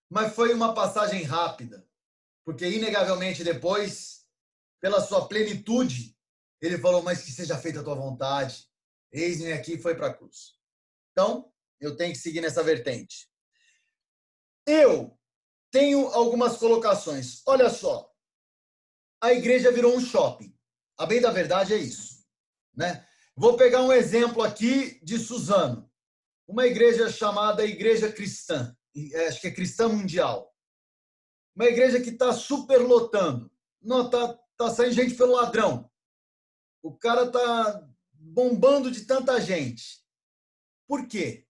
Mas 0.10 0.36
foi 0.36 0.54
uma 0.54 0.74
passagem 0.74 1.24
rápida, 1.24 1.88
porque 2.44 2.68
inegavelmente 2.68 3.44
depois, 3.44 4.28
pela 4.82 5.00
sua 5.00 5.28
plenitude, 5.28 6.19
ele 6.62 6.78
falou: 6.78 7.02
Mas 7.02 7.24
que 7.24 7.32
seja 7.32 7.58
feita 7.58 7.80
a 7.82 7.84
tua 7.84 7.96
vontade. 7.96 8.68
Eis-me 9.12 9.52
aqui 9.52 9.78
foi 9.78 9.96
para 9.96 10.08
a 10.08 10.14
cruz. 10.14 10.56
Então, 11.12 11.52
eu 11.80 11.96
tenho 11.96 12.14
que 12.14 12.20
seguir 12.20 12.42
nessa 12.42 12.64
vertente. 12.64 13.28
Eu 14.66 15.18
tenho 15.72 16.08
algumas 16.08 16.58
colocações. 16.58 17.42
Olha 17.46 17.70
só. 17.70 18.10
A 19.22 19.34
igreja 19.34 19.72
virou 19.72 19.96
um 19.96 20.00
shopping. 20.00 20.56
A 20.98 21.06
bem 21.06 21.22
da 21.22 21.32
verdade 21.32 21.74
é 21.74 21.78
isso. 21.78 22.26
Né? 22.76 23.06
Vou 23.36 23.58
pegar 23.58 23.82
um 23.82 23.92
exemplo 23.92 24.44
aqui 24.44 25.00
de 25.04 25.18
Suzano. 25.18 25.90
Uma 26.48 26.68
igreja 26.68 27.10
chamada 27.10 27.66
Igreja 27.66 28.12
Cristã. 28.12 28.76
É, 28.96 29.28
acho 29.28 29.42
que 29.42 29.48
é 29.48 29.52
cristã 29.52 29.88
mundial. 29.88 30.54
Uma 31.56 31.66
igreja 31.66 32.02
que 32.02 32.10
está 32.10 32.34
superlotando. 32.34 33.52
Não, 33.82 34.10
tá, 34.10 34.38
tá 34.58 34.70
saindo 34.70 34.94
gente 34.94 35.16
pelo 35.16 35.34
ladrão. 35.34 35.89
O 36.82 36.96
cara 36.96 37.32
tá 37.32 37.88
bombando 38.14 38.90
de 38.92 39.06
tanta 39.06 39.40
gente. 39.42 40.04
Por 40.88 41.08
quê? 41.08 41.46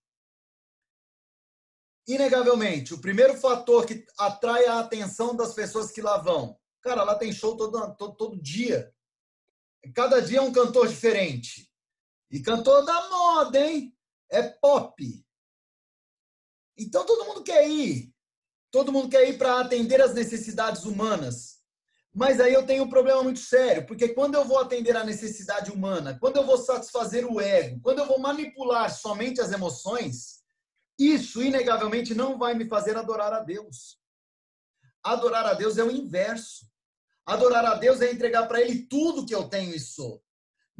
Inegavelmente, 2.07 2.93
o 2.93 3.01
primeiro 3.01 3.38
fator 3.38 3.86
que 3.86 4.05
atrai 4.17 4.65
a 4.65 4.80
atenção 4.80 5.36
das 5.36 5.53
pessoas 5.53 5.91
que 5.91 6.01
lá 6.01 6.17
vão. 6.17 6.59
Cara, 6.82 7.03
lá 7.03 7.15
tem 7.15 7.32
show 7.32 7.55
todo, 7.55 7.95
todo, 7.95 8.15
todo 8.15 8.41
dia. 8.41 8.93
Cada 9.93 10.19
dia 10.19 10.39
é 10.39 10.41
um 10.41 10.51
cantor 10.51 10.88
diferente. 10.88 11.71
E 12.32 12.41
cantor 12.41 12.84
da 12.84 13.09
moda, 13.09 13.59
hein? 13.59 13.95
É 14.30 14.43
pop. 14.43 15.25
Então 16.77 17.05
todo 17.05 17.25
mundo 17.25 17.43
quer 17.43 17.67
ir. 17.69 18.13
Todo 18.71 18.91
mundo 18.91 19.09
quer 19.09 19.27
ir 19.27 19.38
para 19.38 19.59
atender 19.59 20.01
as 20.01 20.13
necessidades 20.13 20.86
humanas. 20.86 21.59
Mas 22.20 22.41
aí 22.41 22.53
eu 22.53 22.65
tenho 22.65 22.84
um 22.84 22.89
problema 22.89 23.24
muito 23.24 23.39
sério, 23.39 23.88
porque 23.88 24.09
quando 24.09 24.36
eu 24.36 24.43
vou 24.43 24.59
atender 24.59 24.93
a 24.97 25.05
necessidade 25.05 25.72
humana, 25.72 26.17
quando 26.20 26.36
eu 26.36 26.45
vou 26.45 26.57
satisfazer 26.57 27.26
o 27.26 27.39
ego, 27.39 27.80
quando 27.82 27.99
eu 27.99 28.05
vou 28.05 28.20
manipular 28.20 28.93
somente 28.93 29.39
as 29.39 29.53
emoções, 29.53 30.43
isso 30.99 31.41
inegavelmente 31.41 32.13
não 32.13 32.38
vai 32.38 32.53
me 32.55 32.67
fazer 32.67 32.97
adorar 32.97 33.32
a 33.32 33.39
Deus. 33.39 33.97
Adorar 35.01 35.45
a 35.45 35.53
Deus 35.53 35.78
é 35.78 35.84
o 35.86 35.89
inverso. 35.89 36.67
Adorar 37.26 37.63
a 37.63 37.76
Deus 37.76 38.01
é 38.01 38.11
entregar 38.11 38.47
para 38.49 38.59
Ele 38.59 38.86
tudo 38.89 39.26
que 39.26 39.34
eu 39.34 39.47
tenho 39.47 39.74
e 39.74 39.80
sou 39.80 40.22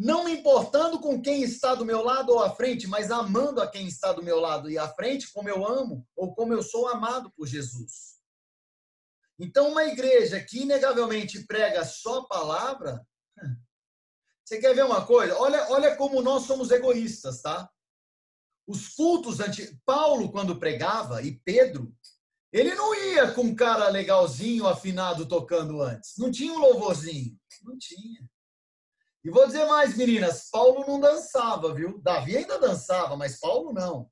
não 0.02 0.24
me 0.24 0.32
importando 0.32 0.98
com 1.02 1.22
quem 1.22 1.44
está 1.44 1.76
do 1.76 1.84
meu 1.84 2.02
lado 2.02 2.32
ou 2.32 2.40
à 2.42 2.56
frente, 2.56 2.88
mas 2.88 3.12
amando 3.12 3.62
a 3.62 3.68
quem 3.68 3.86
está 3.86 4.14
do 4.14 4.24
meu 4.24 4.40
lado 4.40 4.72
e 4.72 4.78
à 4.78 4.88
frente, 4.88 5.30
como 5.34 5.50
eu 5.50 5.68
amo 5.68 6.08
ou 6.16 6.34
como 6.34 6.54
eu 6.54 6.64
sou 6.64 6.88
amado 6.88 7.30
por 7.36 7.46
Jesus. 7.46 8.09
Então, 9.40 9.72
uma 9.72 9.86
igreja 9.86 10.44
que 10.44 10.64
inegavelmente 10.64 11.46
prega 11.46 11.86
só 11.86 12.24
palavra, 12.26 13.02
você 14.44 14.60
quer 14.60 14.74
ver 14.74 14.84
uma 14.84 15.06
coisa? 15.06 15.38
Olha, 15.38 15.70
olha 15.70 15.96
como 15.96 16.22
nós 16.22 16.44
somos 16.44 16.72
egoístas, 16.72 17.42
tá? 17.42 17.70
Os 18.68 18.90
cultos 18.90 19.40
antigos. 19.40 19.78
Paulo, 19.86 20.32
quando 20.32 20.60
pregava, 20.60 21.22
e 21.22 21.40
Pedro, 21.40 21.94
ele 22.52 22.74
não 22.74 22.96
ia 22.96 23.32
com 23.32 23.44
um 23.44 23.56
cara 23.56 23.90
legalzinho, 23.90 24.68
afinado, 24.68 25.28
tocando 25.28 25.82
antes. 25.82 26.18
Não 26.18 26.32
tinha 26.32 26.52
um 26.52 26.58
louvorzinho. 26.58 27.38
Não 27.64 27.78
tinha. 27.78 28.28
E 29.24 29.30
vou 29.30 29.46
dizer 29.46 29.66
mais, 29.66 29.96
meninas, 29.96 30.50
Paulo 30.50 30.86
não 30.88 31.00
dançava, 31.00 31.74
viu? 31.74 32.02
Davi 32.02 32.38
ainda 32.38 32.58
dançava, 32.58 33.16
mas 33.16 33.40
Paulo 33.40 33.72
não. 33.72 34.10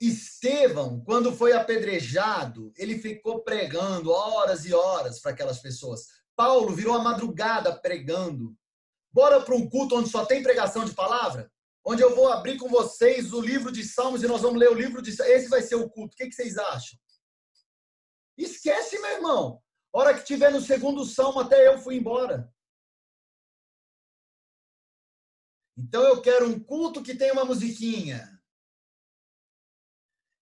Estevão, 0.00 1.04
quando 1.04 1.36
foi 1.36 1.52
apedrejado, 1.52 2.72
ele 2.76 2.98
ficou 2.98 3.42
pregando 3.42 4.10
horas 4.10 4.64
e 4.64 4.72
horas 4.72 5.20
para 5.20 5.32
aquelas 5.32 5.60
pessoas. 5.60 6.06
Paulo 6.34 6.74
virou 6.74 6.94
a 6.94 7.02
madrugada 7.02 7.78
pregando. 7.78 8.56
Bora 9.12 9.42
para 9.42 9.54
um 9.54 9.68
culto 9.68 9.96
onde 9.96 10.08
só 10.08 10.24
tem 10.24 10.42
pregação 10.42 10.86
de 10.86 10.94
palavra? 10.94 11.52
Onde 11.84 12.02
eu 12.02 12.14
vou 12.16 12.32
abrir 12.32 12.56
com 12.56 12.68
vocês 12.68 13.32
o 13.34 13.40
livro 13.42 13.70
de 13.70 13.84
Salmos 13.84 14.22
e 14.22 14.26
nós 14.26 14.40
vamos 14.40 14.58
ler 14.58 14.70
o 14.70 14.74
livro 14.74 15.02
de 15.02 15.10
Esse 15.10 15.48
vai 15.48 15.60
ser 15.60 15.74
o 15.74 15.90
culto. 15.90 16.14
O 16.14 16.16
que, 16.16 16.32
vocês 16.32 16.56
acham? 16.56 16.98
Esquece, 18.38 18.98
meu 19.00 19.10
irmão. 19.10 19.62
Hora 19.92 20.14
que 20.14 20.24
tiver 20.24 20.50
no 20.50 20.62
segundo 20.62 21.04
salmo, 21.04 21.40
até 21.40 21.68
eu 21.68 21.78
fui 21.78 21.96
embora. 21.96 22.50
Então 25.76 26.02
eu 26.04 26.22
quero 26.22 26.48
um 26.48 26.58
culto 26.58 27.02
que 27.02 27.14
tenha 27.14 27.34
uma 27.34 27.44
musiquinha. 27.44 28.39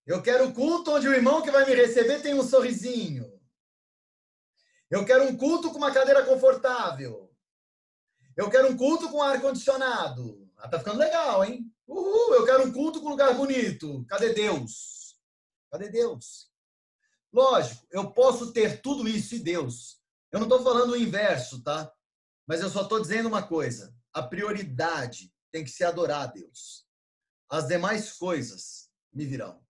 Eu 0.08 0.22
quero 0.22 0.52
culto 0.54 0.90
onde 0.90 1.06
o 1.06 1.12
irmão 1.14 1.42
que 1.42 1.50
vai 1.50 1.66
me 1.66 1.74
receber 1.74 2.20
tem 2.20 2.34
um 2.34 2.42
sorrisinho. 2.42 3.30
Eu 4.90 5.04
quero 5.04 5.24
um 5.24 5.36
culto 5.36 5.70
com 5.70 5.76
uma 5.76 5.92
cadeira 5.92 6.24
confortável. 6.24 7.30
Eu 8.34 8.48
quero 8.48 8.72
um 8.72 8.76
culto 8.76 9.10
com 9.10 9.22
ar 9.22 9.40
condicionado. 9.40 10.50
Ah, 10.56 10.66
tá 10.66 10.78
ficando 10.78 10.98
legal, 10.98 11.44
hein? 11.44 11.70
Uhul, 11.86 12.34
eu 12.34 12.44
quero 12.46 12.66
um 12.66 12.72
culto 12.72 13.02
com 13.02 13.10
lugar 13.10 13.34
bonito. 13.34 14.04
Cadê 14.06 14.32
Deus? 14.32 15.14
Cadê 15.70 15.90
Deus? 15.90 16.50
Lógico, 17.30 17.86
eu 17.90 18.10
posso 18.10 18.52
ter 18.52 18.80
tudo 18.80 19.06
isso 19.06 19.34
e 19.34 19.38
Deus. 19.38 20.00
Eu 20.32 20.40
não 20.40 20.46
estou 20.46 20.62
falando 20.62 20.92
o 20.92 20.96
inverso, 20.96 21.62
tá? 21.62 21.92
Mas 22.46 22.62
eu 22.62 22.70
só 22.70 22.82
estou 22.82 22.98
dizendo 22.98 23.28
uma 23.28 23.42
coisa 23.42 23.94
a 24.18 24.22
prioridade 24.22 25.32
tem 25.52 25.62
que 25.62 25.70
ser 25.70 25.84
adorar 25.84 26.22
a 26.22 26.26
Deus. 26.26 26.86
As 27.48 27.66
demais 27.66 28.14
coisas 28.14 28.90
me 29.12 29.24
virão. 29.24 29.64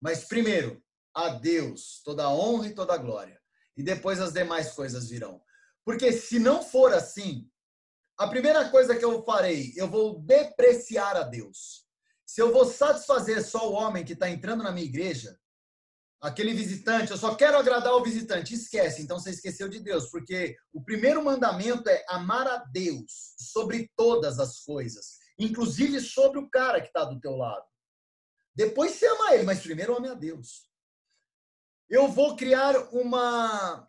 Mas 0.00 0.24
primeiro, 0.24 0.82
a 1.14 1.28
Deus 1.30 2.00
toda 2.04 2.24
a 2.24 2.34
honra 2.34 2.68
e 2.68 2.74
toda 2.74 2.94
a 2.94 2.98
glória. 2.98 3.40
E 3.76 3.82
depois 3.82 4.20
as 4.20 4.32
demais 4.32 4.72
coisas 4.72 5.08
virão. 5.08 5.40
Porque 5.84 6.12
se 6.12 6.38
não 6.38 6.62
for 6.62 6.92
assim, 6.92 7.48
a 8.16 8.28
primeira 8.28 8.68
coisa 8.70 8.96
que 8.96 9.04
eu 9.04 9.24
farei, 9.24 9.72
eu 9.76 9.88
vou 9.88 10.20
depreciar 10.20 11.16
a 11.16 11.22
Deus. 11.22 11.84
Se 12.26 12.40
eu 12.40 12.52
vou 12.52 12.64
satisfazer 12.64 13.44
só 13.44 13.70
o 13.70 13.74
homem 13.74 14.04
que 14.04 14.12
está 14.12 14.30
entrando 14.30 14.62
na 14.62 14.72
minha 14.72 14.86
igreja, 14.86 15.38
aquele 16.20 16.54
visitante, 16.54 17.10
eu 17.10 17.18
só 17.18 17.34
quero 17.34 17.58
agradar 17.58 17.92
o 17.92 18.02
visitante. 18.02 18.54
Esquece, 18.54 19.02
então 19.02 19.18
você 19.18 19.30
esqueceu 19.30 19.68
de 19.68 19.80
Deus, 19.80 20.10
porque 20.10 20.56
o 20.72 20.82
primeiro 20.82 21.22
mandamento 21.22 21.88
é 21.88 22.04
amar 22.08 22.46
a 22.46 22.58
Deus 22.72 23.34
sobre 23.38 23.90
todas 23.96 24.38
as 24.38 24.60
coisas, 24.60 25.18
inclusive 25.38 26.00
sobre 26.00 26.38
o 26.38 26.48
cara 26.48 26.80
que 26.80 26.86
está 26.86 27.04
do 27.04 27.20
teu 27.20 27.36
lado. 27.36 27.64
Depois 28.54 28.92
você 28.92 29.06
ama 29.06 29.34
ele, 29.34 29.42
mas 29.42 29.60
primeiro 29.60 29.96
ame 29.96 30.08
a 30.08 30.14
Deus. 30.14 30.68
Eu 31.88 32.08
vou 32.08 32.36
criar 32.36 32.76
uma 32.92 33.88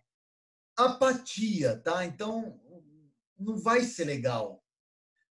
apatia, 0.75 1.79
tá? 1.81 2.05
Então 2.05 2.59
não 3.37 3.57
vai 3.57 3.83
ser 3.83 4.05
legal. 4.05 4.63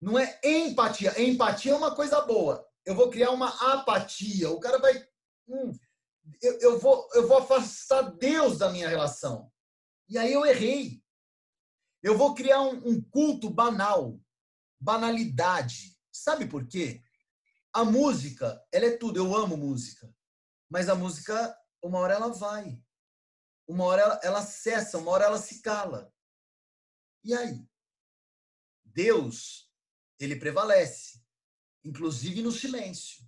Não 0.02 0.20
é 0.20 0.40
empatia. 0.44 1.22
Empatia 1.22 1.72
é 1.72 1.76
uma 1.76 1.96
coisa 1.96 2.22
boa. 2.22 2.68
Eu 2.86 2.96
vou 2.96 3.10
criar 3.10 3.32
uma 3.32 3.50
apatia. 3.74 4.50
O 4.50 4.60
cara 4.60 4.78
vai. 4.78 5.08
Hum, 5.48 5.72
eu, 6.42 6.60
eu, 6.60 6.80
vou, 6.80 7.10
eu 7.14 7.28
vou 7.28 7.38
afastar 7.38 8.02
Deus 8.18 8.58
da 8.58 8.70
minha 8.70 8.90
relação. 8.90 9.52
E 10.10 10.18
aí 10.18 10.32
eu 10.32 10.46
errei. 10.46 11.02
Eu 12.02 12.18
vou 12.18 12.36
criar 12.36 12.62
um, 12.62 12.90
um 12.90 13.02
culto 13.02 13.50
banal, 13.50 14.20
banalidade. 14.80 15.98
Sabe 16.12 16.46
por 16.46 16.68
quê? 16.68 17.02
A 17.74 17.84
música, 17.84 18.64
ela 18.72 18.86
é 18.86 18.98
tudo. 18.98 19.18
Eu 19.18 19.36
amo 19.36 19.58
música. 19.58 20.14
Mas 20.70 20.88
a 20.88 20.96
música, 20.96 21.58
uma 21.82 22.00
hora 22.00 22.14
ela 22.14 22.30
vai. 22.30 22.80
Uma 23.68 23.86
hora 23.86 24.02
ela, 24.02 24.20
ela 24.24 24.42
cessa, 24.44 24.98
uma 24.98 25.12
hora 25.12 25.26
ela 25.26 25.40
se 25.40 25.62
cala. 25.62 26.14
E 27.24 27.34
aí? 27.34 27.68
Deus, 28.84 29.72
ele 30.20 30.36
prevalece, 30.36 31.20
inclusive 31.84 32.42
no 32.44 32.52
silêncio. 32.52 33.26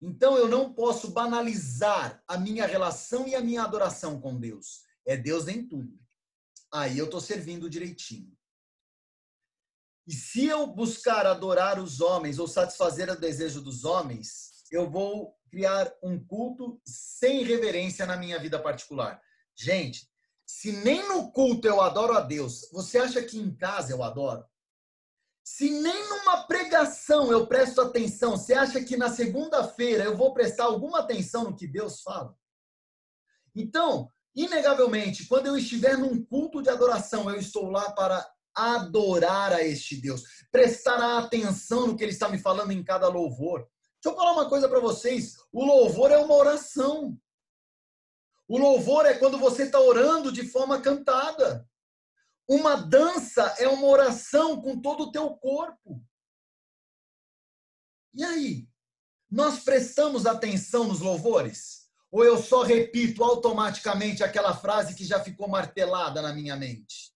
Então 0.00 0.36
eu 0.36 0.48
não 0.48 0.74
posso 0.74 1.12
banalizar 1.12 2.22
a 2.26 2.36
minha 2.36 2.66
relação 2.66 3.26
e 3.28 3.34
a 3.34 3.40
minha 3.40 3.62
adoração 3.62 4.20
com 4.20 4.38
Deus. 4.38 4.82
É 5.06 5.16
Deus 5.16 5.46
em 5.48 5.66
tudo. 5.66 5.98
Aí 6.72 6.98
eu 6.98 7.04
estou 7.04 7.20
servindo 7.20 7.70
direitinho. 7.70 8.36
E 10.06 10.12
se 10.12 10.46
eu 10.46 10.66
buscar 10.66 11.26
adorar 11.26 11.78
os 11.78 12.00
homens 12.00 12.38
ou 12.38 12.46
satisfazer 12.46 13.10
o 13.10 13.18
desejo 13.18 13.60
dos 13.60 13.84
homens, 13.84 14.64
eu 14.70 14.90
vou 14.90 15.34
criar 15.50 15.92
um 16.02 16.22
culto 16.22 16.80
sem 16.84 17.42
reverência 17.44 18.04
na 18.04 18.16
minha 18.16 18.38
vida 18.38 18.58
particular. 18.58 19.20
Gente, 19.56 20.08
se 20.46 20.72
nem 20.72 21.08
no 21.08 21.30
culto 21.32 21.66
eu 21.66 21.80
adoro 21.80 22.14
a 22.14 22.20
Deus, 22.20 22.68
você 22.72 22.98
acha 22.98 23.22
que 23.22 23.38
em 23.38 23.54
casa 23.54 23.92
eu 23.92 24.02
adoro? 24.02 24.44
Se 25.42 25.70
nem 25.70 26.08
numa 26.08 26.46
pregação 26.46 27.30
eu 27.30 27.46
presto 27.46 27.80
atenção, 27.80 28.32
você 28.32 28.54
acha 28.54 28.82
que 28.82 28.96
na 28.96 29.10
segunda-feira 29.10 30.04
eu 30.04 30.16
vou 30.16 30.34
prestar 30.34 30.64
alguma 30.64 31.00
atenção 31.00 31.44
no 31.44 31.56
que 31.56 31.66
Deus 31.66 32.02
fala? 32.02 32.34
Então, 33.54 34.10
inegavelmente, 34.34 35.26
quando 35.26 35.46
eu 35.46 35.56
estiver 35.56 35.96
num 35.96 36.24
culto 36.24 36.62
de 36.62 36.70
adoração, 36.70 37.30
eu 37.30 37.36
estou 37.36 37.70
lá 37.70 37.92
para 37.92 38.26
adorar 38.54 39.52
a 39.52 39.62
este 39.62 39.96
Deus, 39.96 40.22
prestar 40.50 41.18
atenção 41.18 41.86
no 41.86 41.96
que 41.96 42.04
ele 42.04 42.12
está 42.12 42.28
me 42.28 42.38
falando 42.38 42.72
em 42.72 42.82
cada 42.82 43.08
louvor. 43.08 43.68
Deixa 44.02 44.14
eu 44.14 44.16
falar 44.16 44.32
uma 44.32 44.48
coisa 44.48 44.68
para 44.68 44.80
vocês: 44.80 45.36
o 45.52 45.64
louvor 45.64 46.10
é 46.10 46.18
uma 46.18 46.34
oração. 46.34 47.18
O 48.46 48.58
louvor 48.58 49.06
é 49.06 49.14
quando 49.14 49.38
você 49.38 49.64
está 49.64 49.80
orando 49.80 50.30
de 50.30 50.46
forma 50.46 50.80
cantada. 50.80 51.66
Uma 52.46 52.76
dança 52.76 53.54
é 53.58 53.66
uma 53.66 53.86
oração 53.86 54.60
com 54.60 54.78
todo 54.78 55.04
o 55.04 55.12
teu 55.12 55.30
corpo. 55.30 56.04
E 58.12 58.22
aí? 58.22 58.68
Nós 59.30 59.60
prestamos 59.60 60.26
atenção 60.26 60.84
nos 60.84 61.00
louvores? 61.00 61.88
Ou 62.12 62.22
eu 62.22 62.36
só 62.36 62.62
repito 62.62 63.24
automaticamente 63.24 64.22
aquela 64.22 64.54
frase 64.54 64.94
que 64.94 65.04
já 65.04 65.18
ficou 65.24 65.48
martelada 65.48 66.20
na 66.20 66.32
minha 66.32 66.54
mente? 66.54 67.13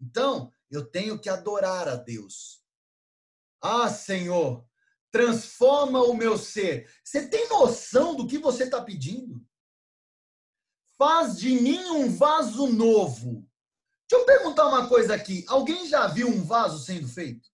Então, 0.00 0.52
eu 0.70 0.84
tenho 0.84 1.18
que 1.18 1.28
adorar 1.28 1.88
a 1.88 1.96
Deus. 1.96 2.62
Ah, 3.60 3.90
Senhor, 3.90 4.64
transforma 5.10 6.02
o 6.02 6.14
meu 6.14 6.38
ser. 6.38 6.90
Você 7.04 7.28
tem 7.28 7.48
noção 7.48 8.14
do 8.14 8.26
que 8.26 8.38
você 8.38 8.64
está 8.64 8.80
pedindo? 8.80 9.44
Faz 10.96 11.38
de 11.38 11.50
mim 11.60 11.84
um 11.90 12.14
vaso 12.14 12.66
novo. 12.66 13.46
Deixa 14.08 14.22
eu 14.22 14.26
perguntar 14.26 14.66
uma 14.66 14.88
coisa 14.88 15.14
aqui. 15.14 15.44
Alguém 15.48 15.86
já 15.86 16.06
viu 16.06 16.28
um 16.28 16.42
vaso 16.42 16.84
sendo 16.84 17.08
feito? 17.08 17.48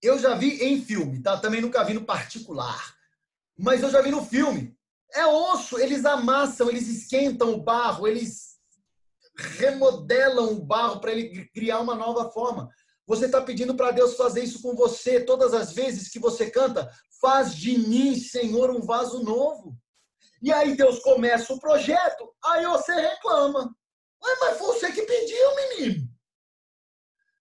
Eu 0.00 0.18
já 0.18 0.34
vi 0.34 0.62
em 0.62 0.82
filme, 0.82 1.20
tá? 1.20 1.38
Também 1.38 1.60
nunca 1.60 1.82
vi 1.84 1.94
no 1.94 2.04
particular. 2.04 2.96
Mas 3.56 3.82
eu 3.82 3.90
já 3.90 4.00
vi 4.00 4.10
no 4.10 4.24
filme. 4.24 4.76
É 5.12 5.26
osso, 5.26 5.78
eles 5.78 6.04
amassam, 6.04 6.68
eles 6.68 6.86
esquentam 6.86 7.52
o 7.54 7.62
barro, 7.62 8.06
eles 8.06 8.47
remodelam 9.38 10.52
o 10.52 10.64
barro 10.64 11.00
para 11.00 11.12
ele 11.12 11.46
criar 11.54 11.80
uma 11.80 11.94
nova 11.94 12.30
forma. 12.30 12.68
Você 13.06 13.26
está 13.26 13.40
pedindo 13.40 13.74
para 13.74 13.90
Deus 13.90 14.16
fazer 14.16 14.42
isso 14.42 14.60
com 14.60 14.74
você 14.74 15.24
todas 15.24 15.54
as 15.54 15.72
vezes 15.72 16.10
que 16.10 16.18
você 16.18 16.50
canta. 16.50 16.90
Faz 17.20 17.54
de 17.54 17.78
mim, 17.78 18.14
Senhor, 18.16 18.70
um 18.70 18.82
vaso 18.82 19.22
novo. 19.22 19.76
E 20.42 20.52
aí 20.52 20.76
Deus 20.76 21.00
começa 21.00 21.52
o 21.52 21.58
projeto, 21.58 22.32
aí 22.44 22.64
você 22.66 22.92
reclama. 22.94 23.74
Mas 24.20 24.58
foi 24.58 24.66
você 24.68 24.92
que 24.92 25.02
pediu, 25.02 25.56
menino. 25.56 26.08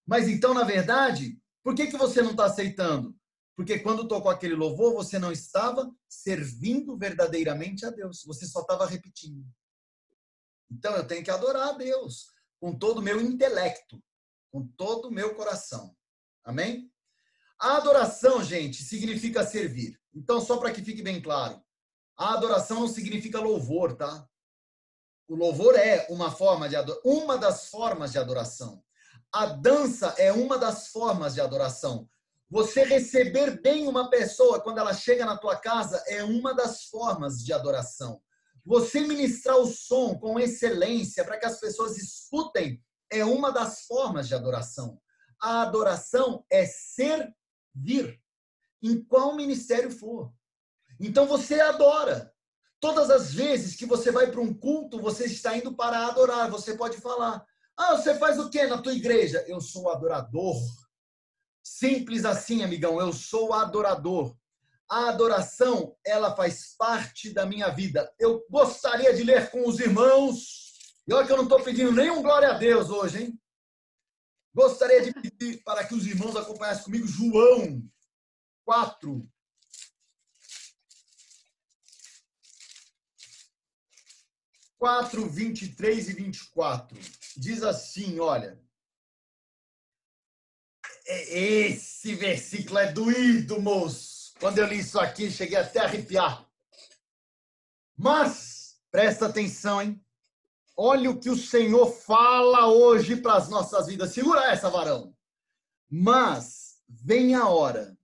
Mas 0.06 0.28
então, 0.28 0.54
na 0.54 0.64
verdade, 0.64 1.38
por 1.64 1.76
que, 1.76 1.88
que 1.88 1.98
você 1.98 2.22
não 2.22 2.32
está 2.32 2.46
aceitando? 2.46 3.14
Porque 3.56 3.80
quando 3.80 4.08
tocou 4.08 4.32
aquele 4.32 4.56
louvor, 4.56 4.94
você 4.94 5.20
não 5.20 5.32
estava 5.32 5.92
servindo 6.08 6.96
verdadeiramente 6.96 7.86
a 7.86 7.90
Deus. 7.90 8.24
Você 8.26 8.46
só 8.46 8.62
estava 8.62 8.86
repetindo. 8.86 9.44
Então 10.72 10.96
eu 10.96 11.06
tenho 11.08 11.24
que 11.24 11.32
adorar 11.32 11.70
a 11.70 11.74
Deus 11.74 12.28
com 12.60 12.78
todo 12.78 13.00
o 13.00 13.02
meu 13.02 13.22
intelecto 13.22 14.02
com 14.52 14.68
todo 14.76 15.10
o 15.10 15.12
meu 15.12 15.36
coração. 15.36 15.96
Amém? 16.44 16.92
A 17.60 17.78
adoração, 17.78 18.44
gente, 18.44 18.84
significa 18.84 19.46
servir. 19.46 20.00
Então, 20.14 20.40
só 20.42 20.58
para 20.58 20.72
que 20.72 20.84
fique 20.84 21.02
bem 21.02 21.22
claro, 21.22 21.62
a 22.18 22.34
adoração 22.34 22.82
não 22.82 22.88
significa 22.88 23.40
louvor, 23.40 23.96
tá? 23.96 24.28
O 25.28 25.36
louvor 25.36 25.76
é 25.76 26.08
uma 26.10 26.32
forma 26.32 26.70
de 26.70 26.76
uma 27.04 27.38
das 27.38 27.70
formas 27.70 28.12
de 28.12 28.18
adoração. 28.18 28.84
A 29.32 29.46
dança 29.46 30.16
é 30.18 30.32
uma 30.32 30.58
das 30.58 30.88
formas 30.88 31.34
de 31.34 31.42
adoração. 31.42 32.10
Você 32.50 32.84
receber 32.84 33.62
bem 33.62 33.88
uma 33.88 34.10
pessoa 34.10 34.62
quando 34.62 34.78
ela 34.78 34.94
chega 34.94 35.26
na 35.26 35.38
tua 35.38 35.58
casa 35.58 36.02
é 36.08 36.24
uma 36.24 36.54
das 36.54 36.86
formas 36.86 37.44
de 37.44 37.52
adoração. 37.52 38.22
Você 38.68 39.00
ministrar 39.00 39.58
o 39.58 39.66
som 39.66 40.20
com 40.20 40.38
excelência 40.38 41.24
para 41.24 41.40
que 41.40 41.46
as 41.46 41.58
pessoas 41.58 41.98
escutem 41.98 42.84
é 43.10 43.24
uma 43.24 43.50
das 43.50 43.86
formas 43.86 44.28
de 44.28 44.36
adoração. 44.36 45.02
A 45.42 45.62
adoração 45.62 46.44
é 46.52 46.66
servir, 46.66 48.22
em 48.84 49.02
qual 49.06 49.38
ministério 49.38 49.90
for. 49.90 50.34
Então 51.00 51.26
você 51.26 51.62
adora. 51.62 52.34
Todas 52.78 53.10
as 53.10 53.34
vezes 53.34 53.74
que 53.74 53.86
você 53.86 54.12
vai 54.12 54.30
para 54.30 54.42
um 54.42 54.54
culto, 54.54 55.02
você 55.02 55.26
está 55.28 55.56
indo 55.56 55.74
para 55.74 56.06
adorar. 56.06 56.52
Você 56.52 56.76
pode 56.76 56.98
falar: 56.98 57.46
Ah, 57.78 57.96
você 57.96 58.20
faz 58.20 58.38
o 58.38 58.50
que 58.50 58.68
na 58.68 58.82
tua 58.82 58.94
igreja? 58.94 59.46
Eu 59.48 59.62
sou 59.62 59.90
adorador. 59.90 60.58
Simples 61.64 62.26
assim, 62.26 62.64
amigão, 62.64 63.00
eu 63.00 63.14
sou 63.14 63.54
adorador. 63.54 64.36
A 64.90 65.10
adoração, 65.10 65.98
ela 66.06 66.36
faz 66.36 66.76
parte 66.78 67.34
da 67.34 67.46
minha 67.46 67.70
vida. 67.70 68.14
Eu 68.18 68.46
gostaria 68.50 69.14
de 69.14 69.24
ler 69.24 69.52
com 69.52 69.68
os 69.68 69.80
irmãos 69.80 70.68
e 71.08 71.14
olha 71.14 71.26
que 71.26 71.32
eu 71.32 71.38
não 71.38 71.44
estou 71.44 71.64
pedindo 71.64 71.92
nenhum 71.92 72.22
glória 72.22 72.50
a 72.50 72.58
Deus 72.58 72.90
hoje, 72.90 73.24
hein? 73.24 73.42
Gostaria 74.54 75.02
de 75.02 75.14
pedir 75.14 75.64
para 75.64 75.86
que 75.88 75.96
os 75.96 76.06
irmãos 76.06 76.36
acompanhassem 76.36 76.84
comigo 76.84 77.08
João 77.08 77.82
4. 78.66 79.22
Quatro, 84.78 85.30
vinte 85.30 85.64
e 85.64 85.76
três 85.76 86.10
e 86.10 86.14
vinte 86.14 86.38
e 86.38 86.50
quatro. 86.52 87.00
Diz 87.36 87.64
assim, 87.64 88.20
olha. 88.20 88.62
É, 91.06 91.40
esse 91.40 92.16
versículo 92.16 92.80
é 92.80 92.92
doído, 92.92 93.62
moço. 93.62 94.17
Quando 94.40 94.60
eu 94.60 94.68
li 94.68 94.80
isso 94.80 95.00
aqui, 95.00 95.32
cheguei 95.32 95.58
até 95.58 95.80
a 95.80 95.86
arrepiar. 95.86 96.48
Mas, 97.98 98.80
presta 98.92 99.26
atenção, 99.26 99.82
hein? 99.82 100.00
Olha 100.76 101.10
o 101.10 101.20
que 101.20 101.30
o 101.30 101.36
Senhor 101.36 101.92
fala 101.92 102.68
hoje 102.68 103.16
para 103.16 103.34
as 103.34 103.50
nossas 103.50 103.88
vidas. 103.88 104.14
Segura 104.14 104.52
essa, 104.52 104.70
varão. 104.70 105.16
Mas 105.90 106.78
vem 106.88 107.34
a 107.34 107.50
hora, 107.50 107.98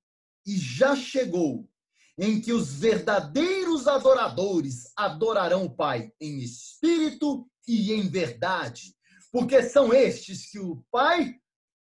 e 0.46 0.58
já 0.58 0.96
chegou, 0.96 1.70
em 2.18 2.42
que 2.42 2.52
os 2.52 2.74
verdadeiros 2.74 3.88
adoradores 3.88 4.92
adorarão 4.96 5.66
o 5.66 5.76
Pai 5.76 6.12
em 6.20 6.40
espírito 6.40 7.48
e 7.68 7.94
em 7.94 8.08
verdade, 8.10 8.96
porque 9.32 9.64
são 9.64 9.94
estes 9.94 10.50
que 10.50 10.60
o 10.60 10.84
Pai 10.92 11.36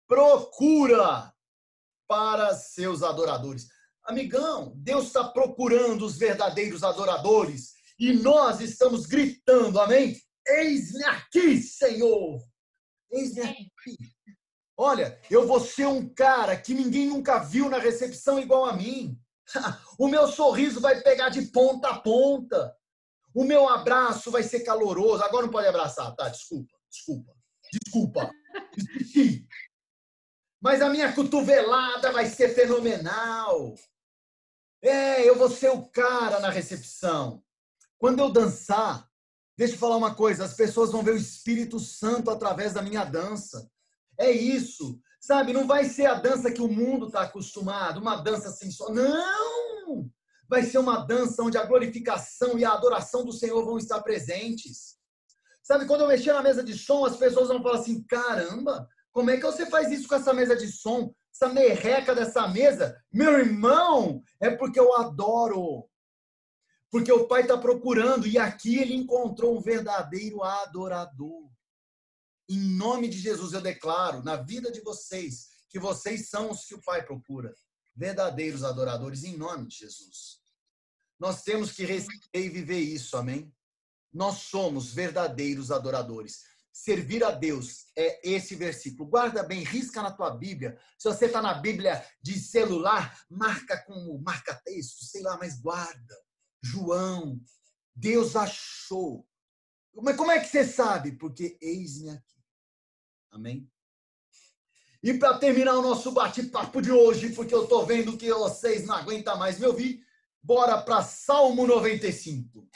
procura 0.06 1.32
para 2.06 2.54
seus 2.54 3.02
adoradores. 3.02 3.68
Amigão, 4.04 4.72
Deus 4.76 5.06
está 5.06 5.24
procurando 5.24 6.04
os 6.04 6.16
verdadeiros 6.16 6.82
adoradores 6.82 7.74
e 7.98 8.12
nós 8.12 8.60
estamos 8.60 9.06
gritando, 9.06 9.80
amém? 9.80 10.20
Eis-me 10.46 11.04
aqui, 11.04 11.58
Senhor. 11.58 12.42
Eis-me 13.10 13.42
aqui. 13.42 13.96
Olha, 14.76 15.20
eu 15.30 15.46
vou 15.46 15.60
ser 15.60 15.86
um 15.86 16.08
cara 16.12 16.56
que 16.56 16.74
ninguém 16.74 17.06
nunca 17.06 17.38
viu 17.38 17.68
na 17.68 17.78
recepção 17.78 18.40
igual 18.40 18.64
a 18.64 18.72
mim. 18.72 19.18
O 19.98 20.08
meu 20.08 20.26
sorriso 20.26 20.80
vai 20.80 21.00
pegar 21.02 21.28
de 21.28 21.42
ponta 21.42 21.88
a 21.88 22.00
ponta. 22.00 22.74
O 23.34 23.44
meu 23.44 23.68
abraço 23.68 24.30
vai 24.30 24.42
ser 24.42 24.60
caloroso. 24.60 25.22
Agora 25.22 25.44
não 25.44 25.52
pode 25.52 25.68
abraçar, 25.68 26.14
tá? 26.16 26.28
Desculpa, 26.28 26.74
desculpa, 26.90 27.32
desculpa. 27.70 28.30
Mas 30.60 30.80
a 30.82 30.88
minha 30.88 31.12
cotovelada 31.12 32.10
vai 32.10 32.26
ser 32.26 32.54
fenomenal. 32.54 33.74
É, 34.82 35.28
eu 35.28 35.36
vou 35.36 35.48
ser 35.48 35.70
o 35.70 35.86
cara 35.88 36.40
na 36.40 36.50
recepção. 36.50 37.42
Quando 37.98 38.18
eu 38.18 38.30
dançar, 38.30 39.08
Deixa 39.56 39.74
eu 39.74 39.78
falar 39.78 39.96
uma 39.96 40.14
coisa: 40.14 40.44
as 40.44 40.54
pessoas 40.54 40.90
vão 40.90 41.02
ver 41.02 41.12
o 41.12 41.16
Espírito 41.16 41.78
Santo 41.78 42.30
através 42.30 42.72
da 42.72 42.82
minha 42.82 43.04
dança. 43.04 43.70
É 44.18 44.30
isso. 44.30 44.98
Sabe, 45.20 45.52
não 45.52 45.66
vai 45.66 45.84
ser 45.84 46.06
a 46.06 46.14
dança 46.14 46.50
que 46.50 46.60
o 46.60 46.68
mundo 46.68 47.06
está 47.06 47.22
acostumado, 47.22 48.00
uma 48.00 48.16
dança 48.16 48.50
sensual. 48.50 48.92
Não! 48.92 50.10
Vai 50.48 50.64
ser 50.64 50.78
uma 50.78 50.98
dança 50.98 51.42
onde 51.42 51.56
a 51.56 51.64
glorificação 51.64 52.58
e 52.58 52.64
a 52.64 52.72
adoração 52.72 53.24
do 53.24 53.32
Senhor 53.32 53.64
vão 53.64 53.78
estar 53.78 54.02
presentes. 54.02 54.96
Sabe, 55.62 55.86
quando 55.86 56.00
eu 56.00 56.08
mexer 56.08 56.32
na 56.32 56.42
mesa 56.42 56.62
de 56.62 56.76
som, 56.76 57.04
as 57.04 57.16
pessoas 57.16 57.48
vão 57.48 57.62
falar 57.62 57.78
assim: 57.78 58.02
caramba, 58.04 58.88
como 59.12 59.30
é 59.30 59.36
que 59.36 59.46
você 59.46 59.66
faz 59.66 59.92
isso 59.92 60.08
com 60.08 60.16
essa 60.16 60.34
mesa 60.34 60.56
de 60.56 60.66
som? 60.66 61.14
Essa 61.42 61.52
merreca 61.52 62.14
dessa 62.14 62.46
mesa? 62.46 62.96
Meu 63.12 63.36
irmão, 63.36 64.22
é 64.38 64.48
porque 64.48 64.78
eu 64.78 64.94
adoro. 64.94 65.90
Porque 66.88 67.10
o 67.10 67.26
pai 67.26 67.42
está 67.42 67.58
procurando 67.58 68.28
e 68.28 68.38
aqui 68.38 68.78
ele 68.78 68.94
encontrou 68.94 69.58
um 69.58 69.60
verdadeiro 69.60 70.40
adorador. 70.44 71.50
Em 72.48 72.60
nome 72.60 73.08
de 73.08 73.18
Jesus, 73.18 73.54
eu 73.54 73.60
declaro 73.60 74.22
na 74.22 74.36
vida 74.36 74.70
de 74.70 74.80
vocês 74.82 75.48
que 75.68 75.80
vocês 75.80 76.28
são 76.28 76.52
os 76.52 76.64
que 76.64 76.76
o 76.76 76.82
pai 76.82 77.04
procura. 77.04 77.52
Verdadeiros 77.96 78.62
adoradores, 78.62 79.24
em 79.24 79.36
nome 79.36 79.66
de 79.66 79.78
Jesus. 79.78 80.38
Nós 81.18 81.42
temos 81.42 81.72
que 81.72 81.84
receber 81.84 82.20
e 82.34 82.48
viver 82.48 82.78
isso, 82.78 83.16
amém? 83.16 83.52
Nós 84.12 84.42
somos 84.42 84.94
verdadeiros 84.94 85.72
adoradores. 85.72 86.44
Servir 86.72 87.22
a 87.22 87.30
Deus 87.30 87.86
é 87.94 88.28
esse 88.28 88.54
versículo. 88.54 89.08
Guarda 89.08 89.42
bem, 89.42 89.62
risca 89.62 90.02
na 90.02 90.10
tua 90.10 90.30
Bíblia. 90.30 90.78
Se 90.98 91.06
você 91.06 91.26
está 91.26 91.42
na 91.42 91.54
Bíblia 91.54 92.04
de 92.22 92.38
celular, 92.38 93.20
marca 93.28 93.76
como 93.84 94.18
marca 94.22 94.54
texto, 94.64 95.04
sei 95.04 95.22
lá, 95.22 95.36
mas 95.36 95.60
guarda. 95.60 96.16
João, 96.62 97.38
Deus 97.94 98.34
achou. 98.36 99.26
Mas 99.94 100.16
como 100.16 100.30
é 100.30 100.40
que 100.40 100.48
você 100.48 100.64
sabe? 100.64 101.12
Porque 101.12 101.58
eis-me 101.60 102.10
aqui. 102.10 102.42
Amém? 103.30 103.70
E 105.02 105.12
para 105.14 105.36
terminar 105.36 105.74
o 105.74 105.82
nosso 105.82 106.12
bate-papo 106.12 106.80
de 106.80 106.92
hoje, 106.92 107.34
porque 107.34 107.54
eu 107.54 107.64
estou 107.64 107.84
vendo 107.84 108.16
que 108.16 108.32
vocês 108.32 108.86
não 108.86 108.94
aguentam 108.94 109.36
mais 109.36 109.58
me 109.58 109.66
ouvir, 109.66 110.00
bora 110.40 110.80
para 110.80 111.02
Salmo 111.02 111.66
95. 111.66 112.66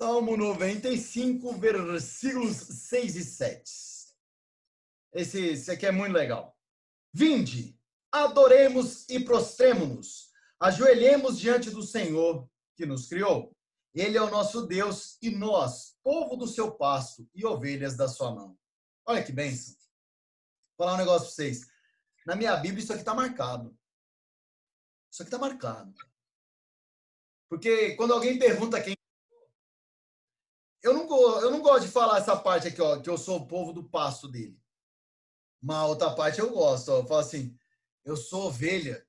Salmo 0.00 0.36
95, 0.36 1.54
versículos 1.54 2.56
6 2.56 3.16
e 3.16 3.24
7. 3.24 3.72
Esse, 5.12 5.40
esse 5.40 5.70
aqui 5.72 5.86
é 5.86 5.90
muito 5.90 6.12
legal. 6.12 6.56
Vinde, 7.12 7.76
adoremos 8.12 9.08
e 9.08 9.18
prostremos-nos, 9.18 10.30
ajoelhemos 10.60 11.36
diante 11.36 11.68
do 11.70 11.82
Senhor 11.82 12.48
que 12.76 12.86
nos 12.86 13.08
criou. 13.08 13.52
Ele 13.92 14.16
é 14.16 14.22
o 14.22 14.30
nosso 14.30 14.68
Deus 14.68 15.18
e 15.20 15.30
nós, 15.30 15.96
povo 16.04 16.36
do 16.36 16.46
seu 16.46 16.70
pasto 16.76 17.28
e 17.34 17.44
ovelhas 17.44 17.96
da 17.96 18.06
sua 18.06 18.32
mão. 18.32 18.56
Olha 19.04 19.24
que 19.24 19.32
bênção. 19.32 19.74
Vou 20.78 20.86
falar 20.86 20.94
um 20.94 20.98
negócio 20.98 21.26
para 21.26 21.34
vocês. 21.34 21.66
Na 22.24 22.36
minha 22.36 22.56
Bíblia, 22.56 22.84
isso 22.84 22.92
aqui 22.92 23.02
está 23.02 23.14
marcado. 23.14 23.76
Isso 25.10 25.22
aqui 25.22 25.28
está 25.28 25.38
marcado. 25.38 25.92
Porque 27.50 27.96
quando 27.96 28.12
alguém 28.12 28.38
pergunta 28.38 28.80
quem 28.80 28.96
eu 30.82 30.94
não, 30.94 31.40
eu 31.40 31.50
não 31.50 31.60
gosto 31.60 31.86
de 31.86 31.92
falar 31.92 32.18
essa 32.18 32.36
parte 32.36 32.68
aqui, 32.68 32.80
ó, 32.80 33.00
que 33.00 33.10
eu 33.10 33.18
sou 33.18 33.38
o 33.38 33.46
povo 33.46 33.72
do 33.72 33.88
pasto 33.88 34.28
dele. 34.28 34.60
Uma 35.60 35.86
outra 35.86 36.14
parte 36.14 36.38
eu 36.38 36.50
gosto, 36.50 36.90
ó, 36.90 36.98
eu 36.98 37.06
falo 37.06 37.20
assim, 37.20 37.56
eu 38.04 38.16
sou 38.16 38.46
ovelha. 38.46 39.06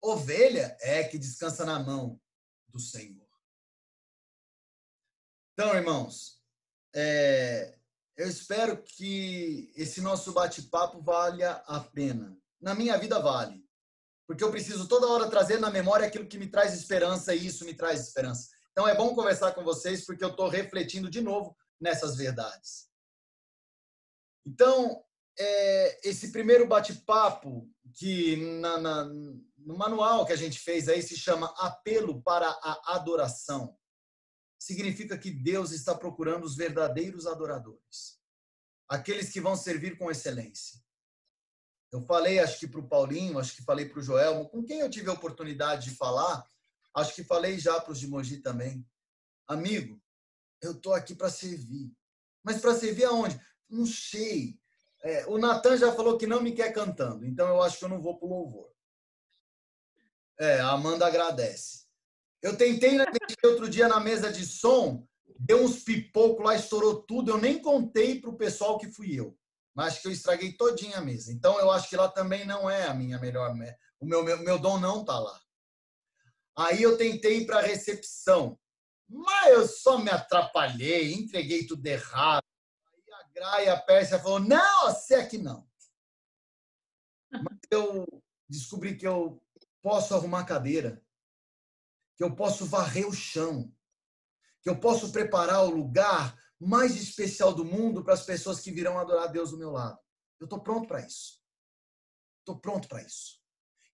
Ovelha 0.00 0.76
é 0.80 1.02
que 1.04 1.18
descansa 1.18 1.64
na 1.64 1.78
mão 1.78 2.20
do 2.68 2.78
Senhor. 2.78 3.24
Então, 5.52 5.74
irmãos, 5.74 6.40
é, 6.94 7.78
eu 8.16 8.28
espero 8.28 8.82
que 8.82 9.72
esse 9.76 10.00
nosso 10.00 10.32
bate-papo 10.32 11.00
valha 11.00 11.52
a 11.66 11.80
pena. 11.80 12.36
Na 12.60 12.74
minha 12.74 12.96
vida 12.96 13.18
vale. 13.18 13.64
Porque 14.26 14.42
eu 14.42 14.50
preciso 14.50 14.88
toda 14.88 15.08
hora 15.08 15.28
trazer 15.28 15.58
na 15.58 15.70
memória 15.70 16.06
aquilo 16.06 16.26
que 16.26 16.38
me 16.38 16.48
traz 16.48 16.72
esperança 16.74 17.34
e 17.34 17.46
isso 17.46 17.64
me 17.64 17.74
traz 17.74 18.00
esperança. 18.00 18.53
Então 18.74 18.88
é 18.88 18.94
bom 18.96 19.14
conversar 19.14 19.52
com 19.52 19.62
vocês 19.62 20.04
porque 20.04 20.24
eu 20.24 20.30
estou 20.30 20.48
refletindo 20.48 21.08
de 21.08 21.20
novo 21.20 21.56
nessas 21.80 22.16
verdades. 22.16 22.88
Então, 24.44 25.00
é, 25.38 26.08
esse 26.08 26.32
primeiro 26.32 26.66
bate-papo 26.66 27.70
que 27.94 28.34
na, 28.58 28.78
na, 28.78 29.04
no 29.04 29.78
manual 29.78 30.26
que 30.26 30.32
a 30.32 30.36
gente 30.36 30.58
fez 30.58 30.88
aí 30.88 31.00
se 31.00 31.16
chama 31.16 31.54
Apelo 31.56 32.20
para 32.20 32.48
a 32.48 32.96
Adoração. 32.96 33.78
Significa 34.58 35.16
que 35.16 35.30
Deus 35.30 35.70
está 35.70 35.94
procurando 35.94 36.42
os 36.42 36.56
verdadeiros 36.56 37.28
adoradores. 37.28 38.18
Aqueles 38.88 39.30
que 39.30 39.40
vão 39.40 39.54
servir 39.54 39.96
com 39.96 40.10
excelência. 40.10 40.82
Eu 41.92 42.02
falei, 42.02 42.40
acho 42.40 42.58
que 42.58 42.66
para 42.66 42.80
o 42.80 42.88
Paulinho, 42.88 43.38
acho 43.38 43.54
que 43.54 43.62
falei 43.62 43.88
para 43.88 44.00
o 44.00 44.02
Joel, 44.02 44.48
com 44.48 44.64
quem 44.64 44.80
eu 44.80 44.90
tive 44.90 45.10
a 45.10 45.12
oportunidade 45.12 45.90
de 45.90 45.96
falar, 45.96 46.44
Acho 46.94 47.14
que 47.14 47.24
falei 47.24 47.58
já 47.58 47.80
para 47.80 47.92
os 47.92 47.98
de 47.98 48.06
Mogi 48.06 48.38
também. 48.38 48.86
Amigo, 49.48 50.00
eu 50.62 50.72
estou 50.72 50.94
aqui 50.94 51.14
para 51.14 51.28
servir. 51.28 51.92
Mas 52.42 52.60
para 52.60 52.74
servir 52.74 53.04
aonde? 53.04 53.40
Não 53.68 53.84
sei. 53.86 54.58
É, 55.02 55.26
o 55.26 55.36
Natan 55.36 55.76
já 55.76 55.92
falou 55.92 56.16
que 56.16 56.26
não 56.26 56.40
me 56.40 56.52
quer 56.52 56.72
cantando, 56.72 57.26
então 57.26 57.46
eu 57.46 57.62
acho 57.62 57.78
que 57.78 57.84
eu 57.84 57.90
não 57.90 58.00
vou 58.00 58.16
para 58.16 58.26
o 58.26 58.30
louvor. 58.30 58.70
É, 60.38 60.60
a 60.60 60.70
Amanda 60.70 61.06
agradece. 61.06 61.84
Eu 62.40 62.56
tentei 62.56 62.96
outro 63.44 63.68
dia 63.68 63.88
na 63.88 64.00
mesa 64.00 64.32
de 64.32 64.46
som, 64.46 65.06
deu 65.38 65.62
uns 65.62 65.82
pipocos 65.82 66.44
lá, 66.44 66.54
estourou 66.54 67.02
tudo. 67.02 67.30
Eu 67.30 67.38
nem 67.38 67.60
contei 67.60 68.20
para 68.20 68.30
o 68.30 68.36
pessoal 68.36 68.78
que 68.78 68.90
fui 68.90 69.18
eu. 69.18 69.36
Mas 69.74 69.98
que 69.98 70.06
eu 70.06 70.12
estraguei 70.12 70.52
todinha 70.52 70.98
a 70.98 71.00
mesa. 71.00 71.32
Então 71.32 71.58
eu 71.58 71.70
acho 71.70 71.88
que 71.88 71.96
lá 71.96 72.08
também 72.08 72.46
não 72.46 72.70
é 72.70 72.84
a 72.86 72.94
minha 72.94 73.18
melhor. 73.18 73.54
O 74.00 74.06
meu, 74.06 74.22
meu, 74.22 74.38
meu 74.38 74.58
dom 74.58 74.78
não 74.78 75.00
está 75.00 75.18
lá. 75.18 75.40
Aí 76.56 76.82
eu 76.82 76.96
tentei 76.96 77.38
ir 77.38 77.46
para 77.46 77.58
a 77.58 77.62
recepção, 77.62 78.58
mas 79.08 79.52
eu 79.52 79.66
só 79.66 79.98
me 79.98 80.10
atrapalhei, 80.10 81.12
entreguei 81.12 81.66
tudo 81.66 81.84
errado. 81.86 82.44
Aí 82.86 83.12
a 83.12 83.28
Graia 83.32 83.72
a 83.74 83.80
Pérsia 83.80 84.18
falou: 84.18 84.40
não, 84.40 84.86
você 84.86 85.14
aqui 85.14 85.38
não. 85.38 85.68
Mas 87.30 87.58
eu 87.70 88.06
descobri 88.48 88.96
que 88.96 89.06
eu 89.06 89.42
posso 89.82 90.14
arrumar 90.14 90.44
cadeira, 90.44 91.04
que 92.16 92.22
eu 92.22 92.34
posso 92.34 92.64
varrer 92.66 93.06
o 93.08 93.12
chão, 93.12 93.72
que 94.62 94.70
eu 94.70 94.78
posso 94.78 95.10
preparar 95.10 95.64
o 95.64 95.70
lugar 95.70 96.38
mais 96.58 96.96
especial 96.96 97.52
do 97.52 97.64
mundo 97.64 98.04
para 98.04 98.14
as 98.14 98.24
pessoas 98.24 98.60
que 98.60 98.70
virão 98.70 98.98
adorar 98.98 99.30
Deus 99.30 99.50
do 99.50 99.58
meu 99.58 99.70
lado. 99.70 99.98
Eu 100.40 100.44
estou 100.44 100.60
pronto 100.60 100.86
para 100.86 101.04
isso. 101.04 101.40
Estou 102.40 102.58
pronto 102.58 102.88
para 102.88 103.02
isso. 103.02 103.40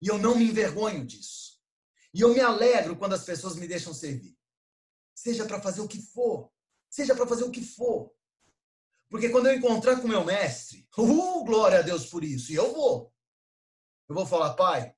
E 0.01 0.07
eu 0.07 0.17
não 0.17 0.35
me 0.35 0.45
envergonho 0.45 1.05
disso. 1.05 1.60
E 2.13 2.21
eu 2.21 2.33
me 2.33 2.39
alegro 2.39 2.97
quando 2.97 3.13
as 3.13 3.23
pessoas 3.23 3.55
me 3.55 3.67
deixam 3.67 3.93
servir. 3.93 4.37
Seja 5.15 5.45
para 5.45 5.61
fazer 5.61 5.81
o 5.81 5.87
que 5.87 6.01
for. 6.01 6.51
Seja 6.89 7.15
para 7.15 7.27
fazer 7.27 7.43
o 7.43 7.51
que 7.51 7.63
for. 7.63 8.13
Porque 9.09 9.29
quando 9.29 9.47
eu 9.47 9.55
encontrar 9.55 9.99
com 10.01 10.07
meu 10.07 10.25
mestre, 10.25 10.87
uh, 10.97 11.43
glória 11.43 11.79
a 11.79 11.81
Deus 11.81 12.05
por 12.05 12.23
isso, 12.23 12.51
e 12.51 12.55
eu 12.55 12.73
vou. 12.73 13.13
Eu 14.07 14.15
vou 14.15 14.25
falar, 14.25 14.53
pai, 14.55 14.95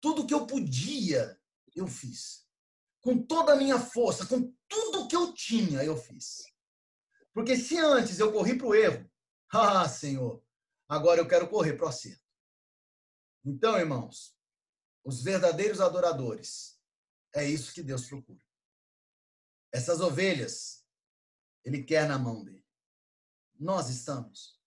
tudo 0.00 0.26
que 0.26 0.34
eu 0.34 0.46
podia, 0.46 1.38
eu 1.74 1.86
fiz. 1.86 2.46
Com 3.00 3.22
toda 3.22 3.52
a 3.52 3.56
minha 3.56 3.78
força, 3.78 4.26
com 4.26 4.54
tudo 4.68 5.08
que 5.08 5.16
eu 5.16 5.32
tinha, 5.32 5.82
eu 5.82 5.96
fiz. 5.96 6.44
Porque 7.32 7.56
se 7.56 7.78
antes 7.78 8.18
eu 8.18 8.32
corri 8.32 8.56
para 8.56 8.66
o 8.66 8.74
erro, 8.74 9.08
ah, 9.52 9.88
Senhor, 9.88 10.42
agora 10.88 11.20
eu 11.20 11.28
quero 11.28 11.48
correr 11.48 11.74
para 11.74 11.86
o 11.86 11.88
acerto. 11.88 12.24
Então, 13.44 13.78
irmãos, 13.78 14.36
os 15.04 15.22
verdadeiros 15.22 15.80
adoradores. 15.80 16.78
É 17.34 17.44
isso 17.44 17.72
que 17.72 17.82
Deus 17.82 18.06
procura. 18.06 18.40
Essas 19.72 20.00
ovelhas, 20.00 20.84
Ele 21.64 21.82
quer 21.82 22.08
na 22.08 22.18
mão 22.18 22.44
dele. 22.44 22.66
Nós 23.58 23.88
estamos. 23.88 24.58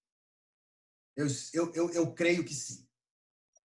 Eu, 1.16 1.28
eu, 1.54 1.74
eu, 1.74 1.90
eu 1.92 2.14
creio 2.14 2.44
que 2.46 2.54
sim. 2.54 2.88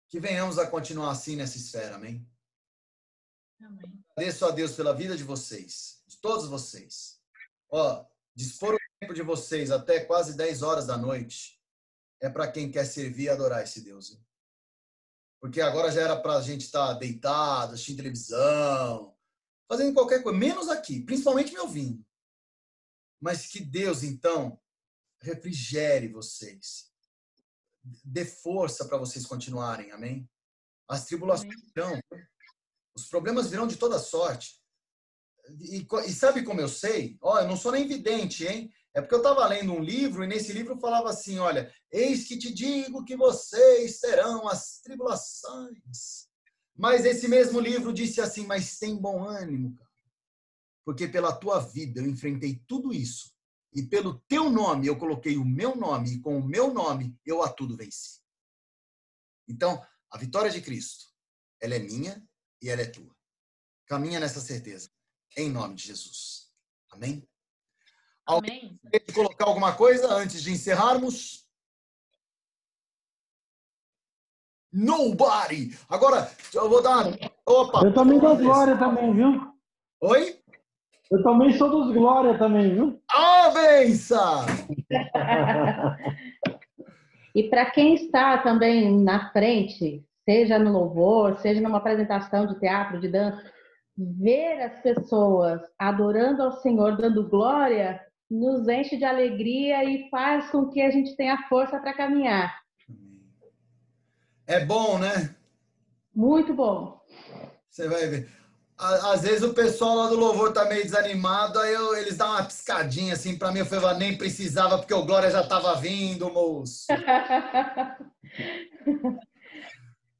Que 0.07 0.19
venhamos 0.19 0.57
a 0.57 0.67
continuar 0.67 1.11
assim 1.11 1.35
nessa 1.35 1.57
esfera, 1.57 1.95
amém? 1.95 2.27
Amém. 3.61 4.03
Agradeço 4.11 4.45
a 4.45 4.51
Deus 4.51 4.75
pela 4.75 4.95
vida 4.95 5.15
de 5.15 5.23
vocês, 5.23 6.01
de 6.07 6.17
todos 6.17 6.47
vocês. 6.47 7.21
Ó, 7.69 8.05
dispor 8.33 8.73
o 8.73 8.79
tempo 8.99 9.13
de 9.13 9.21
vocês 9.21 9.69
até 9.69 10.03
quase 10.03 10.35
10 10.35 10.63
horas 10.63 10.87
da 10.87 10.97
noite 10.97 11.61
é 12.21 12.29
para 12.29 12.51
quem 12.51 12.71
quer 12.71 12.85
servir 12.85 13.23
e 13.23 13.29
adorar 13.29 13.63
esse 13.63 13.81
Deus. 13.81 14.11
Hein? 14.11 14.25
Porque 15.39 15.61
agora 15.61 15.91
já 15.91 16.01
era 16.01 16.19
para 16.19 16.35
a 16.35 16.41
gente 16.41 16.61
estar 16.61 16.93
tá 16.93 16.99
deitado, 16.99 17.73
assistindo 17.73 17.97
televisão, 17.97 19.15
fazendo 19.67 19.93
qualquer 19.93 20.21
coisa, 20.21 20.37
menos 20.37 20.69
aqui, 20.69 21.01
principalmente 21.01 21.53
me 21.53 21.59
ouvindo. 21.59 22.05
Mas 23.21 23.47
que 23.47 23.59
Deus, 23.59 24.03
então, 24.03 24.59
refrigere 25.21 26.07
vocês. 26.07 26.91
dê 28.03 28.25
força 28.25 28.85
para 28.85 28.97
vocês 28.97 29.25
continuarem, 29.25 29.91
amém? 29.91 30.29
As 30.87 31.05
tribulações 31.05 31.53
virão, 31.73 31.99
os 32.95 33.07
problemas 33.07 33.49
virão 33.49 33.67
de 33.67 33.77
toda 33.77 33.99
sorte. 33.99 34.59
E, 35.59 35.87
e 36.05 36.13
sabe 36.13 36.43
como 36.43 36.61
eu 36.61 36.69
sei? 36.69 37.17
Ó, 37.21 37.39
eu 37.39 37.47
não 37.47 37.57
sou 37.57 37.71
nem 37.71 37.87
vidente, 37.87 38.45
hein? 38.45 38.71
É 38.93 39.01
porque 39.01 39.13
eu 39.13 39.19
estava 39.19 39.47
lendo 39.47 39.73
um 39.73 39.83
livro 39.83 40.23
e 40.23 40.27
nesse 40.27 40.51
livro 40.51 40.79
falava 40.79 41.09
assim: 41.09 41.37
olha, 41.39 41.73
eis 41.91 42.27
que 42.27 42.37
te 42.37 42.51
digo 42.51 43.05
que 43.05 43.15
vocês 43.15 43.99
terão 43.99 44.47
as 44.47 44.79
tribulações. 44.81 46.27
Mas 46.75 47.05
esse 47.05 47.27
mesmo 47.27 47.59
livro 47.59 47.93
disse 47.93 48.19
assim: 48.19 48.45
mas 48.45 48.79
tem 48.79 48.97
bom 48.97 49.23
ânimo, 49.23 49.75
cara. 49.75 49.89
Porque 50.83 51.07
pela 51.07 51.35
tua 51.35 51.59
vida 51.59 52.01
eu 52.01 52.07
enfrentei 52.07 52.63
tudo 52.67 52.93
isso. 52.93 53.31
E 53.73 53.83
pelo 53.83 54.19
teu 54.27 54.49
nome 54.49 54.87
eu 54.87 54.97
coloquei 54.97 55.37
o 55.37 55.45
meu 55.45 55.75
nome, 55.75 56.15
e 56.15 56.21
com 56.21 56.39
o 56.39 56.43
meu 56.43 56.73
nome 56.73 57.15
eu 57.25 57.43
a 57.43 57.49
tudo 57.49 57.77
venci. 57.77 58.19
Então, 59.47 59.85
a 60.11 60.17
vitória 60.17 60.49
de 60.49 60.61
Cristo, 60.61 61.05
ela 61.61 61.75
é 61.75 61.79
minha 61.79 62.23
e 62.61 62.69
ela 62.69 62.81
é 62.81 62.85
tua. 62.85 63.15
Caminha 63.85 64.19
nessa 64.19 64.39
certeza. 64.39 64.89
Em 65.37 65.49
nome 65.49 65.75
de 65.75 65.85
Jesus. 65.87 66.51
Amém? 66.89 67.27
Amém. 68.29 68.79
Alguém 68.85 69.01
colocar 69.11 69.45
alguma 69.45 69.73
coisa 69.73 70.13
antes 70.13 70.43
de 70.43 70.51
encerrarmos? 70.51 71.47
Nobody! 74.71 75.75
Agora, 75.89 76.29
eu 76.53 76.69
vou 76.69 76.83
dar. 76.83 77.05
Opa! 77.43 77.81
Eu 77.83 77.91
também 77.91 78.19
dou 78.19 78.37
glória 78.37 78.77
também, 78.77 79.15
viu? 79.15 79.51
Oi? 80.01 80.37
Eu 81.11 81.23
também 81.23 81.57
sou 81.57 81.71
dos 81.71 81.91
glória 81.91 82.37
também, 82.37 82.75
viu? 82.75 83.01
Ah, 83.11 83.49
benção! 83.49 84.45
e 87.33 87.49
para 87.49 87.71
quem 87.71 87.95
está 87.95 88.37
também 88.37 88.95
na 88.95 89.31
frente, 89.31 90.05
seja 90.23 90.59
no 90.59 90.71
louvor, 90.71 91.39
seja 91.39 91.59
numa 91.59 91.79
apresentação 91.79 92.45
de 92.45 92.59
teatro, 92.59 92.99
de 92.99 93.07
dança, 93.07 93.51
ver 93.97 94.61
as 94.61 94.79
pessoas 94.83 95.59
adorando 95.79 96.43
ao 96.43 96.51
Senhor, 96.61 96.95
dando 96.95 97.27
glória, 97.27 97.99
nos 98.29 98.67
enche 98.67 98.97
de 98.97 99.05
alegria 99.05 99.83
e 99.83 100.09
faz 100.09 100.49
com 100.51 100.69
que 100.69 100.81
a 100.81 100.91
gente 100.91 101.15
tenha 101.15 101.47
força 101.49 101.79
para 101.79 101.93
caminhar. 101.93 102.59
É 104.45 104.65
bom, 104.65 104.97
né? 104.97 105.35
Muito 106.13 106.53
bom. 106.53 107.01
Você 107.69 107.87
vai 107.87 108.07
ver. 108.07 108.29
Às 108.77 109.23
vezes 109.23 109.43
o 109.43 109.53
pessoal 109.53 109.95
lá 109.95 110.07
do 110.07 110.15
louvor 110.15 110.53
tá 110.53 110.65
meio 110.65 110.83
desanimado, 110.83 111.59
aí 111.59 111.73
eu, 111.73 111.97
eles 111.97 112.15
dão 112.15 112.29
uma 112.29 112.45
piscadinha 112.45 113.13
assim 113.13 113.37
para 113.37 113.51
mim, 113.51 113.59
eu 113.59 113.65
falei, 113.65 113.97
nem 113.97 114.17
precisava 114.17 114.77
porque 114.77 114.93
o 114.93 115.05
Glória 115.05 115.29
já 115.29 115.45
tava 115.45 115.75
vindo, 115.75 116.31
moço. 116.31 116.85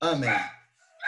Amém. 0.02 0.30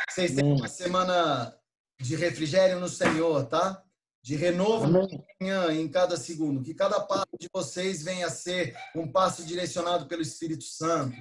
Vocês 0.09 0.33
têm 0.33 0.45
uma 0.45 0.69
semana 0.69 1.53
de 1.99 2.15
refrigério 2.15 2.79
no 2.79 2.87
Senhor, 2.87 3.45
tá? 3.45 3.83
De 4.23 4.35
renovo 4.35 4.87
manhã 4.87 5.73
em 5.73 5.87
cada 5.89 6.15
segundo. 6.15 6.61
Que 6.61 6.73
cada 6.73 6.99
passo 6.99 7.37
de 7.39 7.47
vocês 7.51 8.03
venha 8.03 8.27
a 8.27 8.31
ser 8.31 8.75
um 8.95 9.11
passo 9.11 9.43
direcionado 9.43 10.07
pelo 10.07 10.21
Espírito 10.21 10.63
Santo. 10.63 11.15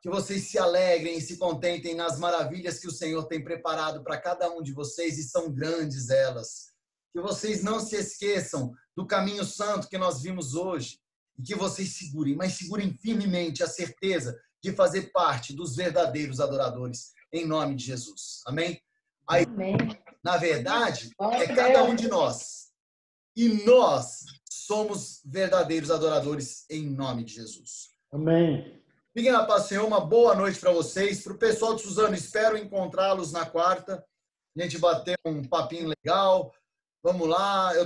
Que 0.00 0.08
vocês 0.08 0.44
se 0.44 0.58
alegrem 0.58 1.18
e 1.18 1.20
se 1.20 1.36
contentem 1.36 1.94
nas 1.94 2.18
maravilhas 2.18 2.78
que 2.78 2.86
o 2.86 2.92
Senhor 2.92 3.26
tem 3.26 3.42
preparado 3.42 4.02
para 4.02 4.20
cada 4.20 4.50
um 4.50 4.62
de 4.62 4.72
vocês 4.72 5.18
e 5.18 5.24
são 5.24 5.52
grandes 5.52 6.08
elas. 6.08 6.68
Que 7.12 7.20
vocês 7.20 7.62
não 7.62 7.80
se 7.80 7.96
esqueçam 7.96 8.72
do 8.96 9.06
caminho 9.06 9.44
santo 9.44 9.88
que 9.88 9.98
nós 9.98 10.22
vimos 10.22 10.54
hoje 10.54 10.98
e 11.38 11.42
que 11.42 11.54
vocês 11.54 11.96
segurem, 11.96 12.34
mas 12.34 12.54
segurem 12.54 12.92
firmemente 12.92 13.62
a 13.62 13.68
certeza 13.68 14.38
de 14.62 14.72
fazer 14.72 15.12
parte 15.12 15.52
dos 15.52 15.76
verdadeiros 15.76 16.40
adoradores, 16.40 17.12
em 17.32 17.46
nome 17.46 17.76
de 17.76 17.84
Jesus. 17.84 18.42
Amém? 18.46 18.80
Aí, 19.28 19.44
Amém. 19.44 19.76
Na 20.22 20.36
verdade, 20.36 21.10
é 21.32 21.54
cada 21.54 21.84
um 21.84 21.94
de 21.94 22.08
nós. 22.08 22.68
E 23.36 23.48
nós 23.64 24.24
somos 24.50 25.20
verdadeiros 25.24 25.90
adoradores, 25.90 26.64
em 26.68 26.88
nome 26.88 27.24
de 27.24 27.34
Jesus. 27.34 27.90
Amém. 28.12 28.82
Fiquem 29.16 29.32
na 29.32 29.44
paz, 29.44 29.64
Senhor. 29.64 29.86
Uma 29.86 30.00
boa 30.00 30.34
noite 30.34 30.58
para 30.58 30.72
vocês. 30.72 31.22
Para 31.22 31.32
o 31.32 31.38
pessoal 31.38 31.74
de 31.74 31.82
Suzano, 31.82 32.14
espero 32.14 32.56
encontrá-los 32.56 33.32
na 33.32 33.46
quarta. 33.46 34.04
A 34.56 34.62
gente 34.62 34.78
bater 34.78 35.16
um 35.24 35.42
papinho 35.42 35.88
legal. 35.88 36.52
Vamos 37.02 37.28
lá. 37.28 37.74
Eu... 37.74 37.84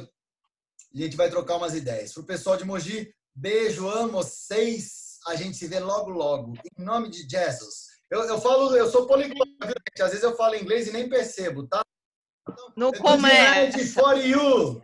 A 0.95 0.99
gente 0.99 1.16
vai 1.16 1.30
trocar 1.30 1.57
umas 1.57 1.74
ideias. 1.74 2.12
Para 2.12 2.22
o 2.22 2.26
pessoal 2.26 2.57
de 2.57 2.64
Mogi, 2.64 3.14
beijo, 3.35 3.89
amo 3.89 4.12
vocês 4.12 5.03
a 5.26 5.37
gente 5.37 5.57
se 5.57 5.66
vê 5.66 5.78
logo, 5.78 6.11
logo. 6.11 6.55
Em 6.78 6.85
nome 6.85 7.09
de 7.09 7.28
Jesus. 7.28 7.93
Eu, 8.11 8.24
eu 8.24 8.41
falo, 8.41 8.74
eu 8.76 8.91
sou 8.91 9.07
poliglota, 9.07 9.66
gente? 9.66 10.03
Às 10.03 10.11
vezes 10.11 10.22
eu 10.22 10.37
falo 10.37 10.57
inglês 10.57 10.87
e 10.87 10.93
nem 10.93 11.09
percebo, 11.09 11.66
tá? 11.66 11.83
No 12.76 12.93
começo. 12.93 13.95
for 13.95 14.16
you. 14.16 14.82